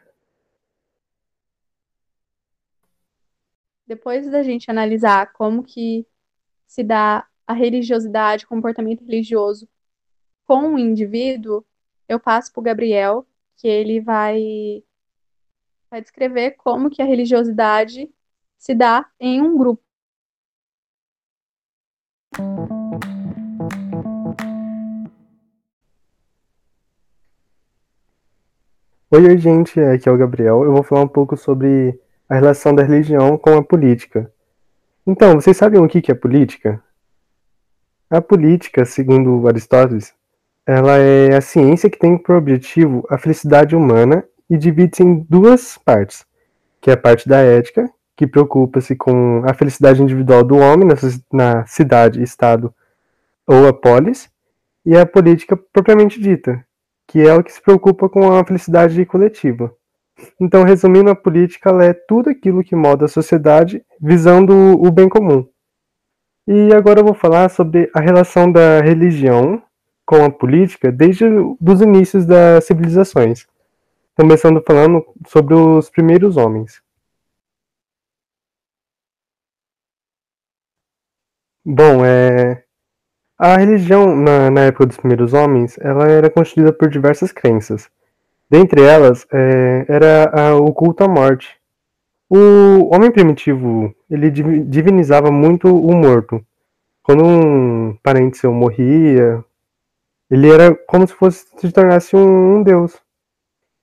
Depois 3.86 4.28
da 4.30 4.42
gente 4.42 4.70
analisar 4.70 5.32
como 5.32 5.62
que 5.62 6.06
se 6.66 6.82
dá 6.82 7.26
a 7.46 7.52
religiosidade, 7.52 8.46
comportamento 8.46 9.04
religioso 9.04 9.68
com 10.44 10.74
o 10.74 10.78
indivíduo, 10.78 11.64
eu 12.08 12.18
passo 12.18 12.52
para 12.52 12.60
o 12.60 12.64
Gabriel, 12.64 13.26
que 13.56 13.68
ele 13.68 14.00
vai, 14.00 14.82
vai 15.90 16.00
descrever 16.00 16.52
como 16.52 16.90
que 16.90 17.00
a 17.00 17.04
religiosidade 17.04 18.10
se 18.58 18.74
dá 18.74 19.08
em 19.20 19.40
um 19.40 19.56
grupo. 19.56 19.82
Oi, 29.08 29.38
gente, 29.38 29.80
aqui 29.80 30.08
é 30.08 30.12
o 30.12 30.18
Gabriel. 30.18 30.64
Eu 30.64 30.72
vou 30.72 30.82
falar 30.82 31.02
um 31.02 31.08
pouco 31.08 31.36
sobre 31.36 31.98
a 32.28 32.34
relação 32.34 32.74
da 32.74 32.82
religião 32.82 33.38
com 33.38 33.56
a 33.56 33.62
política. 33.62 34.30
Então, 35.06 35.34
vocês 35.34 35.56
sabem 35.56 35.80
o 35.80 35.88
que 35.88 36.10
é 36.10 36.14
política? 36.14 36.82
A 38.10 38.20
política, 38.20 38.84
segundo 38.84 39.46
Aristóteles, 39.46 40.14
ela 40.66 40.96
é 40.98 41.36
a 41.36 41.40
ciência 41.40 41.88
que 41.88 41.98
tem 41.98 42.18
por 42.18 42.36
objetivo 42.36 43.06
a 43.08 43.16
felicidade 43.16 43.76
humana 43.76 44.24
e 44.50 44.56
divide-se 44.56 45.02
em 45.02 45.24
duas 45.28 45.78
partes, 45.78 46.24
que 46.80 46.90
é 46.90 46.94
a 46.94 46.96
parte 46.96 47.28
da 47.28 47.38
ética, 47.38 47.88
que 48.16 48.26
preocupa-se 48.26 48.96
com 48.96 49.42
a 49.44 49.54
felicidade 49.54 50.02
individual 50.02 50.42
do 50.42 50.56
homem 50.56 50.88
na 51.32 51.66
cidade, 51.66 52.22
estado 52.22 52.74
ou 53.46 53.68
a 53.68 53.72
polis, 53.72 54.28
e 54.84 54.96
a 54.96 55.04
política 55.04 55.56
propriamente 55.56 56.20
dita, 56.20 56.64
que 57.06 57.20
é 57.20 57.34
o 57.34 57.42
que 57.42 57.52
se 57.52 57.60
preocupa 57.60 58.08
com 58.08 58.32
a 58.32 58.44
felicidade 58.44 59.04
coletiva. 59.04 59.74
Então, 60.40 60.64
resumindo, 60.64 61.10
a 61.10 61.14
política 61.14 61.70
é 61.82 61.92
tudo 61.92 62.30
aquilo 62.30 62.64
que 62.64 62.74
molda 62.74 63.04
a 63.04 63.08
sociedade 63.08 63.84
visando 64.00 64.54
o 64.54 64.90
bem 64.90 65.08
comum. 65.08 65.48
E 66.46 66.72
agora 66.72 67.00
eu 67.00 67.04
vou 67.04 67.14
falar 67.14 67.48
sobre 67.50 67.90
a 67.94 68.00
relação 68.00 68.50
da 68.50 68.80
religião 68.80 69.62
com 70.06 70.24
a 70.24 70.30
política 70.30 70.92
desde 70.92 71.24
os 71.24 71.80
inícios 71.82 72.24
das 72.24 72.64
civilizações, 72.64 73.46
começando 74.16 74.62
falando 74.64 75.04
sobre 75.26 75.54
os 75.54 75.90
primeiros 75.90 76.36
homens. 76.36 76.80
Bom, 81.64 82.04
é, 82.04 82.62
a 83.38 83.56
religião, 83.56 84.16
na, 84.16 84.50
na, 84.50 84.60
época 84.62 84.86
dos 84.86 84.96
primeiros 84.96 85.32
homens, 85.34 85.76
ela 85.80 86.08
era 86.08 86.30
constituída 86.30 86.72
por 86.72 86.88
diversas 86.88 87.32
crenças. 87.32 87.90
Dentre 88.50 88.82
elas, 88.82 89.26
é, 89.32 89.84
era 89.88 90.30
a, 90.32 90.56
o 90.56 90.72
culto 90.72 91.04
à 91.04 91.08
morte. 91.08 91.58
O 92.28 92.94
homem 92.94 93.10
primitivo, 93.10 93.94
ele 94.10 94.30
divinizava 94.30 95.30
muito 95.30 95.68
o 95.68 95.94
morto. 95.94 96.44
Quando 97.02 97.24
um 97.24 97.96
parente 98.02 98.38
seu 98.38 98.52
morria, 98.52 99.44
ele 100.30 100.50
era 100.50 100.74
como 100.74 101.06
se 101.06 101.14
fosse 101.14 101.46
se 101.56 101.70
tornasse 101.72 102.16
um, 102.16 102.58
um 102.58 102.62
deus. 102.62 103.00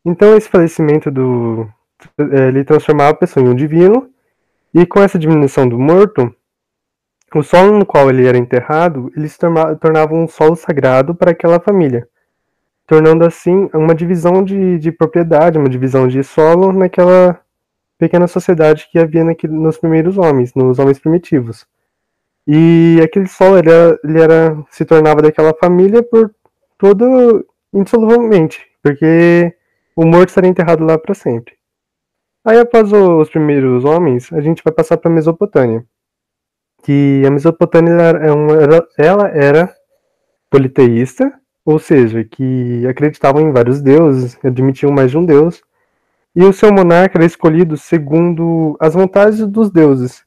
Então 0.06 0.36
esse 0.36 0.50
falecimento 0.50 1.10
do 1.10 1.70
é, 2.18 2.48
ele 2.50 2.64
transformava 2.64 3.12
a 3.12 3.16
pessoa 3.16 3.46
em 3.46 3.50
um 3.50 3.56
divino 3.56 4.10
e 4.74 4.86
com 4.86 5.02
essa 5.02 5.20
diminuição 5.20 5.68
do 5.68 5.80
morto, 5.80 6.34
o 7.34 7.44
solo 7.44 7.78
no 7.78 7.86
qual 7.86 8.10
ele 8.10 8.28
era 8.28 8.38
enterrado, 8.38 9.12
ele 9.16 9.28
se 9.28 9.38
tornava 9.80 10.14
um 10.14 10.28
solo 10.28 10.56
sagrado 10.56 11.16
para 11.16 11.32
aquela 11.32 11.60
família, 11.60 12.08
tornando 12.88 13.26
assim 13.26 13.70
uma 13.74 13.96
divisão 13.96 14.44
de, 14.44 14.78
de 14.80 14.92
propriedade, 14.92 15.58
uma 15.58 15.70
divisão 15.70 16.08
de 16.08 16.24
solo 16.24 16.72
naquela 16.72 17.40
pequena 17.98 18.28
sociedade 18.28 18.88
que 18.92 19.00
havia 19.00 19.24
nos 19.50 19.78
primeiros 19.78 20.18
homens, 20.18 20.54
nos 20.54 20.80
homens 20.80 21.00
primitivos. 21.00 21.66
E 22.46 23.00
aquele 23.04 23.28
solo 23.28 23.58
ele 23.58 23.72
era, 23.72 24.00
ele 24.04 24.22
era, 24.22 24.66
se 24.70 24.84
tornava 24.86 25.22
daquela 25.22 25.54
família 25.54 26.04
por 26.04 26.34
todo 26.78 27.46
indissoluvelmente, 27.74 28.62
porque 28.82 29.56
o 29.96 30.06
morto 30.06 30.30
estaria 30.30 30.50
enterrado 30.50 30.84
lá 30.84 30.98
para 30.98 31.14
sempre. 31.14 31.54
Aí 32.46 32.60
após 32.60 32.92
os 32.92 33.30
primeiros 33.30 33.86
homens, 33.86 34.32
a 34.34 34.42
gente 34.42 34.62
vai 34.64 34.74
passar 34.74 34.98
para 34.98 35.10
a 35.10 35.14
Mesopotâmia 35.14 35.86
que 36.84 37.24
a 37.26 37.32
Mesopotâmia 37.32 37.94
era 37.94 38.34
uma, 38.34 38.88
ela 38.98 39.30
era 39.30 39.74
politeísta, 40.50 41.34
ou 41.66 41.80
seja, 41.80 42.24
que 42.24 42.86
acreditavam 42.88 43.42
em 43.42 43.52
vários 43.52 43.82
deuses, 43.82 44.38
admitiam 44.44 44.92
mais 44.92 45.12
de 45.12 45.18
um 45.18 45.26
deus, 45.26 45.62
e 46.36 46.44
o 46.44 46.54
seu 46.54 46.74
monarca 46.74 47.18
era 47.18 47.26
escolhido 47.26 47.78
segundo 47.78 48.76
as 48.80 48.94
vontades 48.94 49.46
dos 49.48 49.70
deuses. 49.72 50.26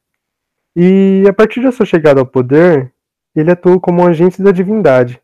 E 0.75 1.25
a 1.29 1.33
partir 1.33 1.63
da 1.63 1.73
sua 1.73 1.87
chegada 1.87 2.21
ao 2.21 2.27
poder, 2.27 2.93
ele 3.35 3.51
atuou 3.51 3.81
como 3.81 4.03
um 4.03 4.07
agente 4.07 4.43
da 4.43 4.53
divindade. 4.53 5.21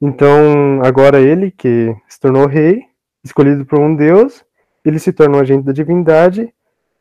Então, 0.00 0.80
agora 0.82 1.20
ele, 1.20 1.50
que 1.50 1.94
se 2.08 2.18
tornou 2.20 2.46
rei, 2.46 2.82
escolhido 3.24 3.64
por 3.66 3.78
um 3.78 3.94
deus, 3.94 4.44
ele 4.84 4.98
se 4.98 5.12
torna 5.12 5.36
um 5.36 5.40
agente 5.40 5.64
da 5.64 5.72
divindade 5.72 6.52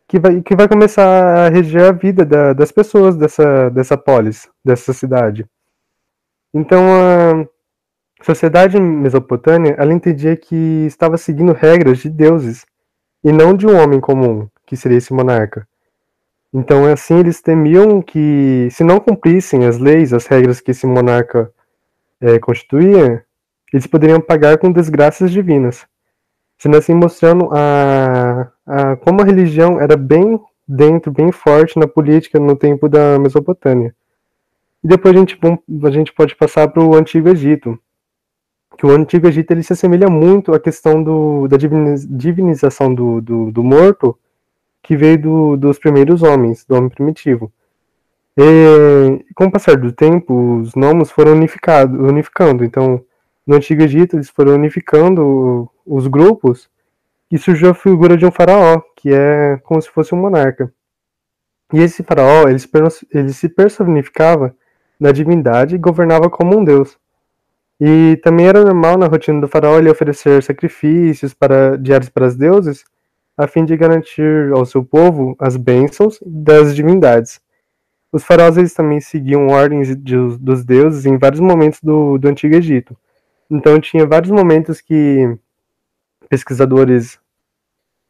que 0.08 0.20
vai, 0.20 0.42
que 0.42 0.56
vai 0.56 0.68
começar 0.68 1.46
a 1.46 1.50
reger 1.50 1.84
a 1.84 1.92
vida 1.92 2.26
da, 2.26 2.52
das 2.54 2.72
pessoas 2.72 3.16
dessa, 3.16 3.70
dessa 3.70 3.98
polis, 3.98 4.50
dessa 4.66 4.92
cidade. 4.92 5.46
Então, 6.54 6.82
a 6.84 7.46
sociedade 8.22 8.80
mesopotâmia, 8.80 9.76
ela 9.78 9.94
entendia 9.94 10.36
que 10.36 10.86
estava 10.86 11.18
seguindo 11.18 11.54
regras 11.54 12.00
de 12.00 12.10
deuses 12.10 12.66
e 13.24 13.32
não 13.32 13.54
de 13.54 13.66
um 13.66 13.78
homem 13.78 14.00
comum, 14.00 14.48
que 14.66 14.76
seria 14.76 14.98
esse 14.98 15.14
monarca. 15.14 15.68
Então, 16.54 16.86
assim, 16.86 17.20
eles 17.20 17.42
temiam 17.42 18.02
que, 18.02 18.68
se 18.72 18.84
não 18.84 19.00
cumprissem 19.00 19.66
as 19.66 19.78
leis, 19.78 20.14
as 20.14 20.26
regras 20.26 20.60
que 20.60 20.72
esse 20.72 20.88
monarca 20.88 21.52
é, 22.20 22.40
constituía, 22.40 23.24
eles 23.72 23.86
poderiam 23.88 24.20
pagar 24.20 24.58
com 24.58 24.72
desgraças 24.72 25.32
divinas 25.32 25.86
sendo 26.60 26.76
assim 26.78 26.94
mostrando 26.94 27.50
a, 27.54 28.52
a, 28.68 28.96
como 28.98 29.22
a 29.22 29.26
religião 29.26 29.80
era 29.80 29.96
bem 29.96 30.40
dentro, 30.68 31.10
bem 31.10 31.32
forte 31.32 31.80
na 31.80 31.88
política 31.88 32.38
no 32.38 32.56
tempo 32.56 32.90
da 32.90 33.18
Mesopotâmia. 33.18 33.96
E 34.84 34.88
depois 34.88 35.16
a 35.16 35.20
gente, 35.20 35.40
a 35.84 35.90
gente 35.90 36.14
pode 36.14 36.36
passar 36.36 36.68
para 36.68 36.84
o 36.84 36.94
Antigo 36.96 37.30
Egito, 37.30 37.80
que 38.80 38.86
o 38.86 38.92
Antigo 38.92 39.28
Egito 39.28 39.52
ele 39.52 39.62
se 39.62 39.74
assemelha 39.74 40.10
muito 40.10 40.54
à 40.54 40.60
questão 40.60 41.04
do, 41.04 41.50
da 41.50 41.58
divinização 41.58 42.96
do, 42.96 43.20
do, 43.20 43.52
do 43.52 43.62
morto, 43.62 44.18
que 44.82 44.96
veio 44.96 45.22
do, 45.22 45.58
dos 45.58 45.78
primeiros 45.78 46.24
homens, 46.24 46.64
do 46.64 46.78
homem 46.78 46.90
primitivo. 46.90 47.52
E, 48.38 49.26
com 49.36 49.48
o 49.48 49.52
passar 49.52 49.76
do 49.76 49.92
tempo, 49.92 50.62
os 50.62 50.76
nomes 50.76 51.12
foram 51.12 51.34
unificados, 51.34 52.00
unificando. 52.00 52.64
Então, 52.64 53.04
no 53.46 53.58
Antigo 53.58 53.84
Egito, 53.84 54.16
eles 54.16 54.30
foram 54.30 54.54
unificando 54.54 55.70
os 55.86 56.08
grupos 56.08 56.70
e 57.30 57.38
surgiu 57.38 57.72
a 57.72 57.74
figura 57.74 58.16
de 58.16 58.26
um 58.26 58.32
faraó, 58.32 58.82
que 58.96 59.14
é 59.14 59.58
como 59.66 59.82
se 59.82 59.90
fosse 59.90 60.16
um 60.16 60.22
monarca. 60.22 60.72
E 61.74 61.82
esse 61.82 62.02
faraó, 62.02 62.46
ele 62.48 63.34
se 63.34 63.50
personificava 63.50 64.56
na 64.98 65.12
divindade 65.12 65.76
e 65.76 65.78
governava 65.78 66.30
como 66.30 66.58
um 66.58 66.64
deus. 66.64 66.98
E 67.80 68.18
também 68.24 68.48
era 68.48 68.64
normal 68.64 68.98
na 68.98 69.08
rotina 69.08 69.40
do 69.40 69.48
faraó 69.48 69.78
ele 69.78 69.90
oferecer 69.90 70.44
sacrifícios 70.44 71.34
para, 71.34 71.78
diários 71.78 72.10
para 72.10 72.28
os 72.28 72.36
deuses, 72.36 72.84
a 73.38 73.48
fim 73.48 73.64
de 73.64 73.78
garantir 73.78 74.52
ao 74.52 74.66
seu 74.66 74.84
povo 74.84 75.36
as 75.40 75.56
bênçãos 75.56 76.20
das 76.26 76.76
divindades. 76.76 77.40
Os 78.12 78.24
faraós 78.24 78.58
eles 78.58 78.74
também 78.74 79.00
seguiam 79.00 79.48
ordens 79.48 79.96
de, 79.96 80.16
dos 80.38 80.66
deuses 80.66 81.06
em 81.06 81.18
vários 81.18 81.40
momentos 81.40 81.80
do, 81.82 82.18
do 82.18 82.28
Antigo 82.28 82.56
Egito. 82.56 82.98
Então 83.50 83.80
tinha 83.80 84.06
vários 84.06 84.32
momentos 84.32 84.82
que 84.82 85.38
pesquisadores 86.28 87.18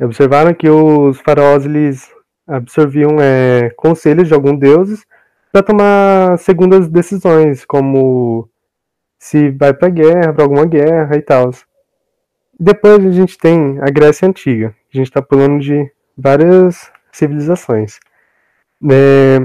observaram 0.01 0.53
que 0.53 0.70
os 0.70 1.20
faraós 1.20 1.65
eles 1.65 2.09
absorviam 2.47 3.17
é, 3.20 3.70
conselhos 3.76 4.28
de 4.28 4.34
alguns 4.34 4.57
deuses 4.59 5.05
para 5.51 5.61
tomar 5.61 6.38
segundas 6.39 6.89
decisões, 6.89 7.65
como 7.65 8.49
se 9.20 9.51
vai 9.51 9.74
para 9.74 9.89
guerra, 9.89 10.34
para 10.34 10.43
alguma 10.43 10.65
guerra 10.65 11.17
e 11.17 11.22
tal. 11.22 11.51
Depois 12.57 13.05
a 13.05 13.11
gente 13.11 13.38
tem 13.38 13.78
a 13.82 13.91
Grécia 13.91 14.28
Antiga. 14.28 14.74
A 14.93 14.97
gente 14.97 15.07
está 15.07 15.22
pulando 15.22 15.59
de 15.59 15.91
várias 16.17 16.91
civilizações. 17.11 17.99
É, 18.89 19.38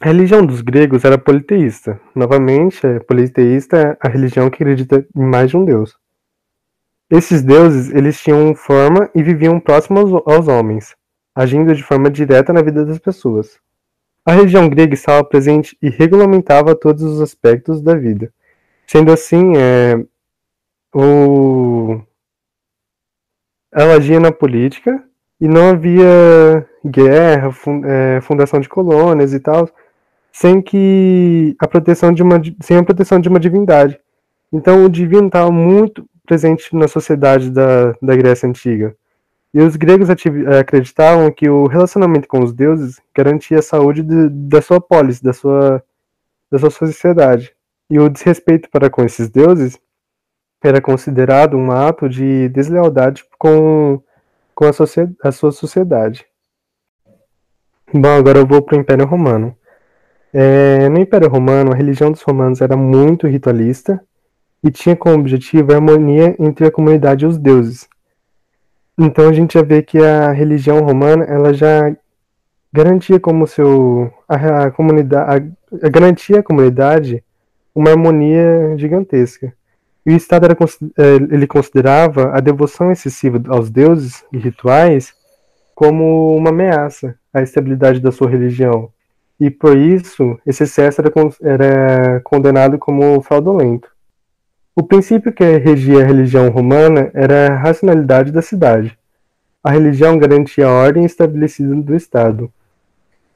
a 0.00 0.06
religião 0.06 0.46
dos 0.46 0.60
gregos 0.60 1.04
era 1.04 1.18
politeísta. 1.18 2.00
Novamente, 2.14 2.86
é 2.86 3.00
politeísta 3.00 3.76
é 3.76 3.96
a 4.00 4.08
religião 4.08 4.48
que 4.48 4.62
acredita 4.62 5.04
em 5.14 5.24
mais 5.24 5.50
de 5.50 5.56
um 5.56 5.64
deus. 5.64 5.96
Esses 7.10 7.42
deuses, 7.42 7.90
eles 7.90 8.20
tinham 8.20 8.54
forma 8.54 9.10
e 9.14 9.22
viviam 9.22 9.58
próximos 9.58 10.12
aos 10.26 10.46
homens, 10.46 10.94
agindo 11.34 11.74
de 11.74 11.82
forma 11.82 12.10
direta 12.10 12.52
na 12.52 12.62
vida 12.62 12.84
das 12.84 12.98
pessoas. 12.98 13.58
A 14.24 14.32
religião 14.32 14.68
grega 14.68 14.92
estava 14.92 15.24
presente 15.24 15.76
e 15.80 15.88
regulamentava 15.88 16.74
todos 16.74 17.02
os 17.02 17.20
aspectos 17.20 17.80
da 17.80 17.94
vida. 17.94 18.32
Sendo 18.90 19.12
assim, 19.12 19.52
é, 19.58 20.02
o... 20.94 22.00
ela 23.70 23.96
agia 23.96 24.18
na 24.18 24.32
política 24.32 25.04
e 25.38 25.46
não 25.46 25.68
havia 25.68 26.66
guerra, 26.82 27.54
é, 27.84 28.20
fundação 28.22 28.58
de 28.58 28.68
colônias 28.68 29.34
e 29.34 29.40
tal, 29.40 29.68
sem 30.32 30.62
que 30.62 31.54
a 31.60 31.68
proteção 31.68 32.14
de 32.14 32.22
uma 32.22 32.40
sem 32.62 32.78
a 32.78 32.82
proteção 32.82 33.20
de 33.20 33.28
uma 33.28 33.38
divindade. 33.38 34.00
Então 34.50 34.86
o 34.86 34.88
divino 34.88 35.26
estava 35.26 35.52
muito 35.52 36.08
presente 36.26 36.74
na 36.74 36.88
sociedade 36.88 37.50
da, 37.50 37.92
da 38.00 38.16
Grécia 38.16 38.48
Antiga. 38.48 38.96
E 39.52 39.60
os 39.60 39.76
gregos 39.76 40.08
acreditavam 40.10 41.30
que 41.30 41.48
o 41.48 41.66
relacionamento 41.66 42.26
com 42.26 42.42
os 42.42 42.54
deuses 42.54 43.00
garantia 43.14 43.58
a 43.58 43.62
saúde 43.62 44.02
de, 44.02 44.30
da 44.30 44.62
sua 44.62 44.80
polis, 44.80 45.20
da 45.20 45.34
sua, 45.34 45.82
da 46.50 46.58
sua 46.58 46.70
sociedade. 46.70 47.54
E 47.90 47.98
o 47.98 48.08
desrespeito 48.08 48.68
para 48.70 48.90
com 48.90 49.02
esses 49.02 49.30
deuses 49.30 49.78
era 50.62 50.80
considerado 50.80 51.56
um 51.56 51.70
ato 51.70 52.08
de 52.08 52.48
deslealdade 52.48 53.24
com, 53.38 54.02
com 54.54 54.64
a, 54.64 54.70
a 55.22 55.32
sua 55.32 55.52
sociedade. 55.52 56.26
Bom, 57.92 58.08
agora 58.08 58.38
eu 58.38 58.46
vou 58.46 58.60
para 58.60 58.76
o 58.76 58.80
Império 58.80 59.06
Romano. 59.06 59.56
É, 60.32 60.88
no 60.88 60.98
Império 60.98 61.28
Romano, 61.28 61.72
a 61.72 61.74
religião 61.74 62.10
dos 62.10 62.22
romanos 62.22 62.60
era 62.60 62.76
muito 62.76 63.26
ritualista 63.26 64.02
e 64.62 64.70
tinha 64.70 64.94
como 64.94 65.18
objetivo 65.18 65.72
a 65.72 65.76
harmonia 65.76 66.36
entre 66.38 66.66
a 66.66 66.70
comunidade 66.70 67.24
e 67.24 67.28
os 67.28 67.38
deuses. 67.38 67.88
Então 68.98 69.28
a 69.28 69.32
gente 69.32 69.54
já 69.54 69.62
vê 69.62 69.82
que 69.82 69.98
a 69.98 70.32
religião 70.32 70.80
romana 70.80 71.24
ela 71.24 71.54
já 71.54 71.96
garantia 72.72 73.18
como 73.18 73.46
seu 73.46 74.12
a, 74.28 74.64
a 74.64 74.70
comunidade 74.70 75.50
a, 75.72 75.86
a 75.86 75.88
garantia 75.88 76.40
à 76.40 76.42
comunidade 76.42 77.24
uma 77.74 77.90
harmonia 77.90 78.76
gigantesca. 78.76 79.52
E 80.04 80.12
o 80.12 80.16
Estado 80.16 80.46
era, 80.46 80.56
é, 80.96 81.14
ele 81.34 81.46
considerava 81.46 82.32
a 82.32 82.40
devoção 82.40 82.90
excessiva 82.90 83.40
aos 83.48 83.68
deuses 83.70 84.24
e 84.32 84.38
rituais 84.38 85.12
como 85.74 86.34
uma 86.34 86.50
ameaça 86.50 87.14
à 87.32 87.42
estabilidade 87.42 88.00
da 88.00 88.10
sua 88.10 88.28
religião. 88.28 88.90
E 89.38 89.50
por 89.50 89.76
isso, 89.76 90.38
esse 90.44 90.64
excesso 90.64 91.00
era, 91.00 91.12
era 91.42 92.20
condenado 92.24 92.78
como 92.78 93.20
fraudulento. 93.20 93.88
O 94.74 94.82
princípio 94.82 95.32
que 95.32 95.44
regia 95.58 96.02
a 96.02 96.06
religião 96.06 96.48
romana 96.48 97.10
era 97.12 97.48
a 97.48 97.56
racionalidade 97.56 98.32
da 98.32 98.40
cidade. 98.40 98.98
A 99.62 99.70
religião 99.70 100.18
garantia 100.18 100.66
a 100.66 100.72
ordem 100.72 101.04
estabelecida 101.04 101.74
do 101.74 101.94
Estado. 101.94 102.50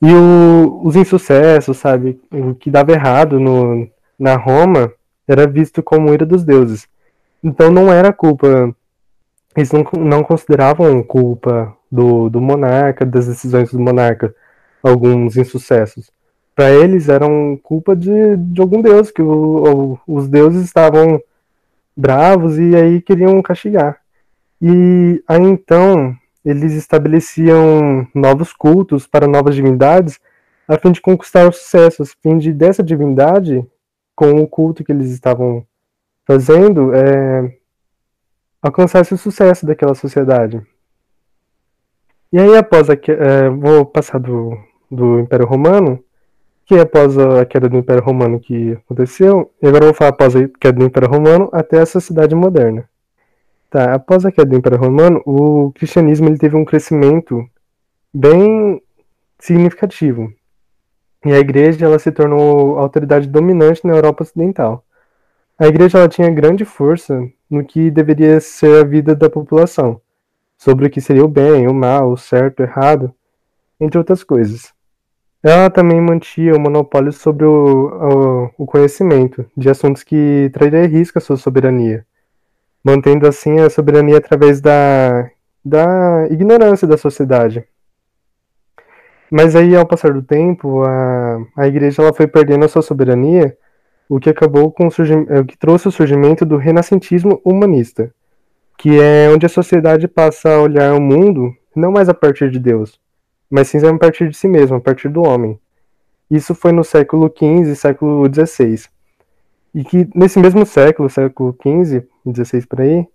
E 0.00 0.12
o, 0.12 0.80
os 0.82 0.96
insucessos, 0.96 1.76
sabe, 1.76 2.18
o 2.32 2.54
que 2.54 2.70
dava 2.70 2.92
errado 2.92 3.38
no, 3.38 3.88
na 4.18 4.36
Roma 4.36 4.92
era 5.26 5.46
visto 5.46 5.82
como 5.82 6.12
ira 6.12 6.26
dos 6.26 6.44
deuses. 6.44 6.88
Então 7.42 7.70
não 7.70 7.92
era 7.92 8.12
culpa, 8.12 8.74
eles 9.56 9.72
não, 9.72 9.84
não 9.98 10.22
consideravam 10.22 11.02
culpa 11.02 11.76
do, 11.90 12.28
do 12.28 12.40
monarca, 12.40 13.04
das 13.04 13.26
decisões 13.26 13.70
do 13.72 13.80
monarca, 13.80 14.34
alguns 14.82 15.36
insucessos 15.36 16.10
para 16.54 16.70
eles 16.70 17.08
eram 17.08 17.58
culpa 17.62 17.96
de, 17.96 18.36
de 18.36 18.60
algum 18.60 18.80
deus, 18.82 19.10
que 19.10 19.22
o, 19.22 19.98
o, 20.06 20.16
os 20.16 20.28
deuses 20.28 20.64
estavam 20.64 21.20
bravos 21.96 22.58
e 22.58 22.74
aí 22.76 23.00
queriam 23.00 23.40
castigar. 23.42 23.98
E 24.60 25.22
aí 25.26 25.42
então 25.42 26.14
eles 26.44 26.72
estabeleciam 26.74 28.06
novos 28.14 28.52
cultos 28.52 29.06
para 29.06 29.26
novas 29.26 29.54
divindades 29.54 30.18
a 30.68 30.78
fim 30.78 30.92
de 30.92 31.00
conquistar 31.00 31.48
o 31.48 31.52
sucesso, 31.52 32.02
a 32.02 32.06
fim 32.22 32.38
de 32.38 32.52
dessa 32.52 32.82
divindade, 32.82 33.66
com 34.22 34.40
o 34.40 34.46
culto 34.46 34.84
que 34.84 34.92
eles 34.92 35.10
estavam 35.10 35.66
fazendo, 36.24 36.94
é, 36.94 37.56
alcançasse 38.62 39.12
o 39.12 39.18
sucesso 39.18 39.66
daquela 39.66 39.96
sociedade. 39.96 40.62
E 42.32 42.38
aí 42.38 42.56
após 42.56 42.88
a, 42.88 42.92
é, 42.92 43.48
vou 43.48 43.84
passar 43.84 44.20
do, 44.20 44.56
do 44.88 45.18
Império 45.18 45.44
Romano, 45.44 46.04
que 46.64 46.78
após 46.78 47.18
a 47.18 47.44
queda 47.44 47.68
do 47.68 47.78
Império 47.78 48.04
Romano 48.04 48.38
que 48.38 48.74
aconteceu, 48.74 49.50
e 49.60 49.66
agora 49.66 49.86
vou 49.86 49.94
falar 49.94 50.10
após 50.10 50.36
a 50.36 50.48
queda 50.60 50.78
do 50.78 50.84
Império 50.84 51.10
Romano 51.10 51.50
até 51.52 51.80
a 51.80 51.86
sociedade 51.86 52.32
moderna. 52.36 52.88
Tá, 53.68 53.92
após 53.92 54.24
a 54.24 54.30
queda 54.30 54.50
do 54.50 54.56
Império 54.56 54.78
Romano, 54.78 55.20
o 55.26 55.72
cristianismo 55.72 56.28
ele 56.28 56.38
teve 56.38 56.54
um 56.54 56.64
crescimento 56.64 57.44
bem 58.14 58.80
significativo. 59.40 60.32
E 61.24 61.32
a 61.32 61.38
igreja 61.38 61.84
ela 61.84 61.98
se 61.98 62.10
tornou 62.10 62.78
a 62.78 62.82
autoridade 62.82 63.28
dominante 63.28 63.86
na 63.86 63.94
Europa 63.94 64.24
Ocidental. 64.24 64.84
A 65.58 65.66
igreja 65.66 65.98
ela 65.98 66.08
tinha 66.08 66.30
grande 66.30 66.64
força 66.64 67.28
no 67.48 67.64
que 67.64 67.90
deveria 67.90 68.40
ser 68.40 68.80
a 68.80 68.84
vida 68.84 69.14
da 69.14 69.30
população, 69.30 70.00
sobre 70.58 70.86
o 70.86 70.90
que 70.90 71.00
seria 71.00 71.24
o 71.24 71.28
bem, 71.28 71.68
o 71.68 71.74
mal, 71.74 72.10
o 72.10 72.16
certo, 72.16 72.60
o 72.60 72.62
errado, 72.64 73.14
entre 73.80 73.98
outras 73.98 74.24
coisas. 74.24 74.72
Ela 75.42 75.70
também 75.70 76.00
mantinha 76.00 76.54
o 76.54 76.60
monopólio 76.60 77.12
sobre 77.12 77.44
o, 77.44 78.50
o, 78.58 78.64
o 78.64 78.66
conhecimento 78.66 79.44
de 79.56 79.68
assuntos 79.68 80.02
que 80.02 80.50
trariam 80.52 80.86
risco 80.86 81.18
à 81.18 81.20
sua 81.20 81.36
soberania, 81.36 82.06
mantendo 82.82 83.26
assim 83.26 83.60
a 83.60 83.68
soberania 83.68 84.18
através 84.18 84.60
da, 84.60 85.28
da 85.64 86.26
ignorância 86.30 86.86
da 86.86 86.96
sociedade. 86.96 87.64
Mas 89.34 89.56
aí, 89.56 89.74
ao 89.74 89.86
passar 89.86 90.12
do 90.12 90.20
tempo, 90.20 90.82
a, 90.84 91.38
a 91.56 91.66
igreja 91.66 92.02
ela 92.02 92.12
foi 92.12 92.26
perdendo 92.26 92.66
a 92.66 92.68
sua 92.68 92.82
soberania, 92.82 93.56
o 94.06 94.20
que 94.20 94.28
acabou 94.28 94.70
com 94.70 94.88
o, 94.88 94.88
o 94.88 95.44
que 95.46 95.56
trouxe 95.56 95.88
o 95.88 95.90
surgimento 95.90 96.44
do 96.44 96.58
renascentismo 96.58 97.40
humanista, 97.42 98.12
que 98.76 99.00
é 99.00 99.30
onde 99.30 99.46
a 99.46 99.48
sociedade 99.48 100.06
passa 100.06 100.50
a 100.50 100.60
olhar 100.60 100.92
o 100.92 101.00
mundo 101.00 101.50
não 101.74 101.90
mais 101.90 102.10
a 102.10 102.14
partir 102.14 102.50
de 102.50 102.58
Deus, 102.58 103.00
mas 103.50 103.68
sim 103.68 103.78
a 103.78 103.96
partir 103.96 104.28
de 104.28 104.36
si 104.36 104.46
mesmo, 104.46 104.76
a 104.76 104.80
partir 104.82 105.08
do 105.08 105.22
homem. 105.22 105.58
Isso 106.30 106.54
foi 106.54 106.70
no 106.70 106.84
século 106.84 107.32
XV 107.34 107.72
e 107.72 107.74
século 107.74 108.26
XVI. 108.30 108.84
E 109.74 109.82
que 109.82 110.06
nesse 110.14 110.38
mesmo 110.38 110.66
século, 110.66 111.08
século 111.08 111.56
XV, 111.58 112.06
XVI 112.30 112.66
por 112.66 112.82
aí, 112.82 113.08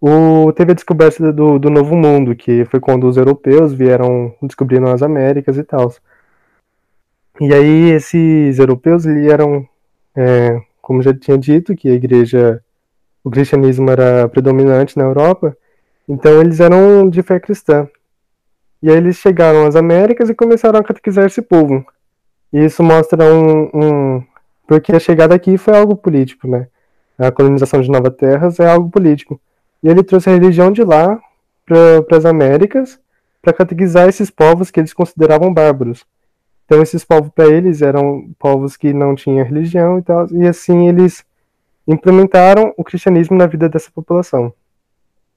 o, 0.00 0.52
teve 0.52 0.72
a 0.72 0.74
descoberta 0.74 1.32
do, 1.32 1.58
do 1.58 1.70
Novo 1.70 1.96
Mundo, 1.96 2.34
que 2.36 2.64
foi 2.66 2.80
quando 2.80 3.08
os 3.08 3.16
europeus 3.16 3.72
vieram 3.72 4.34
descobrindo 4.42 4.88
as 4.88 5.02
Américas 5.02 5.56
e 5.56 5.64
tal. 5.64 5.92
E 7.40 7.52
aí 7.52 7.90
esses 7.90 8.58
europeus 8.58 9.06
eram, 9.06 9.66
é, 10.16 10.60
como 10.80 11.02
já 11.02 11.14
tinha 11.14 11.38
dito, 11.38 11.74
que 11.74 11.88
a 11.88 11.94
igreja, 11.94 12.62
o 13.24 13.30
cristianismo 13.30 13.90
era 13.90 14.28
predominante 14.28 14.96
na 14.96 15.04
Europa, 15.04 15.56
então 16.08 16.40
eles 16.40 16.60
eram 16.60 17.08
de 17.08 17.22
fé 17.22 17.38
cristã. 17.40 17.88
E 18.82 18.90
aí 18.90 18.96
eles 18.96 19.16
chegaram 19.16 19.66
às 19.66 19.76
Américas 19.76 20.30
e 20.30 20.34
começaram 20.34 20.78
a 20.78 20.84
catequizar 20.84 21.26
esse 21.26 21.42
povo. 21.42 21.84
E 22.52 22.64
isso 22.64 22.82
mostra 22.82 23.24
um, 23.24 23.70
um. 23.74 24.24
Porque 24.66 24.92
a 24.92 25.00
chegada 25.00 25.34
aqui 25.34 25.58
foi 25.58 25.76
algo 25.76 25.96
político, 25.96 26.46
né? 26.48 26.68
A 27.18 27.32
colonização 27.32 27.80
de 27.80 27.90
Nova 27.90 28.10
Terras 28.10 28.60
é 28.60 28.70
algo 28.70 28.90
político. 28.90 29.40
E 29.82 29.88
ele 29.88 30.02
trouxe 30.02 30.28
a 30.28 30.32
religião 30.32 30.70
de 30.70 30.82
lá 30.82 31.20
para 31.64 32.16
as 32.16 32.24
Américas 32.24 32.98
para 33.40 33.52
catequizar 33.52 34.08
esses 34.08 34.30
povos 34.30 34.70
que 34.70 34.80
eles 34.80 34.92
consideravam 34.92 35.52
bárbaros. 35.52 36.04
Então 36.64 36.82
esses 36.82 37.04
povos 37.04 37.30
para 37.34 37.46
eles 37.46 37.80
eram 37.80 38.30
povos 38.38 38.76
que 38.76 38.92
não 38.92 39.14
tinham 39.14 39.44
religião 39.44 39.98
e 39.98 40.02
tal, 40.02 40.26
e 40.30 40.46
assim 40.46 40.88
eles 40.88 41.24
implementaram 41.86 42.74
o 42.76 42.84
cristianismo 42.84 43.36
na 43.36 43.46
vida 43.46 43.68
dessa 43.68 43.90
população. 43.90 44.52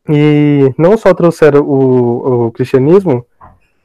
E 0.09 0.73
não 0.77 0.97
só 0.97 1.13
trouxeram 1.13 1.61
o, 1.61 2.47
o 2.47 2.51
cristianismo, 2.51 3.25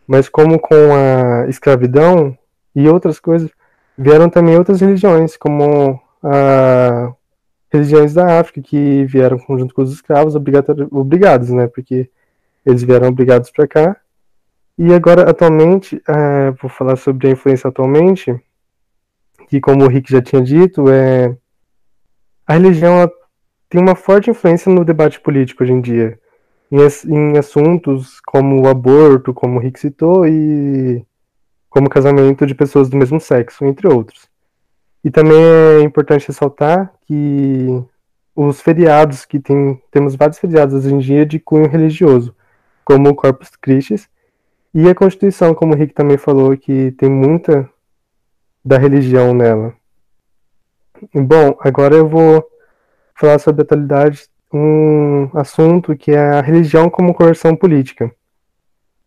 mas 0.07 0.29
como 0.29 0.59
com 0.59 0.75
a 0.75 1.49
escravidão 1.49 2.37
e 2.75 2.89
outras 2.89 3.21
coisas, 3.21 3.51
vieram 3.97 4.29
também 4.29 4.57
outras 4.57 4.81
religiões, 4.81 5.37
como 5.37 6.01
a 6.23 7.13
religiões 7.77 8.15
da 8.15 8.41
África 8.41 8.61
que 8.61 9.05
vieram 9.05 9.39
junto 9.39 9.75
com 9.75 9.83
os 9.83 9.93
escravos 9.93 10.35
obrigados, 10.35 11.51
né? 11.51 11.67
Porque 11.67 12.11
eles 12.65 12.83
vieram 12.83 13.09
obrigados 13.09 13.51
para 13.51 13.67
cá. 13.67 13.97
E 14.79 14.93
agora, 14.93 15.31
atualmente, 15.31 16.03
é, 16.07 16.51
vou 16.61 16.69
falar 16.69 16.97
sobre 16.97 17.29
a 17.29 17.31
influência 17.31 17.69
atualmente, 17.69 18.35
que 19.49 19.61
como 19.61 19.85
o 19.85 19.89
Rick 19.89 20.11
já 20.11 20.21
tinha 20.21 20.43
dito, 20.43 20.91
é 20.91 21.37
a 22.47 22.55
religião 22.55 23.11
tem 23.69 23.81
uma 23.81 23.97
forte 23.97 24.31
influência 24.31 24.73
no 24.73 24.85
debate 24.85 25.21
político 25.21 25.63
hoje 25.65 25.73
em 25.73 25.81
dia 25.81 26.19
em, 26.71 26.79
em 27.13 27.39
assuntos 27.39 28.21
como 28.21 28.63
o 28.63 28.69
aborto, 28.69 29.33
como 29.35 29.59
o 29.59 29.61
Rick 29.61 29.79
citou, 29.79 30.27
e 30.27 31.05
como 31.69 31.91
casamento 31.91 32.47
de 32.47 32.55
pessoas 32.55 32.89
do 32.89 32.97
mesmo 32.97 33.21
sexo, 33.21 33.65
entre 33.65 33.87
outros. 33.87 34.29
E 35.07 35.11
também 35.13 35.41
é 35.41 35.83
importante 35.83 36.27
ressaltar 36.27 36.93
que 37.07 37.81
os 38.35 38.61
feriados, 38.61 39.25
que 39.25 39.39
tem, 39.39 39.81
temos 39.89 40.17
vários 40.17 40.37
feriados 40.37 40.75
hoje 40.75 40.93
em 40.93 40.99
dia 40.99 41.25
de 41.25 41.39
cunho 41.39 41.69
religioso, 41.69 42.35
como 42.85 43.11
o 43.11 43.15
Corpus 43.15 43.51
Christi, 43.55 44.05
e 44.75 44.89
a 44.89 44.97
Constituição, 44.97 45.55
como 45.55 45.75
o 45.75 45.77
Rick 45.77 45.95
também 45.95 46.17
falou, 46.17 46.57
que 46.57 46.91
tem 46.99 47.09
muita 47.09 47.71
da 48.65 48.79
religião 48.79 49.33
nela. 49.33 49.75
Bom, 51.15 51.57
agora 51.61 51.95
eu 51.95 52.09
vou 52.09 52.45
falar 53.15 53.39
sobre 53.39 53.63
a 53.63 53.65
atualidade 53.65 54.29
um 54.53 55.31
assunto 55.35 55.95
que 55.95 56.11
é 56.11 56.19
a 56.19 56.41
religião 56.41 56.91
como 56.91 57.15
coerção 57.15 57.55
política. 57.55 58.13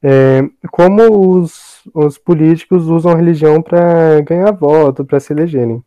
É, 0.02 0.44
como 0.72 1.42
os, 1.42 1.82
os 1.94 2.18
políticos 2.18 2.88
usam 2.88 3.12
a 3.12 3.18
religião 3.18 3.62
para 3.62 4.22
ganhar 4.22 4.54
voto, 4.54 5.04
para 5.04 5.20
se 5.20 5.34
elegerem. 5.34 5.84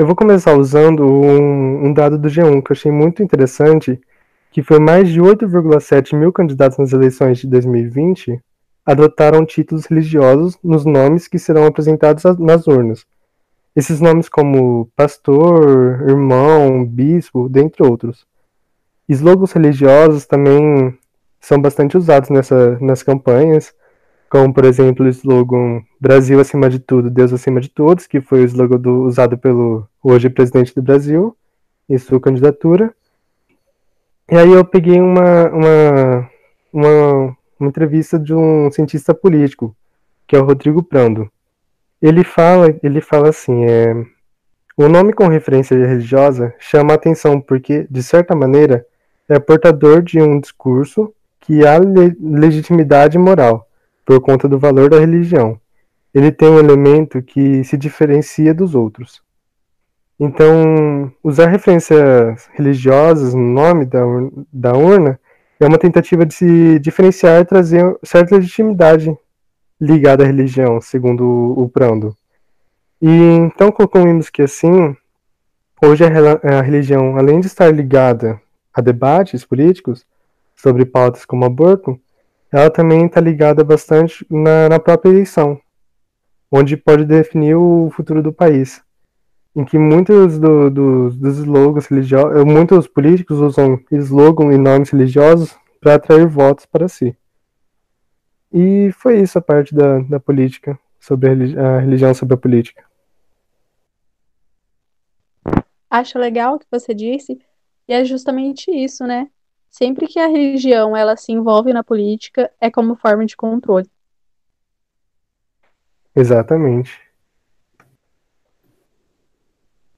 Eu 0.00 0.06
vou 0.06 0.16
começar 0.16 0.56
usando 0.56 1.04
um, 1.04 1.88
um, 1.88 1.92
dado 1.92 2.16
do 2.16 2.26
G1 2.26 2.62
que 2.62 2.72
eu 2.72 2.74
achei 2.74 2.90
muito 2.90 3.22
interessante, 3.22 4.00
que 4.50 4.62
foi 4.62 4.78
mais 4.78 5.10
de 5.10 5.20
8,7 5.20 6.16
mil 6.16 6.32
candidatos 6.32 6.78
nas 6.78 6.94
eleições 6.94 7.36
de 7.36 7.46
2020 7.46 8.40
adotaram 8.86 9.44
títulos 9.44 9.84
religiosos 9.84 10.56
nos 10.64 10.86
nomes 10.86 11.28
que 11.28 11.38
serão 11.38 11.66
apresentados 11.66 12.24
nas 12.38 12.66
urnas. 12.66 13.04
esses 13.76 14.00
nomes 14.00 14.26
como 14.26 14.90
pastor, 14.96 16.08
irmão, 16.08 16.82
bispo, 16.82 17.46
dentre 17.46 17.82
outros. 17.82 18.26
Slogans 19.06 19.52
religiosos 19.52 20.24
também 20.24 20.96
são 21.38 21.60
bastante 21.60 21.98
usados 21.98 22.30
nessa, 22.30 22.78
nas 22.80 23.02
campanhas, 23.02 23.74
como 24.30 24.54
por 24.54 24.64
exemplo 24.64 25.04
o 25.04 25.10
slogan 25.10 25.82
Brasil 26.00 26.40
acima 26.40 26.70
de 26.70 26.78
tudo, 26.78 27.10
Deus 27.10 27.34
acima 27.34 27.60
de 27.60 27.68
todos, 27.68 28.06
que 28.06 28.22
foi 28.22 28.40
o 28.40 28.44
slogan 28.46 28.78
do, 28.78 29.02
usado 29.02 29.36
pelo 29.36 29.89
hoje 30.02 30.30
presidente 30.30 30.74
do 30.74 30.82
Brasil 30.82 31.36
em 31.88 31.98
sua 31.98 32.20
candidatura. 32.20 32.94
E 34.30 34.36
aí 34.36 34.52
eu 34.52 34.64
peguei 34.64 35.00
uma, 35.00 35.48
uma, 35.48 36.30
uma, 36.72 37.36
uma 37.58 37.68
entrevista 37.68 38.18
de 38.18 38.32
um 38.32 38.70
cientista 38.70 39.12
político, 39.12 39.74
que 40.26 40.36
é 40.36 40.38
o 40.38 40.44
Rodrigo 40.44 40.82
Prando. 40.82 41.30
Ele 42.00 42.22
fala, 42.22 42.74
ele 42.82 43.00
fala 43.00 43.28
assim, 43.28 43.64
é, 43.64 43.94
o 44.76 44.88
nome 44.88 45.12
com 45.12 45.26
referência 45.26 45.76
religiosa 45.76 46.54
chama 46.58 46.92
a 46.92 46.96
atenção 46.96 47.40
porque, 47.40 47.86
de 47.90 48.02
certa 48.02 48.34
maneira, 48.34 48.86
é 49.28 49.38
portador 49.38 50.00
de 50.00 50.20
um 50.20 50.40
discurso 50.40 51.12
que 51.40 51.66
há 51.66 51.78
legitimidade 52.20 53.18
moral 53.18 53.68
por 54.06 54.20
conta 54.20 54.48
do 54.48 54.58
valor 54.58 54.88
da 54.88 54.98
religião. 54.98 55.60
Ele 56.14 56.32
tem 56.32 56.48
um 56.48 56.58
elemento 56.58 57.22
que 57.22 57.62
se 57.64 57.76
diferencia 57.76 58.54
dos 58.54 58.74
outros. 58.74 59.22
Então, 60.22 61.10
usar 61.24 61.46
referências 61.46 62.46
religiosas 62.52 63.32
no 63.32 63.40
nome 63.40 63.86
da, 63.86 64.00
da 64.52 64.74
urna 64.74 65.18
é 65.58 65.66
uma 65.66 65.78
tentativa 65.78 66.26
de 66.26 66.34
se 66.34 66.78
diferenciar 66.78 67.40
e 67.40 67.44
trazer 67.46 67.98
certa 68.02 68.36
legitimidade 68.36 69.16
ligada 69.80 70.22
à 70.22 70.26
religião, 70.26 70.78
segundo 70.78 71.24
o 71.24 71.66
Prando. 71.70 72.14
E 73.00 73.08
então 73.08 73.72
concluímos 73.72 74.28
que 74.28 74.42
assim, 74.42 74.94
hoje 75.82 76.04
a, 76.04 76.60
religião, 76.60 77.16
além 77.16 77.40
de 77.40 77.46
estar 77.46 77.74
ligada 77.74 78.38
a 78.74 78.82
debates 78.82 79.42
políticos 79.42 80.06
sobre 80.54 80.84
pautas 80.84 81.24
como 81.24 81.46
aborto, 81.46 81.98
ela 82.52 82.68
também 82.68 83.06
está 83.06 83.22
ligada 83.22 83.64
bastante 83.64 84.26
na, 84.28 84.68
na 84.68 84.78
própria 84.78 85.08
eleição, 85.08 85.58
onde 86.52 86.76
pode 86.76 87.06
definir 87.06 87.54
o 87.54 87.90
futuro 87.90 88.22
do 88.22 88.34
país. 88.34 88.82
Em 89.54 89.64
que 89.64 89.76
muitos 89.78 90.38
do, 90.38 90.70
do, 90.70 91.10
dos 91.10 91.38
slogans 91.38 91.86
religiosos, 91.86 92.36
eh, 92.36 92.44
muitos 92.44 92.86
políticos 92.86 93.40
usam 93.40 93.80
slogan 93.90 94.52
e 94.52 94.58
nomes 94.58 94.90
religiosos 94.90 95.56
para 95.80 95.94
atrair 95.94 96.28
votos 96.28 96.66
para 96.66 96.86
si. 96.86 97.16
E 98.52 98.90
foi 98.92 99.20
isso 99.20 99.38
a 99.38 99.42
parte 99.42 99.74
da, 99.74 99.98
da 100.00 100.20
política, 100.20 100.78
sobre 100.98 101.28
a, 101.28 101.32
religi 101.32 101.58
a 101.58 101.78
religião 101.78 102.14
sobre 102.14 102.34
a 102.34 102.38
política. 102.38 102.84
Acho 105.88 106.18
legal 106.18 106.54
o 106.54 106.58
que 106.58 106.66
você 106.70 106.94
disse, 106.94 107.40
e 107.88 107.92
é 107.92 108.04
justamente 108.04 108.70
isso, 108.70 109.04
né? 109.04 109.28
Sempre 109.68 110.06
que 110.06 110.18
a 110.20 110.26
religião 110.26 110.96
ela 110.96 111.16
se 111.16 111.32
envolve 111.32 111.72
na 111.72 111.82
política, 111.82 112.50
é 112.60 112.70
como 112.70 112.94
forma 112.94 113.24
de 113.26 113.36
controle. 113.36 113.88
Exatamente. 116.14 117.09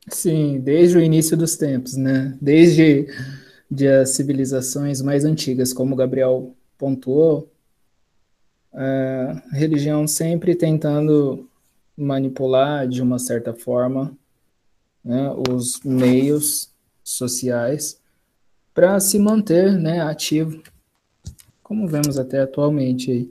Sim, 0.09 0.61
desde 0.61 0.98
o 0.98 1.00
início 1.00 1.36
dos 1.36 1.57
tempos, 1.57 1.96
né? 1.96 2.36
Desde 2.40 3.07
de 3.70 3.88
as 3.88 4.11
civilizações 4.11 5.00
mais 5.00 5.24
antigas, 5.24 5.72
como 5.72 5.96
Gabriel 5.96 6.55
pontuou, 6.76 7.50
a 8.72 9.42
religião 9.53 10.07
sempre 10.07 10.55
tentando 10.55 11.48
manipular 11.96 12.86
de 12.86 13.00
uma 13.00 13.18
certa 13.18 13.55
forma 13.55 14.16
né, 15.05 15.30
os 15.48 15.80
meios 15.82 16.70
sociais 17.03 18.00
para 18.74 18.98
se 19.00 19.18
manter 19.18 19.72
né, 19.72 20.00
ativo, 20.00 20.62
como 21.62 21.86
vemos 21.86 22.18
até 22.18 22.40
atualmente 22.40 23.11
aí. 23.11 23.30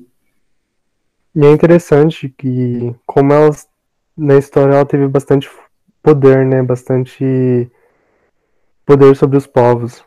E 1.33 1.45
é 1.45 1.51
interessante 1.51 2.29
que, 2.29 2.93
como 3.05 3.31
elas, 3.31 3.67
na 4.17 4.37
história, 4.37 4.73
ela 4.73 4.85
teve 4.85 5.07
bastante 5.07 5.49
poder, 6.01 6.45
né? 6.45 6.61
Bastante 6.63 7.69
poder 8.85 9.15
sobre 9.15 9.37
os 9.37 9.47
povos. 9.47 10.03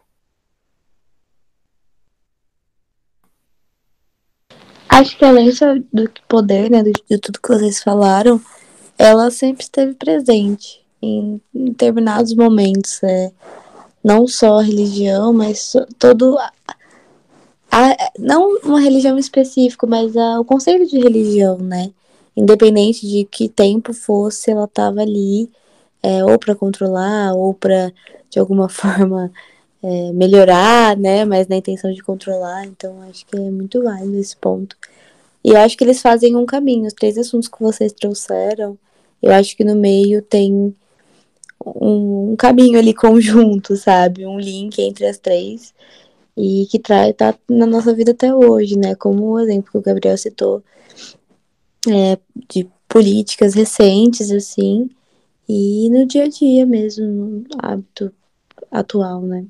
Acho 4.89 5.19
que 5.19 5.25
além 5.25 5.51
do 5.93 6.09
poder, 6.29 6.71
né, 6.71 6.83
de, 6.83 7.19
tudo 7.19 7.41
que 7.41 7.49
vocês 7.49 7.83
falaram, 7.83 8.41
ela 8.97 9.29
sempre 9.31 9.65
esteve 9.65 9.95
presente 9.95 10.85
em, 11.03 11.41
determinados 11.53 12.33
momentos. 12.35 13.03
É, 13.03 13.33
não 14.05 14.27
só 14.29 14.59
a 14.59 14.63
religião, 14.63 15.33
mas 15.33 15.73
todo. 15.99 16.39
A, 17.73 17.97
não 18.19 18.57
uma 18.59 18.81
religião 18.81 19.19
específica, 19.19 19.87
mas 19.87 20.17
a, 20.17 20.39
o 20.39 20.45
conceito 20.45 20.87
de 20.87 20.99
religião, 21.01 21.59
né? 21.59 21.91
Independente 22.37 23.07
de 23.07 23.25
que 23.25 23.49
tempo 23.49 23.93
fosse, 23.93 24.51
ela 24.51 24.65
estava 24.65 25.01
ali, 25.01 25.51
é, 26.05 26.23
ou 26.23 26.39
para 26.39 26.55
controlar, 26.55 27.35
ou 27.35 27.55
para, 27.55 27.91
de 28.29 28.39
alguma 28.39 28.69
forma, 28.71 29.33
é, 29.83 30.13
melhorar, 30.13 30.97
né? 30.99 31.25
Mas 31.25 31.49
na 31.49 31.57
intenção 31.57 31.91
de 31.93 32.03
controlar. 32.03 32.67
Então, 32.67 33.01
acho 33.09 33.25
que 33.27 33.37
é 33.37 33.51
muito 33.51 33.83
válido 33.83 34.19
esse 34.19 34.37
ponto. 34.37 34.77
E 35.43 35.51
eu 35.51 35.57
acho 35.59 35.77
que 35.77 35.85
eles 35.85 36.03
fazem 36.03 36.37
um 36.37 36.45
caminho. 36.45 36.87
Os 36.87 36.93
três 36.93 37.17
assuntos 37.17 37.49
que 37.49 37.61
vocês 37.61 37.93
trouxeram, 37.93 38.79
eu 39.23 39.33
acho 39.33 39.57
que 39.57 39.65
no 39.65 39.75
meio 39.75 40.21
tem 40.21 40.75
um, 41.65 42.37
caminho 42.37 42.79
ali 42.79 42.93
conjunto, 42.95 43.77
sabe? 43.77 44.27
Um 44.27 44.39
link 44.39 44.81
entre 44.81 45.07
as 45.07 45.19
três 45.19 45.73
e 46.37 46.67
que 46.71 46.79
tá, 46.79 47.13
tá 47.13 47.35
na 47.49 47.65
nossa 47.67 47.95
vida 47.95 48.13
até 48.13 48.35
hoje, 48.35 48.77
né? 48.77 48.95
Como 48.95 49.25
o 49.33 49.41
exemplo 49.41 49.71
que 49.73 49.79
o 49.79 49.83
Gabriel 49.83 50.19
citou 50.19 50.63
é, 51.89 52.19
de 52.49 52.69
políticas 52.89 53.55
recentes, 53.55 54.31
assim, 54.31 54.91
e 55.49 55.91
no 55.91 56.07
dia 56.07 56.25
a 56.25 56.29
dia 56.29 56.67
mesmo, 56.67 57.07
no 57.07 57.45
hábito 57.59 58.13
atual, 58.71 59.23
né? 59.23 59.47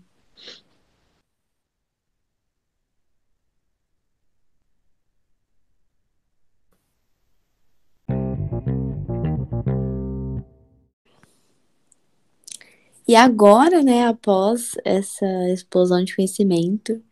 E 13.06 13.14
agora, 13.14 13.82
né, 13.82 14.06
após 14.06 14.72
essa 14.84 15.26
explosão 15.50 16.02
de 16.02 16.16
conhecimento, 16.16 17.02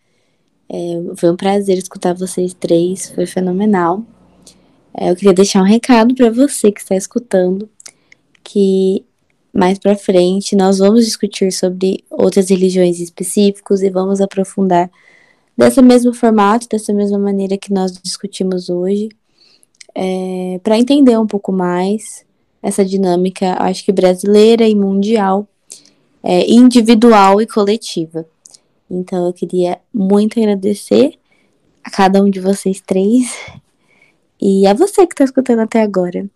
é, 0.68 0.76
foi 1.16 1.30
um 1.30 1.36
prazer 1.36 1.76
escutar 1.76 2.14
vocês 2.14 2.54
três, 2.54 3.10
foi 3.10 3.26
fenomenal. 3.26 4.02
É, 4.94 5.10
eu 5.10 5.16
queria 5.16 5.34
deixar 5.34 5.60
um 5.62 5.66
recado 5.66 6.14
para 6.14 6.30
você 6.30 6.72
que 6.72 6.80
está 6.80 6.96
escutando, 6.96 7.68
que 8.42 9.04
mais 9.52 9.78
para 9.78 9.96
frente 9.96 10.56
nós 10.56 10.78
vamos 10.78 11.04
discutir 11.04 11.52
sobre 11.52 12.04
outras 12.10 12.48
religiões 12.48 13.00
específicas 13.00 13.82
e 13.82 13.90
vamos 13.90 14.20
aprofundar 14.20 14.90
dessa 15.56 15.82
mesmo 15.82 16.14
formato, 16.14 16.68
dessa 16.68 16.92
mesma 16.92 17.18
maneira 17.18 17.58
que 17.58 17.72
nós 17.72 17.92
discutimos 18.02 18.70
hoje, 18.70 19.10
é, 19.94 20.58
para 20.62 20.78
entender 20.78 21.18
um 21.18 21.26
pouco 21.26 21.52
mais 21.52 22.24
essa 22.62 22.84
dinâmica, 22.84 23.56
acho 23.58 23.84
que 23.84 23.92
brasileira 23.92 24.66
e 24.66 24.74
mundial 24.74 25.46
é, 26.22 26.50
individual 26.50 27.40
e 27.40 27.46
coletiva. 27.46 28.24
Então 28.90 29.26
eu 29.26 29.32
queria 29.32 29.80
muito 29.92 30.38
agradecer 30.38 31.18
a 31.82 31.90
cada 31.90 32.22
um 32.22 32.30
de 32.30 32.40
vocês 32.40 32.80
três 32.80 33.34
e 34.40 34.66
a 34.66 34.74
você 34.74 35.06
que 35.06 35.14
está 35.14 35.24
escutando 35.24 35.60
até 35.60 35.82
agora. 35.82 36.28